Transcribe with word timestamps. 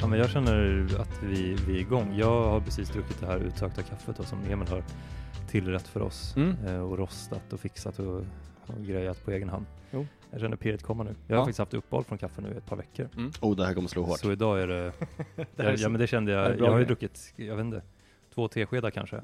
Ja, 0.00 0.06
men 0.06 0.18
jag 0.18 0.30
känner 0.30 0.86
att 1.00 1.22
vi, 1.22 1.54
vi 1.66 1.76
är 1.76 1.80
igång. 1.80 2.14
Jag 2.16 2.42
har 2.50 2.60
precis 2.60 2.90
druckit 2.90 3.20
det 3.20 3.26
här 3.26 3.38
utsökta 3.38 3.82
kaffet 3.82 4.16
då, 4.16 4.22
som 4.22 4.38
Emil 4.50 4.68
har 4.68 4.82
tillrätt 5.48 5.86
för 5.88 6.02
oss 6.02 6.36
Mm. 6.36 6.56
eh, 6.66 6.80
och 6.80 6.98
rostat 6.98 7.52
och 7.52 7.60
fixat 7.60 7.98
och, 7.98 8.16
och 8.66 8.84
grejat 8.86 9.24
på 9.24 9.30
egen 9.30 9.48
hand. 9.48 9.66
Jo. 9.90 10.06
Jag 10.30 10.40
känner 10.40 10.56
pirret 10.56 10.82
komma 10.82 11.02
nu. 11.02 11.14
Jag 11.26 11.36
har 11.36 11.40
Ja. 11.40 11.44
faktiskt 11.44 11.58
haft 11.58 11.74
uppehåll 11.74 12.04
från 12.04 12.18
kaffe 12.18 12.40
nu 12.40 12.48
i 12.48 12.56
ett 12.56 12.66
par 12.66 12.76
veckor. 12.76 13.08
Oh, 13.40 13.56
det 13.56 13.66
här 13.66 13.74
kommer 13.74 13.88
slå 13.88 14.02
hårt. 14.02 14.18
Så 14.18 14.32
idag 14.32 14.62
är 14.62 14.66
det, 14.66 14.92
Det 15.56 15.62
är 15.62 15.70
ja, 15.70 15.76
så- 15.76 15.88
men 15.90 16.00
det 16.00 16.06
kände 16.06 16.32
det 16.32 16.38
jag, 16.38 16.56
bra 16.56 16.66
jag 16.66 16.72
har 16.72 16.78
ju 16.78 16.84
druckit, 16.84 17.32
jag 17.36 17.56
vet 17.56 17.64
inte, 17.64 17.82
två 18.34 18.48
teskedar 18.48 18.90
kanske. 18.90 19.20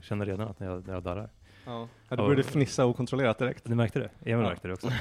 Känner 0.00 0.26
redan 0.26 0.48
att 0.48 0.60
jag, 0.60 0.84
jag 0.88 1.02
darrar. 1.02 1.30
Ja. 1.70 1.88
Du 2.08 2.16
började 2.16 2.42
fnissa 2.42 2.86
okontrollerat 2.86 3.38
direkt. 3.38 3.68
Ni 3.68 3.74
märkte 3.74 3.98
det? 3.98 4.10
Emil 4.30 4.44
Ja. 4.44 4.48
märkte 4.48 4.68
det 4.68 4.74
också. 4.74 4.90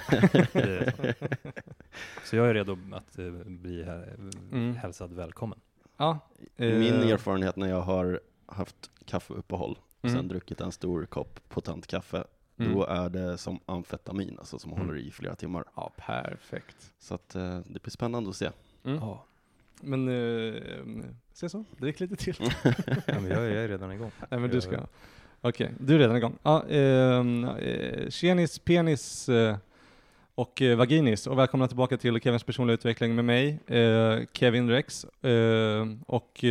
Så. 2.26 2.36
jag 2.36 2.50
är 2.50 2.54
redo 2.54 2.78
att 2.92 3.20
eh, 3.20 3.32
bli 3.46 3.84
här, 3.84 4.16
Mm. 4.52 4.76
hälsad 4.76 5.14
välkommen. 5.14 5.60
Ja. 5.98 6.20
Min 6.56 6.94
eh, 7.02 7.10
erfarenhet 7.10 7.56
när 7.56 7.68
jag 7.70 7.82
har 7.82 8.20
haft 8.46 8.92
kaffeuppehåll 9.06 9.80
och 10.02 10.10
Mm. 10.10 10.18
sen 10.20 10.28
druckit 10.28 10.62
en 10.62 10.72
stor 10.72 11.06
kopp 11.06 11.40
potent 11.50 11.88
kaffe, 11.88 12.24
Mm. 12.60 12.74
då 12.74 12.86
är 12.86 13.10
det 13.10 13.38
som 13.38 13.60
amfetamin, 13.66 14.36
alltså 14.40 14.60
som 14.60 14.72
Mm. 14.72 14.86
håller 14.88 15.00
i 15.00 15.12
flera 15.12 15.36
timmar. 15.36 15.64
Ja, 15.76 15.92
perfekt. 15.98 16.92
Så 17.00 17.16
att 17.16 17.36
eh, 17.36 17.60
det 17.60 17.82
blir 17.82 17.92
spännande 17.92 18.30
att 18.30 18.36
se. 18.36 18.50
Mm. 18.84 18.98
Ja. 18.98 19.26
Men, 19.82 20.08
eh, 20.08 20.62
se 21.34 21.50
så, 21.50 21.66
drick 21.78 22.00
lite 22.00 22.16
till. 22.16 22.36
Ja, 23.08 23.20
men 23.22 23.26
jag, 23.28 23.46
är- 23.46 23.50
jag 23.56 23.64
är 23.64 23.68
redan 23.68 23.92
igång. 23.92 24.12
Nej 24.30 24.40
men 24.40 24.50
du 24.50 24.62
ska. 24.62 24.80
Okej, 25.42 25.72
du 25.80 25.96
är 25.96 26.00
redan 26.00 26.18
igång. 26.18 26.38
Ja, 26.44 26.64
ehm, 26.70 27.44
eh, 27.44 28.10
tjenis, 28.10 28.60
penis 28.60 29.30
eh, 29.30 29.58
och 30.36 30.62
eh, 30.62 30.78
vaginis 30.78 31.28
och 31.28 31.38
välkomna 31.40 31.68
tillbaka 31.68 31.98
till 31.98 32.20
Kevins 32.22 32.44
personliga 32.44 32.74
utveckling 32.74 33.16
med 33.16 33.26
mig, 33.26 33.60
eh, 33.68 34.20
Kevin 34.34 34.70
Rex. 34.70 35.06
Eh, 35.24 35.88
och 36.08 36.44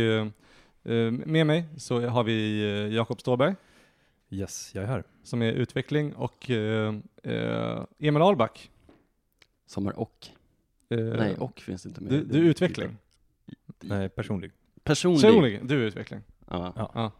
med 1.25 1.47
mig 1.47 1.65
så 1.77 2.07
har 2.07 2.23
vi 2.23 2.95
Jakob 2.95 3.21
Ståberg 3.21 3.55
Yes, 4.29 4.71
jag 4.75 4.83
är 4.83 4.87
här. 4.87 5.03
som 5.23 5.41
är 5.41 5.51
utveckling 5.51 6.13
och 6.13 6.49
Emil 7.99 8.21
Ahlback. 8.21 8.71
Som 9.65 9.87
är 9.87 9.99
och. 9.99 10.27
Eh, 10.89 10.97
Nej, 10.99 11.35
och 11.37 11.59
finns 11.59 11.85
inte 11.85 12.01
med. 12.01 12.11
du, 12.11 12.23
du 12.23 12.39
är 12.45 12.49
utveckling. 12.49 12.97
Nej, 13.81 14.09
personlig. 14.09 14.51
Personlig. 14.83 15.21
Personligen, 15.21 15.67
du 15.67 15.75
är 15.83 15.87
utveckling. 15.87 16.21
Ja. 16.49 16.73
Ja. 16.75 16.91
Ja. 16.93 17.11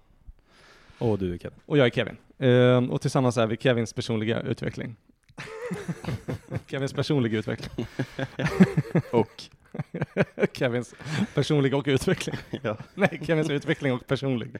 Och 1.00 1.19
du 1.19 1.33
är 1.33 1.38
Kevin. 1.38 1.59
Och 1.66 1.78
jag 1.78 1.86
är 1.86 1.89
Kevin. 1.89 2.17
Eh, 2.38 2.92
och 2.92 3.02
tillsammans 3.02 3.38
är 3.38 3.47
vi 3.47 3.58
Kevins 3.58 3.94
personliga 3.94 4.42
utveckling. 4.42 4.95
Kevins 6.67 6.94
personliga 6.94 7.39
utveckling. 7.39 7.88
Och. 9.11 9.44
Kevins 10.53 10.95
personliga 11.36 11.78
och 11.78 11.86
utveckling. 11.88 12.36
Ja, 12.61 12.78
Nej, 12.94 13.22
Kevins 13.23 13.50
utveckling 13.50 13.94
och 13.94 14.08
personlig. 14.08 14.56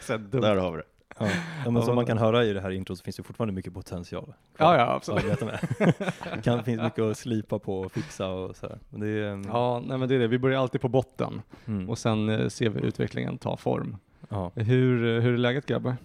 Så 0.00 0.12
här 0.12 0.18
dumt. 0.18 0.40
där 0.40 0.56
har 0.56 0.70
vi 0.70 0.76
det. 0.76 0.84
Ja. 1.18 1.28
Ja, 1.64 1.70
men 1.70 1.82
som 1.82 1.94
man 1.94 2.06
kan 2.06 2.18
höra 2.18 2.44
i 2.44 2.52
det 2.52 2.60
här 2.60 2.70
introt 2.70 2.98
så 2.98 3.04
finns 3.04 3.16
det 3.16 3.22
fortfarande 3.22 3.54
mycket 3.54 3.74
potential. 3.74 4.34
Ja, 4.58 4.76
ja, 4.76 4.92
absolut. 4.94 5.40
Det 5.40 6.42
kan, 6.42 6.64
finns 6.64 6.82
mycket 6.82 7.04
att 7.04 7.18
slipa 7.18 7.58
på 7.58 7.80
och 7.80 7.92
fixa 7.92 8.28
och 8.28 8.56
sådär. 8.56 8.78
Men 8.90 9.00
det 9.00 9.08
är, 9.08 9.42
Ja, 9.48 9.82
nej 9.86 9.98
men 9.98 10.08
det 10.08 10.14
är 10.14 10.18
det. 10.18 10.26
Vi 10.26 10.38
börjar 10.38 10.60
alltid 10.60 10.80
på 10.80 10.88
botten 10.88 11.42
mm. 11.66 11.90
och 11.90 11.98
sen 11.98 12.28
eh, 12.28 12.48
ser 12.48 12.68
vi 12.68 12.80
utvecklingen 12.80 13.38
ta 13.38 13.56
form. 13.56 13.96
Ja. 14.28 14.52
Hur, 14.54 15.20
hur 15.20 15.34
är 15.34 15.38
läget 15.38 15.66
grabbar? 15.66 15.96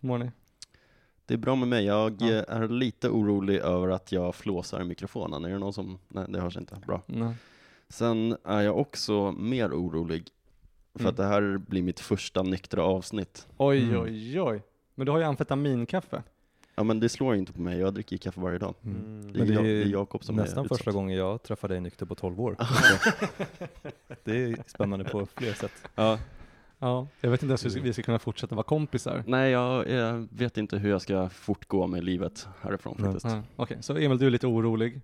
Hur 0.00 0.08
mår 0.08 0.18
ni? 0.18 0.30
Det 1.26 1.34
är 1.34 1.38
bra 1.38 1.54
med 1.56 1.68
mig. 1.68 1.84
Jag 1.84 2.16
Ja. 2.20 2.26
är 2.28 2.68
lite 2.68 3.08
orolig 3.08 3.56
över 3.58 3.88
att 3.88 4.12
jag 4.12 4.34
flåsar 4.34 4.80
i 4.80 4.84
mikrofonen. 4.84 5.44
Är 5.44 5.48
det 5.50 5.58
någon 5.58 5.72
som... 5.72 5.98
Nej, 6.08 6.24
det 6.28 6.40
hörs 6.40 6.56
inte. 6.56 6.76
Bra. 6.86 7.02
Nej. 7.06 7.34
Sen 7.88 8.36
är 8.44 8.60
jag 8.60 8.78
också 8.78 9.32
mer 9.32 9.68
orolig 9.70 10.28
för 10.94 11.00
Mm. 11.00 11.10
att 11.10 11.16
det 11.16 11.24
här 11.24 11.58
blir 11.58 11.82
mitt 11.82 12.00
första 12.00 12.42
nyktra 12.42 12.82
avsnitt. 12.82 13.46
Oj, 13.56 13.82
Mm. 13.84 14.00
oj, 14.02 14.40
oj. 14.40 14.62
Men 14.94 15.06
du 15.06 15.12
har 15.12 15.18
ju 15.18 15.24
amfetaminkaffe. 15.24 16.22
Ja 16.74 16.82
men 16.84 17.00
det 17.00 17.08
slår 17.08 17.34
inte 17.34 17.52
på 17.52 17.60
mig, 17.60 17.78
jag 17.78 17.94
dricker 17.94 18.16
kaffe 18.16 18.40
varje 18.40 18.58
dag. 18.58 18.74
Mm. 18.84 18.96
Mm. 18.96 19.32
Det 19.32 19.38
är, 19.38 19.38
Men 19.38 19.48
det 19.48 19.54
jag, 19.54 19.64
det 19.64 19.70
är 19.82 19.86
Jakob 19.86 20.24
som 20.24 20.36
Nästan 20.36 20.64
är 20.64 20.68
första 20.68 20.82
utsatt. 20.82 20.94
gången 20.94 21.16
jag 21.16 21.42
träffar 21.42 21.68
dig 21.68 21.80
nykter 21.80 22.06
på 22.06 22.14
12 22.14 22.40
år. 22.40 22.56
det 24.24 24.36
är 24.44 24.56
spännande 24.66 25.04
på 25.04 25.26
fler 25.26 25.52
sätt. 25.52 25.72
Ja, 25.94 26.18
Ja, 26.78 27.08
jag 27.20 27.30
vet 27.30 27.42
inte 27.42 27.50
ens 27.50 27.76
hur 27.76 27.80
vi 27.80 27.92
ska 27.92 28.02
kunna 28.02 28.18
fortsätta 28.18 28.54
vara 28.54 28.64
kompisar. 28.64 29.24
nej 29.26 29.50
jag, 29.50 29.88
jag 29.88 30.28
vet 30.30 30.56
inte 30.58 30.78
hur 30.78 30.90
jag 30.90 31.02
ska 31.02 31.28
fortgå 31.28 31.86
med 31.86 32.04
livet 32.04 32.48
härifrån 32.60 32.96
Nej. 32.98 33.04
faktiskt. 33.12 33.26
Ja, 33.34 33.42
Okej, 33.56 33.78
så 33.80 33.96
Emil, 33.96 34.18
du 34.18 34.26
är 34.26 34.30
lite 34.30 34.46
orolig. 34.46 35.00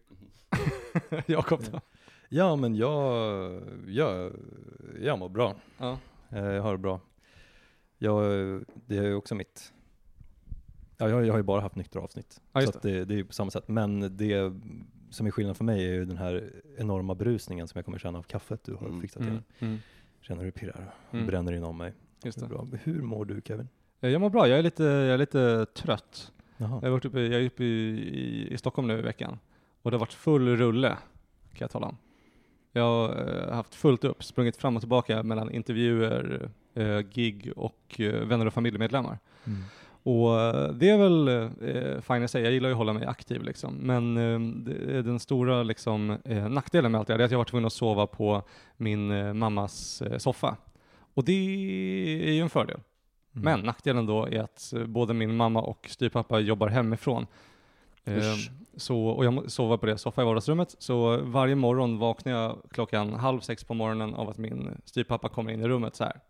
Jakob 1.27 1.61
då? 1.73 1.81
Ja, 2.29 2.57
men 2.57 2.75
jag, 2.75 3.62
jag, 3.87 4.33
jag 5.03 5.19
mår 5.19 5.29
bra. 5.29 5.55
Ja. 5.79 5.99
Eh, 6.31 6.45
Jag 6.45 6.62
har 6.62 6.73
det 6.73 6.79
bra. 6.79 7.01
Jag, 7.99 8.23
det 8.87 8.97
är 8.99 9.03
ju 9.03 9.15
också 9.15 9.35
mitt... 9.35 9.73
Ja, 10.99 11.09
jag, 11.09 11.27
jag 11.27 11.33
har 11.33 11.39
ju 11.39 11.43
bara 11.43 11.61
haft 11.61 11.77
nyktra 11.77 12.03
avsnitt. 12.03 12.41
Ja, 12.53 12.61
så 12.62 12.69
att 12.69 12.83
det, 12.83 13.05
det 13.05 13.15
är 13.15 13.17
ju 13.17 13.25
på 13.25 13.33
samma 13.33 13.51
sätt. 13.51 13.69
Men 13.69 14.17
det 14.17 14.53
som 15.11 15.27
är 15.27 15.31
skillnad 15.31 15.56
för 15.56 15.65
mig 15.65 15.85
är 15.89 15.93
ju 15.93 16.05
den 16.05 16.17
här 16.17 16.53
enorma 16.79 17.15
brusningen 17.15 17.69
som 17.69 17.79
jag 17.79 17.85
kommer 17.85 17.99
känna 17.99 18.19
av 18.19 18.23
kaffet 18.23 18.61
du 18.65 18.75
har 18.75 18.87
Mm. 18.87 19.01
fixat 19.01 19.23
till. 19.23 19.31
Mm. 19.31 19.43
Mm. 19.59 19.79
Känner 20.27 20.41
hur 20.41 20.47
det 20.47 20.59
pirrar 20.61 20.95
och 21.09 21.15
Mm. 21.15 21.27
bränner 21.27 21.53
inom 21.53 21.77
mig. 21.77 21.93
Just 22.25 22.41
Det 22.41 22.47
bra. 22.47 22.67
Hur 22.83 23.03
mår 23.03 23.25
du 23.25 23.43
Kevin? 23.45 23.69
Eh, 24.01 24.11
Jag 24.11 24.21
mår 24.21 24.31
bra, 24.31 24.49
jag 24.49 24.59
är 24.59 24.62
lite, 24.62 24.83
jag 24.85 25.15
är 25.15 25.19
lite 25.19 25.67
trött. 25.67 26.33
Jaha. 26.57 26.79
Jag, 26.83 26.89
har 26.89 26.91
varit 26.91 27.05
uppe, 27.05 27.21
jag 27.21 27.41
är 27.43 27.47
uppe 27.47 27.65
i, 27.65 27.89
i, 27.99 28.53
i 28.53 28.59
Stockholm 28.59 28.89
nu 28.89 28.99
i 28.99 29.03
veckan 29.03 29.39
och 29.83 29.91
det 29.91 29.95
har 29.95 30.01
varit 30.01 30.12
full 30.12 30.57
rulle, 30.57 30.89
kan 31.51 31.59
jag 31.59 31.71
tala 31.71 31.87
om. 31.87 31.97
Jag 32.73 32.83
har 32.83 33.29
eh, 33.49 33.55
haft 33.55 33.75
fullt 33.75 34.05
upp, 34.05 34.25
sprungit 34.25 34.57
fram 34.57 34.77
och 34.77 34.83
tillbaka 34.83 35.23
mellan 35.23 35.51
intervjuer, 35.51 36.51
eh, 36.75 36.99
gig 37.01 37.53
och 37.56 38.01
vänner 38.25 38.47
och 38.47 38.53
familjemedlemmar. 38.55 39.19
Mm. 39.45 39.59
Och 40.05 40.41
eh, 40.41 40.73
det 40.73 40.91
är 40.91 40.99
väl 40.99 41.29
eh, 41.29 42.01
fine 42.01 42.23
i 42.23 42.29
sig, 42.29 42.43
jag 42.43 42.53
gillar 42.53 42.69
ju 42.69 42.73
att 42.73 42.79
hålla 42.79 42.93
mig 42.93 43.07
aktiv 43.07 43.43
liksom. 43.43 43.75
Men 43.75 44.17
eh, 44.17 45.05
den 45.05 45.19
stora 45.19 45.63
liksom, 45.63 46.19
eh, 46.25 46.49
nackdelen 46.49 46.93
med 46.93 46.99
allt 46.99 47.09
det 47.09 47.15
här 47.15 47.21
är 47.21 47.25
att 47.25 47.31
jag 47.31 47.39
har 47.39 47.41
varit 47.41 47.49
tvungen 47.49 47.67
att 47.67 47.73
sova 47.73 48.07
på 48.07 48.43
min 48.77 49.11
eh, 49.11 49.33
mammas 49.33 50.03
eh, 50.03 50.19
soffa. 50.19 50.57
Och 51.15 51.25
det 51.25 51.33
är 51.33 52.33
ju 52.33 52.41
en 52.41 52.51
fördel. 52.51 52.81
Mm. 53.35 53.45
Men 53.45 53.61
nackdelen 53.61 54.07
då 54.07 54.27
är 54.27 54.41
att 54.41 54.73
eh, 54.73 54.87
både 54.87 55.15
min 55.15 55.37
mamma 55.37 55.61
och 55.61 55.87
styvpappa 55.91 56.41
jobbar 56.41 56.69
hemifrån. 56.69 57.27
Usch. 58.09 58.51
så, 58.77 59.07
och 59.07 59.25
jag 59.25 59.51
sover 59.51 59.77
på 59.77 59.87
det 59.87 59.99
soffa 59.99 60.23
i 60.23 60.25
vardagsrummet. 60.25 60.77
Så 60.79 61.17
varje 61.17 61.55
morgon 61.55 61.99
vaknar 61.99 62.33
jag 62.33 62.59
klockan 62.71 63.13
halv 63.13 63.41
sex 63.41 63.65
på 63.65 63.75
morgonen 63.75 64.15
av 64.15 64.29
att 64.29 64.39
min 64.39 64.81
styvpappa 64.85 65.29
kommer 65.29 65.53
in 65.53 65.61
i 65.61 65.69
rummet 65.69 65.97
så 65.97 66.05
här. 66.05 66.21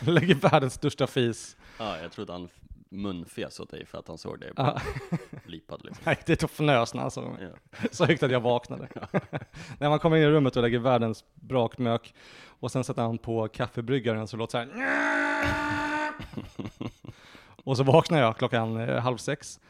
Lägger 0.06 0.34
världens 0.34 0.74
största 0.74 1.06
fis. 1.06 1.56
Ja, 1.78 1.98
jag 2.02 2.12
trodde 2.12 2.32
han 2.32 2.48
munfes 2.88 3.60
åt 3.60 3.70
dig 3.70 3.86
för 3.86 3.98
att 3.98 4.08
han 4.08 4.18
såg 4.18 4.40
dig 4.40 4.52
Ah, 4.56 4.80
lipad 5.46 5.80
liksom. 5.84 6.02
nej, 6.06 6.18
det 6.26 6.36
tog 6.36 6.50
fnös 6.50 6.94
när 6.94 7.02
han 7.02 7.10
såg 7.10 7.24
mig. 7.32 7.48
Ja. 7.52 7.88
Så 7.92 8.04
högt 8.04 8.22
att 8.22 8.30
jag 8.30 8.40
vaknade. 8.40 8.88
när 9.78 9.88
man 9.88 9.98
kommer 9.98 10.16
in 10.16 10.22
i 10.22 10.26
rummet 10.26 10.56
och 10.56 10.62
lägger 10.62 10.78
världens 10.78 11.24
brakmök 11.34 12.14
och 12.60 12.72
sen 12.72 12.84
sätter 12.84 13.02
han 13.02 13.18
på 13.18 13.48
kaffebryggaren 13.48 14.28
så 14.28 14.36
låter 14.36 14.66
det 14.66 14.72
så 14.72 14.78
här. 14.78 16.12
och 17.64 17.76
så 17.76 17.82
vaknar 17.82 18.18
jag 18.18 18.36
klockan 18.36 18.76
eh, 18.76 18.98
halv 19.02 19.16
sex 19.16 19.60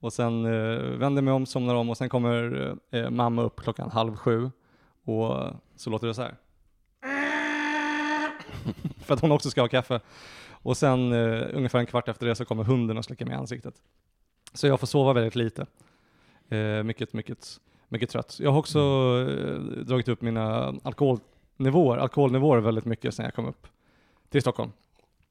och 0.00 0.12
sen 0.12 0.44
eh, 0.44 0.80
vänder 0.80 1.22
mig 1.22 1.32
om, 1.34 1.46
somnar 1.46 1.74
om 1.74 1.90
och 1.90 1.96
sen 1.96 2.08
kommer 2.08 2.74
eh, 2.90 3.10
mamma 3.10 3.42
upp 3.42 3.60
klockan 3.60 3.90
halv 3.90 4.16
sju 4.16 4.50
och 5.04 5.46
så 5.76 5.90
låter 5.90 6.06
det 6.06 6.14
så 6.14 6.22
här. 6.22 6.34
För 9.08 9.14
att 9.14 9.20
hon 9.20 9.32
också 9.32 9.50
ska 9.50 9.60
ha 9.60 9.68
kaffe. 9.68 10.00
Och 10.50 10.76
sen 10.76 11.12
eh, 11.12 11.46
ungefär 11.52 11.78
en 11.78 11.86
kvart 11.86 12.08
efter 12.08 12.26
det 12.26 12.34
så 12.34 12.44
kommer 12.44 12.64
hunden 12.64 12.98
och 12.98 13.04
slickar 13.04 13.26
mig 13.26 13.34
i 13.34 13.38
ansiktet. 13.38 13.74
Så 14.52 14.66
jag 14.66 14.80
får 14.80 14.86
sova 14.86 15.12
väldigt 15.12 15.36
lite. 15.36 15.66
Eh, 16.48 16.82
mycket, 16.82 17.12
mycket, 17.12 17.60
mycket 17.88 18.10
trött. 18.10 18.36
Jag 18.40 18.50
har 18.50 18.58
också 18.58 18.78
eh, 18.78 19.60
dragit 19.60 20.08
upp 20.08 20.22
mina 20.22 20.74
alkoholnivåer, 20.82 21.98
alkoholnivåer 21.98 22.58
väldigt 22.58 22.84
mycket 22.84 23.14
sedan 23.14 23.24
jag 23.24 23.34
kom 23.34 23.46
upp 23.46 23.66
till 24.30 24.40
Stockholm. 24.40 24.72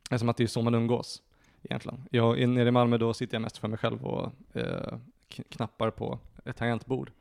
Eftersom 0.04 0.30
att 0.30 0.38
det 0.38 0.44
är 0.44 0.48
så 0.48 0.62
man 0.62 0.76
umgås 0.76 1.22
egentligen. 1.64 2.04
Jag 2.12 2.40
är 2.40 2.48
nere 2.48 2.68
i 2.68 2.72
Malmö, 2.72 2.98
då 2.98 3.14
sitter 3.14 3.36
jag 3.36 3.42
mest 3.42 3.58
för 3.58 3.68
mig 3.68 3.80
själv 3.80 4.06
och 4.06 4.32
eh, 4.54 4.98
knappar 5.50 5.90
på 5.90 6.20
ett 6.46 6.58
tangentbord. 6.58 7.12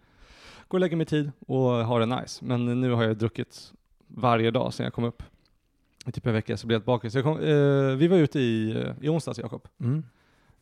Går 0.68 0.78
och 0.78 0.80
lägger 0.80 0.96
mig 0.96 1.06
tid 1.06 1.32
och 1.46 1.60
har 1.60 2.00
det 2.00 2.06
nice. 2.06 2.44
Men 2.44 2.80
nu 2.80 2.90
har 2.90 3.04
jag 3.04 3.16
druckit 3.16 3.72
varje 4.06 4.50
dag 4.50 4.74
sedan 4.74 4.84
jag 4.84 4.92
kom 4.92 5.04
upp. 5.04 5.22
Typ 6.12 6.26
en 6.26 6.32
vecka 6.32 6.56
så 6.56 6.66
blev 6.66 6.74
jag 6.80 6.84
bakis. 6.84 7.14
Jag 7.14 7.24
kom, 7.24 7.38
eh, 7.40 7.96
vi 7.96 8.08
var 8.08 8.16
ute 8.16 8.40
i, 8.40 8.84
i 9.00 9.08
onsdags, 9.08 9.38
Jakob, 9.38 9.68
Mm. 9.80 10.02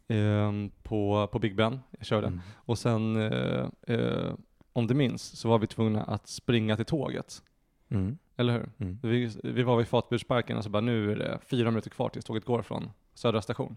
eh, 0.08 0.70
på, 0.82 1.28
på 1.32 1.38
Big 1.38 1.56
Ben. 1.56 1.80
Jag 1.98 2.06
körde. 2.06 2.26
Mm. 2.26 2.40
Och 2.54 2.78
sen, 2.78 3.16
eh, 3.16 3.66
eh, 3.82 4.32
om 4.72 4.86
du 4.86 4.94
minns, 4.94 5.22
så 5.40 5.48
var 5.48 5.58
vi 5.58 5.66
tvungna 5.66 6.02
att 6.02 6.28
springa 6.28 6.76
till 6.76 6.84
tåget. 6.84 7.42
Mm. 7.88 8.18
Eller 8.36 8.52
hur? 8.52 8.68
Mm. 8.78 8.98
Vi, 9.02 9.36
vi 9.44 9.62
var 9.62 9.76
vid 9.76 9.88
Fatbursparken 9.88 10.56
och 10.56 10.64
så 10.64 10.70
bara, 10.70 10.80
nu 10.80 11.12
är 11.12 11.16
det 11.16 11.38
fyra 11.46 11.70
minuter 11.70 11.90
kvar 11.90 12.08
tills 12.08 12.24
tåget 12.24 12.44
går 12.44 12.62
från 12.62 12.90
Södra 13.14 13.42
station. 13.42 13.76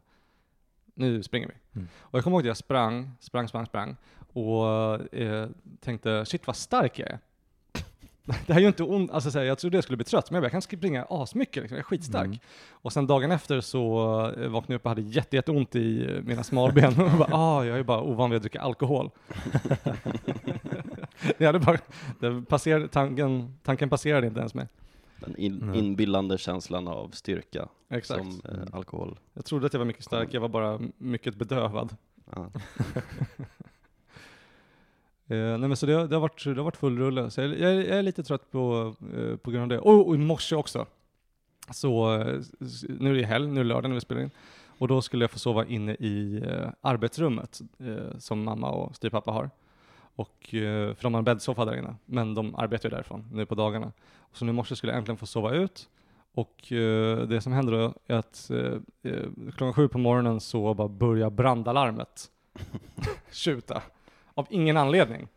Nu 0.94 1.24
springer 1.24 1.48
vi. 1.48 1.54
Mm. 1.80 1.88
Och 2.00 2.18
jag 2.18 2.24
kommer 2.24 2.36
ihåg 2.38 2.42
att 2.42 2.48
jag 2.48 2.58
sprang, 2.58 3.12
sprang, 3.20 3.48
sprang, 3.48 3.66
sprang 3.66 3.96
och 4.34 4.66
eh, 5.16 5.50
tänkte, 5.80 6.26
shit 6.26 6.48
vad 6.48 6.56
stark 6.56 7.00
jag 7.00 7.10
är. 7.10 7.20
det 8.48 8.54
här 8.54 8.56
är 8.56 8.60
ju 8.62 8.68
inte 8.68 8.84
ont, 8.84 9.12
alltså 9.12 9.32
så 9.32 9.40
här, 9.40 9.46
jag 9.46 9.58
trodde 9.58 9.78
jag 9.78 9.84
skulle 9.84 9.98
bli 9.98 10.06
trött, 10.06 10.32
men 10.32 10.36
jag, 10.36 10.42
bara, 10.42 10.46
jag 10.46 10.52
kan 10.52 10.62
springa 10.62 11.06
asmycket, 11.10 11.64
liksom. 11.64 11.76
jag 11.76 11.80
är 11.80 11.84
skitstark. 11.84 12.26
Mm. 12.26 12.40
Och 12.72 12.94
sen 12.94 13.08
dagen 13.08 13.32
efter 13.32 13.62
så 13.62 13.98
eh, 14.38 14.50
vaknade 14.50 14.74
jag 14.74 14.80
upp 14.80 14.86
och 14.86 14.90
hade 14.90 15.02
jätte, 15.02 15.36
jätteont 15.36 15.76
i 15.76 16.16
eh, 16.16 16.22
mina 16.24 16.44
smalben 16.44 17.02
och 17.02 17.18
bara, 17.18 17.36
ah, 17.36 17.66
jag 17.66 17.80
är 17.80 17.84
bara 17.84 18.02
ovan 18.02 18.30
vid 18.30 18.38
att 18.38 18.42
dricka 18.44 18.62
alkohol. 18.62 19.10
jag 21.38 21.46
hade 21.48 21.60
bara, 21.60 21.78
det 22.20 22.42
passerade, 22.42 22.88
tanken, 22.88 23.58
tanken 23.64 23.90
passerade 23.90 24.28
inte 24.28 24.40
ens 24.40 24.54
mig. 24.54 24.68
Den 25.20 25.36
in, 25.36 25.60
Nej. 25.64 25.80
inbillande 25.80 26.38
känslan 26.38 26.88
av 26.88 27.10
styrka 27.10 27.68
Exakt. 27.90 28.20
som 28.20 28.42
eh, 28.46 28.56
Mm. 28.56 28.68
alkohol. 28.74 29.20
Jag 29.34 29.46
trodde 29.46 29.66
att 29.66 29.74
jag 29.74 29.80
var 29.80 29.86
mycket 29.86 30.04
stark, 30.04 30.34
jag 30.34 30.42
var 30.42 30.50
bara 30.50 30.80
mycket 30.98 31.36
bedövad. 31.36 31.96
Ja. 32.36 32.52
Eh, 35.28 35.38
nej 35.38 35.58
men 35.60 35.78
så 35.78 35.86
det, 35.86 35.94
har- 35.94 36.08
det, 36.08 36.16
har 36.16 36.22
varit, 36.22 36.44
det 36.44 36.56
har 36.56 36.64
varit 36.64 36.78
full 36.78 36.98
rulle, 37.00 37.30
så 37.30 37.42
jag, 37.42 37.50
jag, 37.60 37.72
är- 37.72 37.88
jag 37.90 37.98
är 38.00 38.04
lite 38.04 38.24
trött 38.24 38.52
på, 38.52 38.96
eh, 39.18 39.36
på 39.38 39.52
grund 39.52 39.62
av 39.64 39.68
det. 39.70 39.80
Och, 39.80 40.08
och 40.08 40.16
i 40.16 40.18
morse 40.18 40.56
också. 40.56 40.86
Så 41.72 42.14
eh, 42.16 42.40
nu 43.00 43.12
är 43.12 43.14
det 43.22 43.26
helg, 43.26 43.48
nu 43.48 43.60
är 43.60 43.64
det 43.64 43.68
lördag 43.70 43.90
när 43.90 43.96
vi 43.96 44.02
spelar 44.02 44.22
in. 44.22 44.32
Och 44.80 44.88
då 44.88 45.02
skulle 45.02 45.24
jag 45.24 45.32
få 45.32 45.40
sova 45.40 45.66
inne 45.66 45.94
i 45.94 46.44
eh, 46.48 46.70
arbetsrummet 46.82 47.62
eh, 47.80 48.18
som 48.18 48.44
mamma 48.44 48.72
och 48.72 48.96
styvpappa 48.96 49.32
har. 49.32 49.50
Och, 50.16 50.54
eh, 50.54 50.94
för 50.94 51.04
de 51.04 51.14
har 51.14 51.20
en 51.20 51.24
bäddsoffa 51.26 51.66
där 51.66 51.78
inne, 51.78 51.96
men 52.06 52.34
de 52.34 52.56
arbetar 52.56 52.90
ju 52.90 52.96
därifrån 52.96 53.26
nu 53.34 53.46
på 53.46 53.56
dagarna. 53.56 53.92
Så 54.34 54.46
nu 54.46 54.52
i 54.52 54.54
morse 54.54 54.76
skulle 54.76 54.92
jag 54.94 54.98
äntligen 54.98 55.18
få 55.18 55.26
sova 55.26 55.52
ut. 55.52 55.90
Och 56.34 56.72
eh, 56.74 57.18
det 57.20 57.42
som 57.42 57.54
händer 57.54 57.74
då 57.74 57.94
är 58.08 58.16
att 58.16 58.50
eh, 59.04 59.22
klockan 59.56 59.74
sju 59.74 59.88
på 59.88 59.98
morgonen 59.98 60.40
så 60.40 60.74
bara 60.74 60.88
börjar 60.88 61.30
brandalarmet 61.30 62.32
tjuta. 63.32 63.82
Av 64.38 64.48
ingen 64.50 64.78
anledning. 64.78 65.28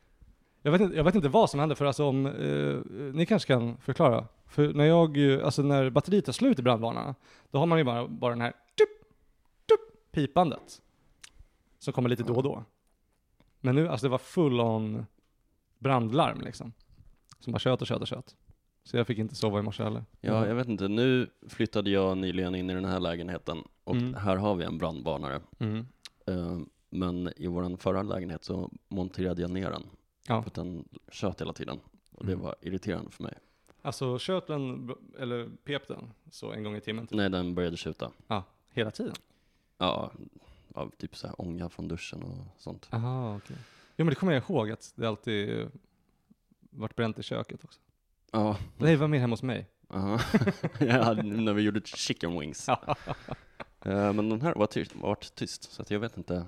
Jag 0.62 0.72
vet, 0.72 0.80
inte, 0.80 0.96
jag 0.96 1.04
vet 1.04 1.14
inte 1.14 1.28
vad 1.28 1.50
som 1.50 1.60
händer, 1.60 1.76
för 1.76 1.84
alltså 1.84 2.04
om, 2.04 2.26
eh, 2.26 2.78
ni 3.14 3.26
kanske 3.26 3.46
kan 3.52 3.76
förklara. 3.76 4.26
För 4.46 4.72
när 4.72 4.84
jag, 4.84 5.32
eh, 5.32 5.44
alltså 5.44 5.62
när 5.62 5.90
batteriet 5.90 6.24
tar 6.24 6.32
slut 6.32 6.58
i 6.58 6.62
brandvarnarna, 6.62 7.14
då 7.50 7.58
har 7.58 7.66
man 7.66 7.78
ju 7.78 7.84
bara, 7.84 8.08
bara 8.08 8.30
den 8.32 8.40
här 8.40 8.50
tup, 8.50 8.88
tup, 9.68 10.12
pipandet. 10.12 10.82
Som 11.78 11.92
kommer 11.92 12.08
lite 12.08 12.22
då 12.22 12.34
och 12.34 12.42
då. 12.42 12.64
Men 13.60 13.74
nu, 13.74 13.88
alltså 13.88 14.06
det 14.06 14.10
var 14.10 14.18
full 14.18 14.60
on 14.60 15.06
brandlarm 15.78 16.40
liksom. 16.40 16.72
Som 17.38 17.52
bara 17.52 17.58
tjöt 17.58 17.80
och 17.80 17.86
tjöt 17.86 18.00
och 18.00 18.06
tjöt. 18.08 18.36
Så 18.84 18.96
jag 18.96 19.06
fick 19.06 19.18
inte 19.18 19.34
sova 19.34 19.58
i 19.58 19.62
morse 19.62 19.82
heller. 19.82 20.04
ja, 20.20 20.46
jag 20.46 20.54
vet 20.54 20.68
inte. 20.68 20.88
Nu 20.88 21.30
flyttade 21.48 21.90
jag 21.90 22.18
nyligen 22.18 22.54
in 22.54 22.70
i 22.70 22.74
den 22.74 22.84
här 22.84 23.00
lägenheten 23.00 23.58
och 23.84 23.96
Mm. 23.96 24.14
här 24.14 24.36
har 24.36 24.54
vi 24.54 24.64
en 24.64 24.78
brandvarnare. 24.78 25.40
Mm. 25.58 25.86
Eh, 26.26 26.58
men 26.90 27.32
i 27.36 27.46
vår 27.46 27.76
förra 27.76 28.02
lägenhet 28.02 28.44
så 28.44 28.70
monterade 28.88 29.42
jag 29.42 29.50
ner 29.50 29.70
den. 29.70 29.86
Ja. 30.28 30.42
För 30.42 30.50
att 30.50 30.54
den 30.54 30.88
tjöt 31.12 31.40
hela 31.40 31.52
tiden. 31.52 31.80
Och 32.10 32.26
det 32.26 32.32
Mm. 32.32 32.44
var 32.44 32.54
irriterande 32.60 33.10
för 33.10 33.22
mig. 33.22 33.34
Alltså 33.82 34.18
tjöt 34.18 34.46
den, 34.46 34.94
eller 35.18 35.50
pep 35.64 35.88
den, 35.88 36.10
så 36.30 36.52
en 36.52 36.62
gång 36.64 36.76
i 36.76 36.80
timmen? 36.80 37.06
Typ. 37.06 37.16
Nej, 37.16 37.30
den 37.30 37.54
började 37.54 37.76
tjuta. 37.76 38.10
Ja, 38.26 38.44
hela 38.70 38.90
tiden? 38.90 39.14
Ja, 39.78 40.12
av 40.74 40.90
typ 40.98 41.16
så 41.16 41.26
här 41.26 41.40
ånga 41.40 41.68
från 41.68 41.88
duschen 41.88 42.22
och 42.22 42.60
sånt. 42.62 42.88
Aha, 42.92 43.36
okej. 43.36 43.56
Jo 43.96 44.04
men 44.04 44.06
det 44.06 44.14
kommer 44.14 44.32
jag 44.32 44.42
ihåg 44.50 44.70
att 44.70 44.92
det 44.96 45.06
alltid 45.08 45.70
varit 46.70 46.96
bränt 46.96 47.18
i 47.18 47.22
köket 47.22 47.64
också. 47.64 47.80
Ja, 48.32 48.56
Nej, 48.78 48.96
var 48.96 49.08
mer 49.08 49.18
hemma 49.18 49.32
hos 49.32 49.42
mig. 49.42 49.66
ja, 50.78 51.12
när 51.22 51.52
vi 51.52 51.62
gjorde 51.62 51.80
chicken 51.84 52.40
wings. 52.40 52.68
Eh, 52.68 54.12
men 54.12 54.28
den 54.28 54.42
här 54.42 54.54
var 54.54 54.66
tyst, 54.66 54.94
varit 54.96 55.34
tyst, 55.34 55.72
så 55.72 55.82
att 55.82 55.90
jag 55.90 56.00
vet 56.00 56.16
inte 56.16 56.46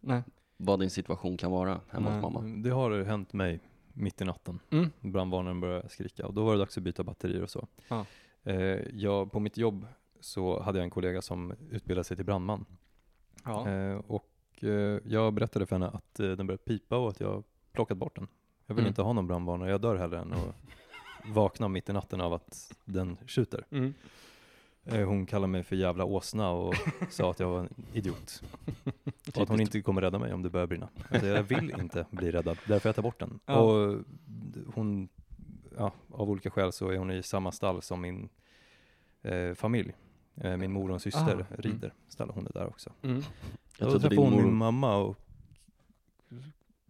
Nej. 0.00 0.22
vad 0.56 0.80
din 0.80 0.90
situation 0.90 1.36
kan 1.36 1.50
vara 1.50 1.80
hemma 1.88 2.10
Nej. 2.10 2.20
hos 2.20 2.32
mamma. 2.32 2.62
Det 2.62 2.70
har 2.70 3.02
hänt 3.04 3.32
mig 3.32 3.60
mitt 3.92 4.20
i 4.20 4.24
natten. 4.24 4.60
Mm. 4.70 4.90
Brandvarnaren 5.00 5.60
började 5.60 5.88
skrika 5.88 6.26
och 6.26 6.34
då 6.34 6.44
var 6.44 6.52
det 6.52 6.58
dags 6.58 6.76
att 6.78 6.82
byta 6.84 7.04
batterier 7.04 7.42
och 7.42 7.50
så. 7.50 7.66
Ja. 7.88 8.06
Eh, 8.42 8.54
jag, 8.92 9.32
på 9.32 9.40
mitt 9.40 9.56
jobb 9.56 9.86
så 10.20 10.62
hade 10.62 10.78
jag 10.78 10.84
en 10.84 10.90
kollega 10.90 11.22
som 11.22 11.54
utbildade 11.70 12.04
sig 12.04 12.16
till 12.16 12.26
brandman. 12.26 12.64
Ja. 13.44 13.68
Eh, 13.68 13.96
och 13.96 14.64
eh, 14.64 15.00
jag 15.04 15.32
berättade 15.34 15.66
för 15.66 15.76
henne 15.76 15.88
att 15.88 16.20
eh, 16.20 16.30
den 16.30 16.46
började 16.46 16.62
pipa 16.64 16.96
och 16.96 17.08
att 17.08 17.20
jag 17.20 17.44
plockat 17.72 17.96
bort 17.98 18.16
den. 18.16 18.28
Jag 18.66 18.74
vill 18.74 18.82
Mm. 18.84 18.88
inte 18.90 19.02
ha 19.02 19.12
någon 19.12 19.26
brandvarnare, 19.26 19.70
jag 19.70 19.80
dör 19.80 19.96
hellre 19.96 20.18
än 20.18 20.32
att 20.32 20.54
vakna 21.34 21.68
mitt 21.68 21.88
i 21.88 21.92
natten 21.92 22.20
av 22.20 22.32
att 22.32 22.74
den 22.84 23.16
tjuter. 23.26 23.64
Mm. 23.70 23.94
Eh, 24.84 25.06
hon 25.08 25.26
kallade 25.26 25.50
mig 25.52 25.62
för 25.62 25.76
jävla 25.76 26.04
åsna 26.04 26.50
och 26.50 26.74
sa 27.10 27.30
att 27.30 27.40
jag 27.40 27.48
var 27.48 27.60
en 27.60 27.74
idiot. 27.92 28.42
Och 29.34 29.42
att 29.42 29.48
hon 29.48 29.60
inte 29.60 29.82
kommer 29.82 30.00
rädda 30.00 30.18
mig 30.18 30.32
om 30.32 30.42
det 30.42 30.50
börjar 30.50 30.66
brinna. 30.66 30.88
Alltså, 31.10 31.26
jag 31.26 31.42
vill 31.42 31.70
inte 31.80 32.06
bli 32.10 32.30
räddad, 32.30 32.58
därför 32.66 32.88
jag 32.88 32.96
tar 32.96 33.02
bort 33.02 33.18
den. 33.18 33.40
Ja. 33.46 33.54
Och 33.54 34.04
hon, 34.74 35.08
ja, 35.76 35.92
av 36.10 36.30
olika 36.30 36.50
skäl 36.50 36.72
så 36.72 36.88
är 36.88 36.96
hon 36.96 37.10
i 37.10 37.22
samma 37.22 37.52
stall 37.52 37.82
som 37.82 38.00
min 38.00 38.28
eh, 39.22 39.54
familj. 39.54 39.92
Eh, 40.34 40.56
min 40.56 40.72
mor 40.72 40.88
och 40.88 40.94
en 40.94 41.00
syster 41.00 41.20
Ah, 41.20 41.30
mm. 41.32 41.46
rider, 41.58 41.94
ställer 42.08 42.32
hon 42.32 42.46
är 42.46 42.52
där 42.52 42.66
också. 42.66 42.90
Mm. 43.02 43.22
Jag 43.78 43.88
Då 43.88 43.92
träffade 43.98 44.16
hon 44.16 44.32
mor... 44.32 44.42
min 44.42 44.54
mamma 44.54 44.96
och 44.96 45.16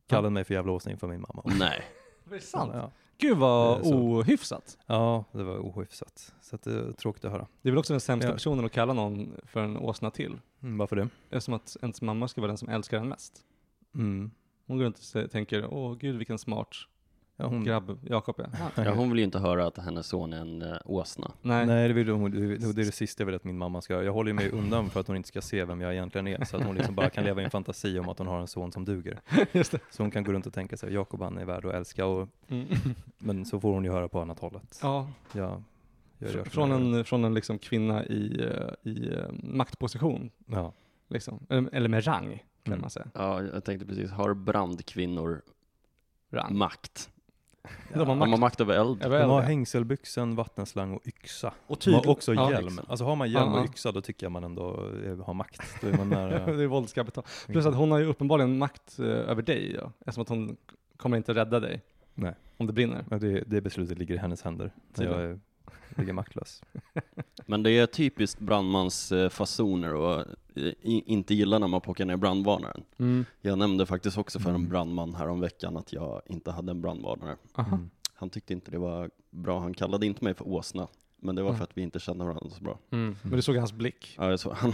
kallade 0.07 0.31
mig 0.31 0.45
för 0.45 0.55
jävla 0.55 0.73
åsna 0.73 0.93
inför 0.93 1.09
min 1.09 1.21
mamma. 1.21 1.43
Nej. 1.59 1.83
Det 2.25 2.35
är 2.35 2.41
sant. 2.41 2.73
Ja, 2.75 2.91
Gud 3.21 3.37
vad 3.39 3.87
så. 3.87 3.95
ohyfsat. 3.95 4.79
ja, 4.87 5.25
det 5.33 5.43
var 5.43 5.59
ohyfsat. 5.59 6.35
Så 6.41 6.59
det 6.63 6.71
är 6.71 6.93
tråkigt 6.93 7.25
att 7.25 7.33
höra. 7.33 7.47
Det 7.63 7.69
är 7.69 7.73
väl 7.73 7.79
också 7.79 7.93
den 7.93 8.01
sämsta 8.01 8.29
Ja. 8.29 8.33
personen 8.35 8.65
att 8.65 8.73
kalla 8.73 8.93
någon 8.93 9.33
för 9.45 9.61
en 9.63 9.77
åsna 9.77 10.11
till. 10.11 10.39
Mm, 10.63 10.79
varför 10.79 10.97
det? 10.97 11.09
Eftersom 11.31 11.55
att 11.55 11.77
ens 11.83 12.03
mamma 12.03 12.29
ska 12.29 12.41
vara 12.41 12.49
den 12.49 12.59
som 12.59 12.69
älskar 12.69 12.99
en 12.99 13.09
mest. 13.09 13.41
Mm. 13.95 14.31
Hon 14.67 14.77
går 14.79 14.85
runt 14.85 14.99
och 15.25 15.31
tänker, 15.31 15.75
åh 15.75 15.95
gud 15.97 16.17
vilken 16.17 16.39
smart 16.39 16.69
Ja, 17.41 17.47
hon, 17.47 17.65
grabb 17.65 17.99
Jakob. 18.03 18.41
Ah, 18.41 18.83
Ja, 18.85 18.95
hon 18.95 19.09
vill 19.11 19.19
ju 19.19 19.25
inte 19.25 19.39
höra 19.39 19.67
att 19.67 19.79
hennes 19.79 20.07
son 20.07 20.33
är 20.33 20.41
en 20.41 20.63
uh, 20.63 20.77
åsna. 20.85 21.31
nej. 21.43 21.67
Nej, 21.67 21.89
det, 21.89 21.95
vill 21.95 22.09
hon, 22.09 22.31
det, 22.31 22.39
är 22.39 22.73
det 22.85 22.93
sista 22.93 23.21
jag 23.23 23.27
vill 23.27 23.35
att 23.35 23.45
min 23.45 23.59
mamma 23.59 23.81
ska 23.81 23.93
göra. 23.95 24.05
Jag 24.05 24.13
håller 24.13 24.33
mig 24.33 24.51
undan 24.53 24.91
för 24.91 25.01
att 25.01 25.07
hon 25.07 25.17
inte 25.17 25.29
ska 25.29 25.41
se 25.43 25.65
vem 25.65 25.81
jag 25.81 25.93
egentligen 25.93 26.27
är, 26.27 26.45
så 26.45 26.57
att 26.57 26.65
hon 26.65 26.77
liksom 26.77 26.95
bara 26.95 27.11
kan 27.11 27.25
leva 27.25 27.41
i 27.41 27.45
en 27.45 27.51
fantasi 27.51 27.99
om 27.99 28.09
att 28.09 28.19
hon 28.19 28.27
har 28.27 28.41
en 28.41 28.47
son 28.49 28.73
som 28.73 28.85
duger. 28.85 29.21
Just 29.53 29.73
det. 29.73 29.79
Så 29.91 30.03
hon 30.03 30.11
kan 30.11 30.25
gå 30.25 30.33
runt 30.33 30.47
och 30.47 30.53
tänka 30.55 30.77
sig, 30.77 30.93
Jakob 30.95 31.23
han 31.23 31.39
är 31.39 31.45
värd 31.45 31.65
att 31.65 31.75
älska, 31.75 32.07
och, 32.07 32.29
Mm. 32.49 32.67
men 33.19 33.45
så 33.45 33.61
får 33.61 33.73
hon 33.75 33.85
ju 33.85 33.91
höra 33.91 34.09
på 34.09 34.21
annat 34.21 34.39
hållet. 34.39 34.79
Ja, 34.83 35.09
som 36.33 36.45
från 36.45 36.73
en, 36.73 37.05
från 37.05 37.25
en 37.25 37.35
liksom 37.35 37.59
kvinna 37.59 38.05
i, 38.07 38.41
eh, 38.45 38.91
i 38.93 39.13
eh, 39.15 39.25
maktposition, 39.43 40.31
Ja. 40.47 40.73
liksom. 41.09 41.47
eller, 41.49 41.75
eller 41.75 41.89
med 41.89 42.07
rang 42.07 42.43
kan 42.63 42.73
Mm. 42.73 42.81
man 42.81 42.91
säga. 42.91 43.07
Ja, 43.15 43.43
jag 43.43 43.65
tänkte 43.65 43.87
precis, 43.87 44.11
har 44.11 44.35
brandkvinnor 44.35 45.43
Rang. 46.33 46.57
makt? 46.57 47.11
De 47.93 47.99
har 47.99 48.07
De 48.07 48.19
makt. 48.19 48.31
har 48.31 48.39
makt 48.39 48.61
över 48.61 48.75
eld? 48.75 48.99
De 49.01 49.09
har 49.11 49.17
äldre. 49.17 49.41
hängselbyxan, 49.43 50.35
vattenslang 50.37 50.95
och 50.95 51.07
yxa. 51.07 51.49
Och 51.67 51.79
De 51.85 51.91
har 51.91 52.01
tydlig- 52.01 52.11
också 52.13 52.35
ja, 52.35 52.51
hjälm. 52.53 52.67
exakt. 52.69 52.91
Alltså 52.91 53.05
har 53.05 53.17
man 53.17 53.31
hjälm 53.31 53.49
Ja, 53.51 53.57
ja. 53.57 53.61
och 53.61 53.65
yxa 53.71 53.93
då 53.93 54.01
tycker 54.01 54.27
jag 54.27 54.33
man 54.33 54.45
ändå 54.45 54.89
eh, 55.07 55.25
har 55.25 55.35
makt. 55.35 55.61
Då 55.81 55.89
är 55.89 55.93
man 55.97 56.09
nära. 56.09 56.53
det 56.53 56.63
är 56.63 56.67
våldskapital. 56.67 57.25
Plus 57.47 57.67
att 57.67 57.75
hon 57.75 57.91
har 57.91 57.99
ju 57.99 58.05
uppenbarligen 58.07 58.59
makt 58.59 58.99
eh, 58.99 59.05
över 59.07 59.43
dig, 59.43 59.75
ja. 59.75 59.93
eftersom 60.01 60.23
att 60.23 60.29
hon 60.29 60.57
kommer 60.97 61.17
inte 61.17 61.35
rädda 61.35 61.61
dig. 61.61 61.83
Nej. 62.15 62.35
Om 62.57 62.67
det 62.67 62.73
brinner. 62.73 63.05
Ja, 63.11 63.19
det, 63.19 63.41
det 63.47 63.61
beslutet 63.61 63.99
ligger 63.99 64.15
i 64.15 64.19
hennes 64.19 64.43
händer. 64.43 64.71
Så 64.95 65.05
jag 65.05 65.23
är, 65.23 65.41
ligger 65.97 66.13
maktlös. 66.13 66.63
Men 67.47 67.63
det 67.63 67.71
är 67.71 67.87
typiskt 67.87 68.41
brandmans 68.41 69.13
eh, 69.13 69.29
fasoner 69.29 69.95
och 69.95 70.21
eh, 70.55 70.73
inte 70.83 71.35
gilla 71.35 71.59
när 71.59 71.69
man 71.69 71.81
plockar 71.81 72.05
ner 72.05 72.17
brandvarnaren. 72.17 72.83
Mm. 72.99 73.25
Jag 73.41 73.59
nämnde 73.59 73.87
faktiskt 73.87 74.19
också 74.19 74.39
för 74.39 74.49
en 74.51 74.57
Mm. 74.57 74.69
brandman 74.69 75.15
här 75.15 75.29
om 75.29 75.41
veckan 75.41 75.77
att 75.77 75.93
jag 75.93 76.23
inte 76.27 76.51
hade 76.51 76.71
en 76.71 76.81
brandvarnare. 76.81 77.37
Aha. 77.55 77.69
Mm. 77.77 77.91
Han 78.15 78.31
tyckte 78.31 78.53
inte 78.53 78.71
det 78.71 78.79
var 78.79 79.11
bra, 79.31 79.61
han 79.61 79.75
kallade 79.75 80.07
inte 80.07 80.25
mig 80.25 80.35
för 80.35 80.49
åsna. 80.49 80.89
Men 81.23 81.35
det 81.35 81.43
var 81.43 81.49
Mm. 81.51 81.59
för 81.59 81.65
att 81.65 81.77
vi 81.77 81.83
inte 81.83 82.01
kände 82.01 82.25
varandra 82.25 82.51
så 82.51 82.65
bra. 82.65 82.79
Mm. 82.91 83.17
Men 83.23 83.33
du 83.33 83.43
såg 83.43 83.57
hans 83.57 83.73
blick. 83.73 84.15
Ja, 84.19 84.31
jag 84.31 84.41
så, 84.41 84.53
han 84.53 84.73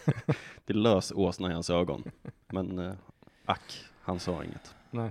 det 0.64 0.72
lös 0.72 1.12
åsna 1.12 1.50
i 1.50 1.54
hans 1.54 1.70
ögon. 1.70 2.04
Men 2.48 2.78
eh, 2.78 2.92
ack, 3.44 3.84
han 4.02 4.20
sa 4.20 4.44
inget. 4.44 4.74
Nej. 4.90 5.10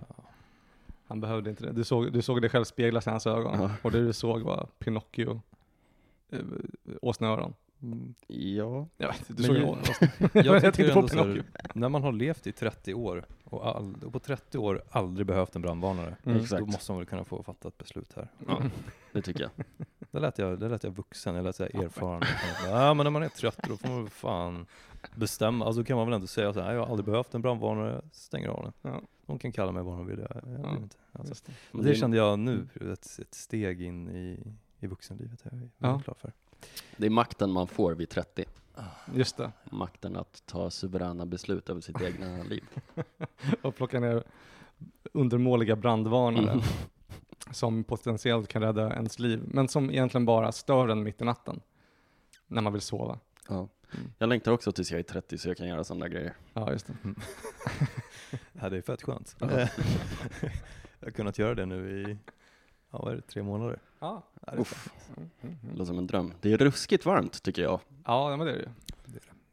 Han 1.12 1.20
behövde 1.20 1.50
inte 1.50 1.66
det. 1.66 1.72
Du 1.72 1.84
såg, 1.84 2.14
du 2.14 2.22
såg 2.22 2.42
dig 2.42 2.50
själv 2.50 2.64
speglas 2.64 3.08
i 3.08 3.10
hans 3.10 3.28
ögon. 3.28 3.62
Ja. 3.62 3.72
Och 3.82 3.92
det 3.92 4.06
du 4.06 4.14
såg 4.14 4.42
var 4.42 4.68
Pinocchio, 4.80 5.42
eh, 6.30 6.40
åsneöron. 7.02 7.54
Mm. 7.82 8.16
Ja, 8.28 8.88
Jag 8.98 9.08
vet 9.08 9.30
inte, 9.30 9.34
du 9.34 9.44
såg 9.44 9.56
ju-. 9.56 9.62
Jag, 10.34 10.46
Jag 10.46 10.62
tycker 10.62 10.72
tänkte 10.72 10.94
på 10.94 11.00
ändå 11.00 11.08
så 11.08 11.18
här, 11.18 11.44
när 11.74 11.90
man 11.90 12.04
har 12.04 12.12
levt 12.12 12.48
i 12.48 12.52
30 12.52 12.94
år 12.94 13.26
och, 13.44 13.68
all, 13.68 13.96
och 14.06 14.14
på 14.14 14.20
30 14.20 14.58
år 14.58 14.84
aldrig 14.92 15.28
behövt 15.28 15.56
en 15.56 15.62
brandvarnare, 15.62 16.16
Mm. 16.24 16.46
Då 16.50 16.66
måste 16.66 16.92
man 16.92 17.00
väl 17.00 17.08
kunna 17.08 17.24
få 17.24 17.44
fatta 17.44 17.68
ett 17.68 17.78
beslut 17.78 18.14
här. 18.16 18.28
ja, 18.48 18.62
det 19.12 19.22
tycker 19.22 19.42
jag. 19.42 19.52
Det 20.12 20.20
lät 20.20 20.38
jag, 20.38 20.60
det 20.60 20.70
lät 20.70 20.84
jag 20.84 20.92
vuxen, 20.92 21.36
jag 21.36 21.44
lät 21.44 21.60
jag 21.60 21.76
erfaren. 21.76 22.24
Ja 22.66 22.94
men 22.94 23.04
när 23.04 23.12
man 23.12 23.24
är 23.24 23.30
trött 23.30 23.60
då 23.68 23.78
får 23.78 23.88
man 23.90 24.02
väl 24.02 24.10
fan 24.10 24.66
bestämma, 25.16 25.66
alltså 25.66 25.84
kan 25.84 25.98
man 25.98 26.06
väl 26.08 26.14
ändå 26.14 26.28
säga 26.28 26.54
så 26.54 26.60
här, 26.60 26.68
"Nej, 26.68 26.76
jag 26.76 26.84
har 26.84 26.90
aldrig 26.90 27.06
behövt 27.06 27.34
en 27.34 27.42
brandvarnare, 27.42 28.02
stänger 28.12 28.48
av 28.50 28.64
den. 28.64 28.74
Ja. 28.92 29.02
De 29.26 29.40
kan 29.40 29.52
kalla 29.52 29.72
mig 29.72 29.84
vad 29.84 29.98
de 29.98 30.06
vill, 30.08 30.20
jag, 30.20 30.42
jag 30.54 30.60
Ja. 30.66 30.78
inte. 30.78 30.96
Alltså, 31.12 31.34
det. 31.46 31.52
Men 31.72 31.86
det 31.86 31.96
kände 31.96 32.18
jag 32.18 32.40
nu, 32.40 32.68
ett, 32.94 33.20
ett 33.22 33.34
steg 33.34 33.82
in 33.82 34.10
i, 34.10 34.54
i 34.80 34.88
vuxenlivet, 34.88 35.40
jag 35.44 35.54
är 35.54 35.70
Ja. 35.78 36.02
glad 36.06 36.18
för. 36.18 36.32
Det 36.98 37.06
är 37.06 37.10
makten 37.10 37.52
man 37.52 37.68
får 37.68 37.94
vid 37.94 38.10
30. 38.10 38.46
Just 39.14 39.38
det. 39.38 39.52
Makten 39.64 40.16
att 40.16 40.44
ta 40.46 40.70
suveräna 40.70 41.26
beslut 41.26 41.70
över 41.70 41.82
sitt 41.82 42.02
egna 42.02 42.44
liv. 42.50 42.64
Och 43.62 43.76
plocka 43.76 44.00
ner 44.00 44.24
undermåliga 45.14 45.76
brandvarnare. 45.76 46.62
som 47.52 47.84
potentiellt 47.84 48.48
kan 48.48 48.62
rädda 48.62 48.94
ens 48.94 49.20
liv, 49.20 49.42
men 49.46 49.68
som 49.68 49.92
egentligen 49.92 50.26
bara 50.26 50.52
stör 50.52 50.88
en 50.88 51.04
mitt 51.04 51.22
i 51.22 51.26
natten 51.26 51.62
när 52.48 52.62
man 52.62 52.74
vill 52.74 52.82
sova. 52.82 53.20
Ja. 53.48 53.68
Mm. 53.94 54.12
Jag 54.18 54.30
längtar 54.30 54.52
också 54.52 54.72
tills 54.72 54.92
jag 54.92 55.00
är 55.00 55.04
30 55.04 55.38
så 55.38 55.50
jag 55.50 55.58
kan 55.58 55.68
göra 55.68 55.84
sådana 55.84 56.08
grejer. 56.08 56.34
Ja, 56.54 56.72
just 56.72 56.88
det. 56.88 56.94
Ja, 58.54 58.70
det 58.70 58.78
är 58.78 58.82
fett 58.82 59.02
skönt. 59.02 59.36
Ja. 59.40 59.60
jag 61.00 61.08
har 61.08 61.12
kunnat 61.12 61.38
göra 61.38 61.56
det 61.56 61.66
nu 61.66 62.02
i, 62.02 62.18
ja 62.92 63.00
vad 63.04 63.12
är 63.12 63.16
det, 63.16 63.22
tre 63.22 63.44
månader? 63.44 63.80
Ja. 64.00 64.24
Ja, 64.34 64.52
det 64.52 64.58
är 64.58 64.62
Uff. 64.62 64.90
Mm, 65.18 65.30
mm, 65.42 65.56
det 65.62 65.68
mm. 65.68 65.78
låter 65.78 65.86
som 65.86 65.98
en 65.98 66.08
dröm. 66.08 66.34
Det 66.42 66.54
är 66.54 66.58
ruskigt 66.58 67.06
varmt 67.06 67.44
tycker 67.44 67.62
jag. 67.62 67.80
Ja, 68.06 68.38
men 68.38 68.48
det 68.48 68.54
är 68.54 68.58
det 68.58 68.62
ju. 68.62 68.70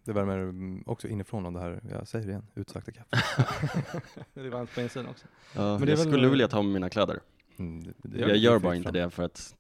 Det 0.05 0.13
värmer 0.13 0.39
mm, 0.39 0.85
också 0.87 1.09
inifrån 1.09 1.47
av 1.47 1.53
det 1.53 1.61
här, 1.61 1.81
jag 1.91 2.09
säger 2.09 2.27
det 2.27 2.31
igen, 2.31 2.47
utsagda 2.55 2.93
kaffe. 2.93 3.17
Det 4.35 4.41
är 4.41 4.51
varmt 4.51 4.75
på 4.75 4.81
insidan 4.81 5.07
också. 5.11 5.27
Ja, 5.55 5.61
Men 5.79 5.81
det 5.87 5.93
jag 5.93 5.97
väl- 5.97 6.07
skulle 6.07 6.29
vilja 6.29 6.49
ta 6.49 6.63
med 6.63 6.73
mina 6.73 6.89
kläder. 6.91 7.21
Mm, 7.57 7.85
det, 7.85 7.93
det, 8.03 8.19
Jag 8.19 8.37
gör 8.37 8.59
bara 8.59 8.75
inte 8.75 8.87
fram. 8.93 8.95
det 8.95 9.11
för 9.11 9.23
att, 9.23 9.57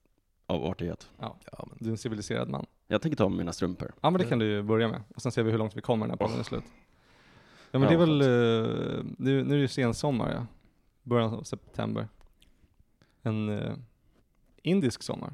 av 0.47 0.64
artighet. 0.64 1.11
Ja, 1.18 1.37
Ja, 1.52 1.66
men, 1.68 1.78
du 1.80 1.87
är 1.87 1.90
en 1.90 1.99
civiliserad 1.99 2.49
man. 2.49 2.66
Jag 2.87 3.02
tänker 3.02 3.16
ta 3.16 3.28
med 3.28 3.38
mina 3.38 3.52
strumpor. 3.52 3.92
Ja, 4.00 4.11
men 4.11 4.20
det 4.20 4.26
kan 4.26 4.38
du 4.38 4.47
ju 4.47 4.62
börja 4.62 4.88
med. 4.88 5.02
Och 5.14 5.23
sen 5.23 5.32
ser 5.32 5.42
vi 5.42 5.50
hur 5.50 5.58
långt 5.58 5.76
vi 5.76 5.80
kommer 5.80 6.06
när 6.06 6.16
podden 6.16 6.38
är 6.38 6.42
slut. 6.42 6.64
Ja, 7.70 7.78
men 7.78 7.82
Ja, 7.82 7.88
det 7.88 7.94
är 7.94 7.99
väl, 8.06 8.20
eh, 8.20 9.04
nu, 9.18 9.44
nu 9.44 9.54
är 9.54 9.56
det 9.56 9.61
ju 9.61 9.68
sensommar 9.68 10.32
ja. 10.32 10.47
Början 11.02 11.35
av 11.35 11.42
september. 11.42 12.08
En 13.22 13.48
eh, 13.48 13.75
indisk 14.62 15.02
sommar. 15.02 15.32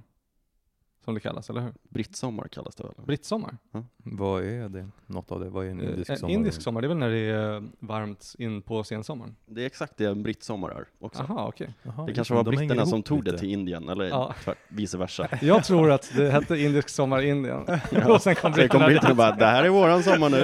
Som 1.05 1.15
det 1.15 1.21
kallas, 1.21 1.51
eller 1.51 1.61
hur? 1.61 1.73
Brittsommar 1.89 2.49
kallas 2.49 2.75
det 2.75 2.83
väl? 2.85 2.93
Brittsommar. 3.07 3.57
vad 3.97 4.45
är 4.45 4.69
det? 4.69 4.89
Något 5.07 5.33
av 5.33 5.41
det? 5.41 5.49
Vad 5.51 5.67
är 5.67 5.71
en 5.71 5.81
Eh, 5.81 5.89
indisk 5.91 6.11
en 6.11 6.17
sommar? 6.19 6.33
indisk 6.35 6.63
sommar, 6.63 6.81
det 6.81 6.87
är 6.87 6.89
väl 6.89 6.97
när 6.99 7.11
det 7.11 7.19
är 7.19 7.63
varmt 7.79 8.35
in 8.39 8.63
på 8.63 8.85
sensommaren? 8.85 9.37
Det 9.47 9.63
är 9.63 9.67
exakt 9.67 9.97
det 9.97 10.05
en 10.05 10.23
brittsommar 10.23 10.71
är 10.71 10.87
också. 10.99 11.23
Aha, 11.23 11.47
okej. 11.49 11.75
Jaha, 11.83 12.07
Det 12.07 12.15
kanske 12.15 12.35
var 12.35 12.43
de 12.45 12.51
hänger 12.57 12.69
britterna 12.69 12.87
som 12.87 13.03
tog 13.03 13.25
det 13.25 13.31
lite. 13.31 13.41
till 13.41 13.51
Indien, 13.51 13.89
eller 13.89 14.05
Ja. 14.05 14.35
tvärt, 14.45 14.59
vice 14.69 14.99
versa. 14.99 15.29
Jag 15.43 15.65
tror 15.65 15.91
att 15.93 16.13
det 16.17 16.31
hette 16.31 16.57
indisk 16.57 16.89
sommar 16.89 17.23
i 17.23 17.29
Indien. 17.29 17.59
och 18.09 18.23
sen 18.23 18.35
kom 18.35 18.53
Sen 18.53 18.69
kom 18.69 18.81
britterna 18.81 18.87
britterna 18.87 19.11
och 19.11 19.17
bara, 19.17 19.37
det 19.37 19.47
här 19.47 19.65
är 19.65 19.69
våran 19.69 20.03
sommar 20.03 20.31
nu. 20.31 20.39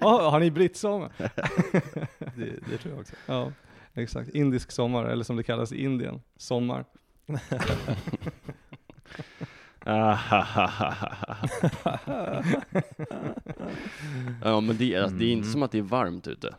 Ja, 0.00 0.30
har 0.30 0.40
ni 0.40 0.50
brittsommar? 0.50 1.12
det, 2.36 2.50
det 2.70 2.78
tror 2.78 2.92
jag 2.94 3.00
också. 3.00 3.14
Ja, 3.26 3.52
exakt. 3.94 4.30
Indisk 4.30 4.72
sommar, 4.72 5.04
eller 5.04 5.24
som 5.24 5.36
det 5.36 5.42
kallas 5.42 5.72
i 5.72 5.84
Indien, 5.84 6.20
sommar. 6.36 6.84
ja 14.44 14.60
men 14.60 14.76
det 14.76 14.94
är, 14.94 15.08
det 15.08 15.24
är 15.24 15.32
inte 15.32 15.32
Mm. 15.32 15.44
som 15.44 15.62
att 15.62 15.70
det 15.72 15.78
är 15.78 15.82
varmt 15.82 16.26
ute. 16.28 16.54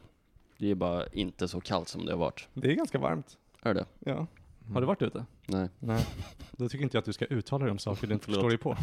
Det 0.57 0.71
är 0.71 0.75
bara 0.75 1.07
inte 1.07 1.47
så 1.47 1.61
kallt 1.61 1.87
som 1.87 2.05
det 2.05 2.11
har 2.11 2.17
varit. 2.19 2.47
Det 2.53 2.71
är 2.71 2.75
ganska 2.75 2.97
varmt. 2.99 3.37
Är 3.61 3.73
det? 3.73 3.85
Ja. 3.99 4.27
Har 4.73 4.81
du 4.81 4.87
varit 4.87 5.01
ute? 5.01 5.25
Nej. 5.45 5.69
Nej. 5.79 6.05
Då 6.51 6.69
tycker 6.69 6.83
inte 6.83 6.97
jag 6.97 6.99
att 7.01 7.05
du 7.05 7.13
ska 7.13 7.25
uttala 7.25 7.65
dig 7.65 7.71
om 7.71 7.77
saker 7.79 8.07
du 8.07 8.13
inte 8.13 8.25
Förlåt. 8.25 8.37
förstår 8.37 8.49
dig 8.49 8.57
på. 8.57 8.77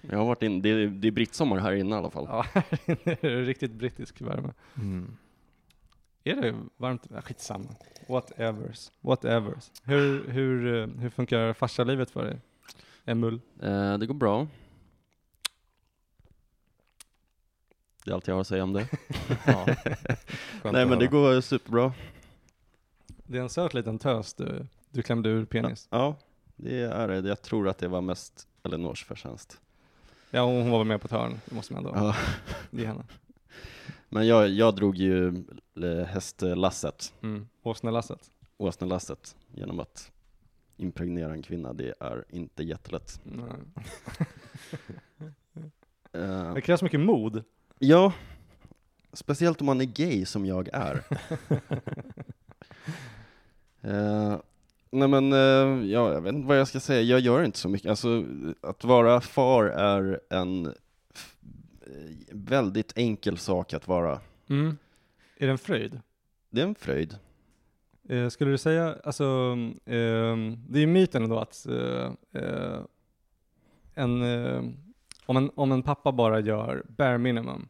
Jag 0.00 0.18
har 0.18 0.24
varit 0.26 0.42
in, 0.42 0.62
det 0.62 0.68
är, 0.68 0.86
det 0.86 1.08
är 1.08 1.12
brittsommar 1.12 1.58
här 1.58 1.72
inne 1.72 1.94
i 1.94 1.98
alla 1.98 2.10
fall. 2.10 2.24
Ja, 2.28 2.44
här 2.52 2.64
inne 2.86 3.16
är 3.20 3.30
det 3.36 3.42
riktigt 3.42 3.72
brittisk 3.72 4.20
värme. 4.20 4.52
Mm. 4.76 5.16
Är 6.30 6.40
det 6.40 6.54
varmt? 6.76 7.06
Skitsamma. 7.24 7.68
Whatevers. 8.08 8.90
Whatevers. 9.00 9.70
Hur, 9.84 10.28
hur, 10.28 10.74
eh, 10.80 10.86
hur 11.00 11.10
funkar 11.10 11.52
farsalivet 11.52 12.10
för 12.10 12.24
dig? 12.24 12.40
Emil? 13.04 13.40
Eh, 13.62 13.98
det 13.98 14.06
går 14.06 14.14
bra. 14.14 14.46
Det 18.04 18.10
är 18.10 18.14
allt 18.14 18.26
jag 18.28 18.34
har 18.34 18.40
att 18.40 18.46
säga 18.46 18.62
om 18.62 18.72
det. 18.72 18.88
Ja. 19.46 19.66
Nej 20.72 20.86
men 20.86 20.98
det 20.98 21.06
går 21.06 21.40
superbra. 21.40 21.92
Det 23.06 23.38
är 23.38 23.42
en 23.42 23.48
söt 23.48 23.74
liten 23.74 23.98
tös 23.98 24.34
du, 24.34 24.66
du 24.90 25.02
klämde 25.02 25.28
ur 25.28 25.44
penis. 25.44 25.88
Ja, 25.90 26.16
det 26.56 26.80
är 26.82 27.08
det. 27.08 27.28
Jag 27.28 27.42
tror 27.42 27.68
att 27.68 27.78
det 27.78 27.88
var 27.88 28.00
mest 28.00 28.48
Elinors 28.62 29.04
förtjänst. 29.04 29.60
Ja, 30.30 30.42
hon 30.44 30.70
var 30.70 30.78
väl 30.78 30.86
med 30.86 31.00
på 31.00 31.04
ett 31.06 31.12
hörn. 31.12 31.40
Det 31.46 31.54
måste 31.54 31.72
man 31.72 31.86
ändå 31.86 31.98
Ja. 31.98 32.14
ge 32.70 32.86
henne. 32.86 33.04
Men 34.08 34.26
jag, 34.26 34.48
jag 34.48 34.74
drog 34.76 34.96
ju 34.96 35.28
eh, 35.82 36.04
hästlasset, 36.06 37.14
Mm. 37.22 37.48
Åsnelasset. 37.62 38.30
åsnelasset, 38.56 39.36
genom 39.54 39.80
att 39.80 40.10
impregnera 40.76 41.32
en 41.32 41.42
kvinna. 41.42 41.72
Det 41.72 41.94
är 42.00 42.24
inte 42.30 42.62
jättelätt. 42.62 43.20
Eh, 46.12 46.54
Det 46.54 46.60
krävs 46.60 46.82
mycket 46.82 47.00
mod. 47.00 47.44
ja, 47.78 48.12
speciellt 49.12 49.60
om 49.60 49.66
man 49.66 49.80
är 49.80 49.84
gay 49.84 50.24
som 50.26 50.46
jag 50.46 50.68
är. 50.72 51.02
Eh, 53.82 54.36
nej 54.90 55.08
men, 55.08 55.32
eh, 55.32 55.86
ja, 55.90 56.12
jag 56.12 56.20
vet 56.20 56.34
inte 56.34 56.48
vad 56.48 56.58
jag 56.58 56.68
ska 56.68 56.80
säga. 56.80 57.02
Jag 57.02 57.20
gör 57.20 57.42
inte 57.42 57.58
så 57.58 57.68
mycket. 57.68 57.90
Alltså, 57.90 58.24
att 58.60 58.84
vara 58.84 59.20
far 59.20 59.64
är 59.64 60.20
en 60.30 60.74
väldigt 62.32 62.92
enkel 62.98 63.38
sak 63.38 63.74
att 63.74 63.88
vara. 63.88 64.20
Mm. 64.48 64.78
Är 65.36 65.46
det 65.46 65.52
en 65.52 65.58
fröjd? 65.58 66.00
Det 66.50 66.60
är 66.60 66.66
en 66.66 66.74
fröjd. 66.74 67.18
Eh, 68.08 68.28
skulle 68.28 68.50
du 68.50 68.58
säga, 68.58 68.96
alltså, 69.04 69.24
eh, 69.84 70.36
det 70.68 70.78
är 70.78 70.80
ju 70.80 70.86
myten 70.86 71.22
ändå 71.22 71.38
att 71.38 71.66
eh, 71.66 72.12
eh, 72.42 72.80
en, 73.94 74.22
eh, 74.22 74.62
om, 75.26 75.36
en, 75.36 75.50
om 75.54 75.72
en 75.72 75.82
pappa 75.82 76.12
bara 76.12 76.40
gör 76.40 76.82
bare 76.88 77.18
minimum 77.18 77.68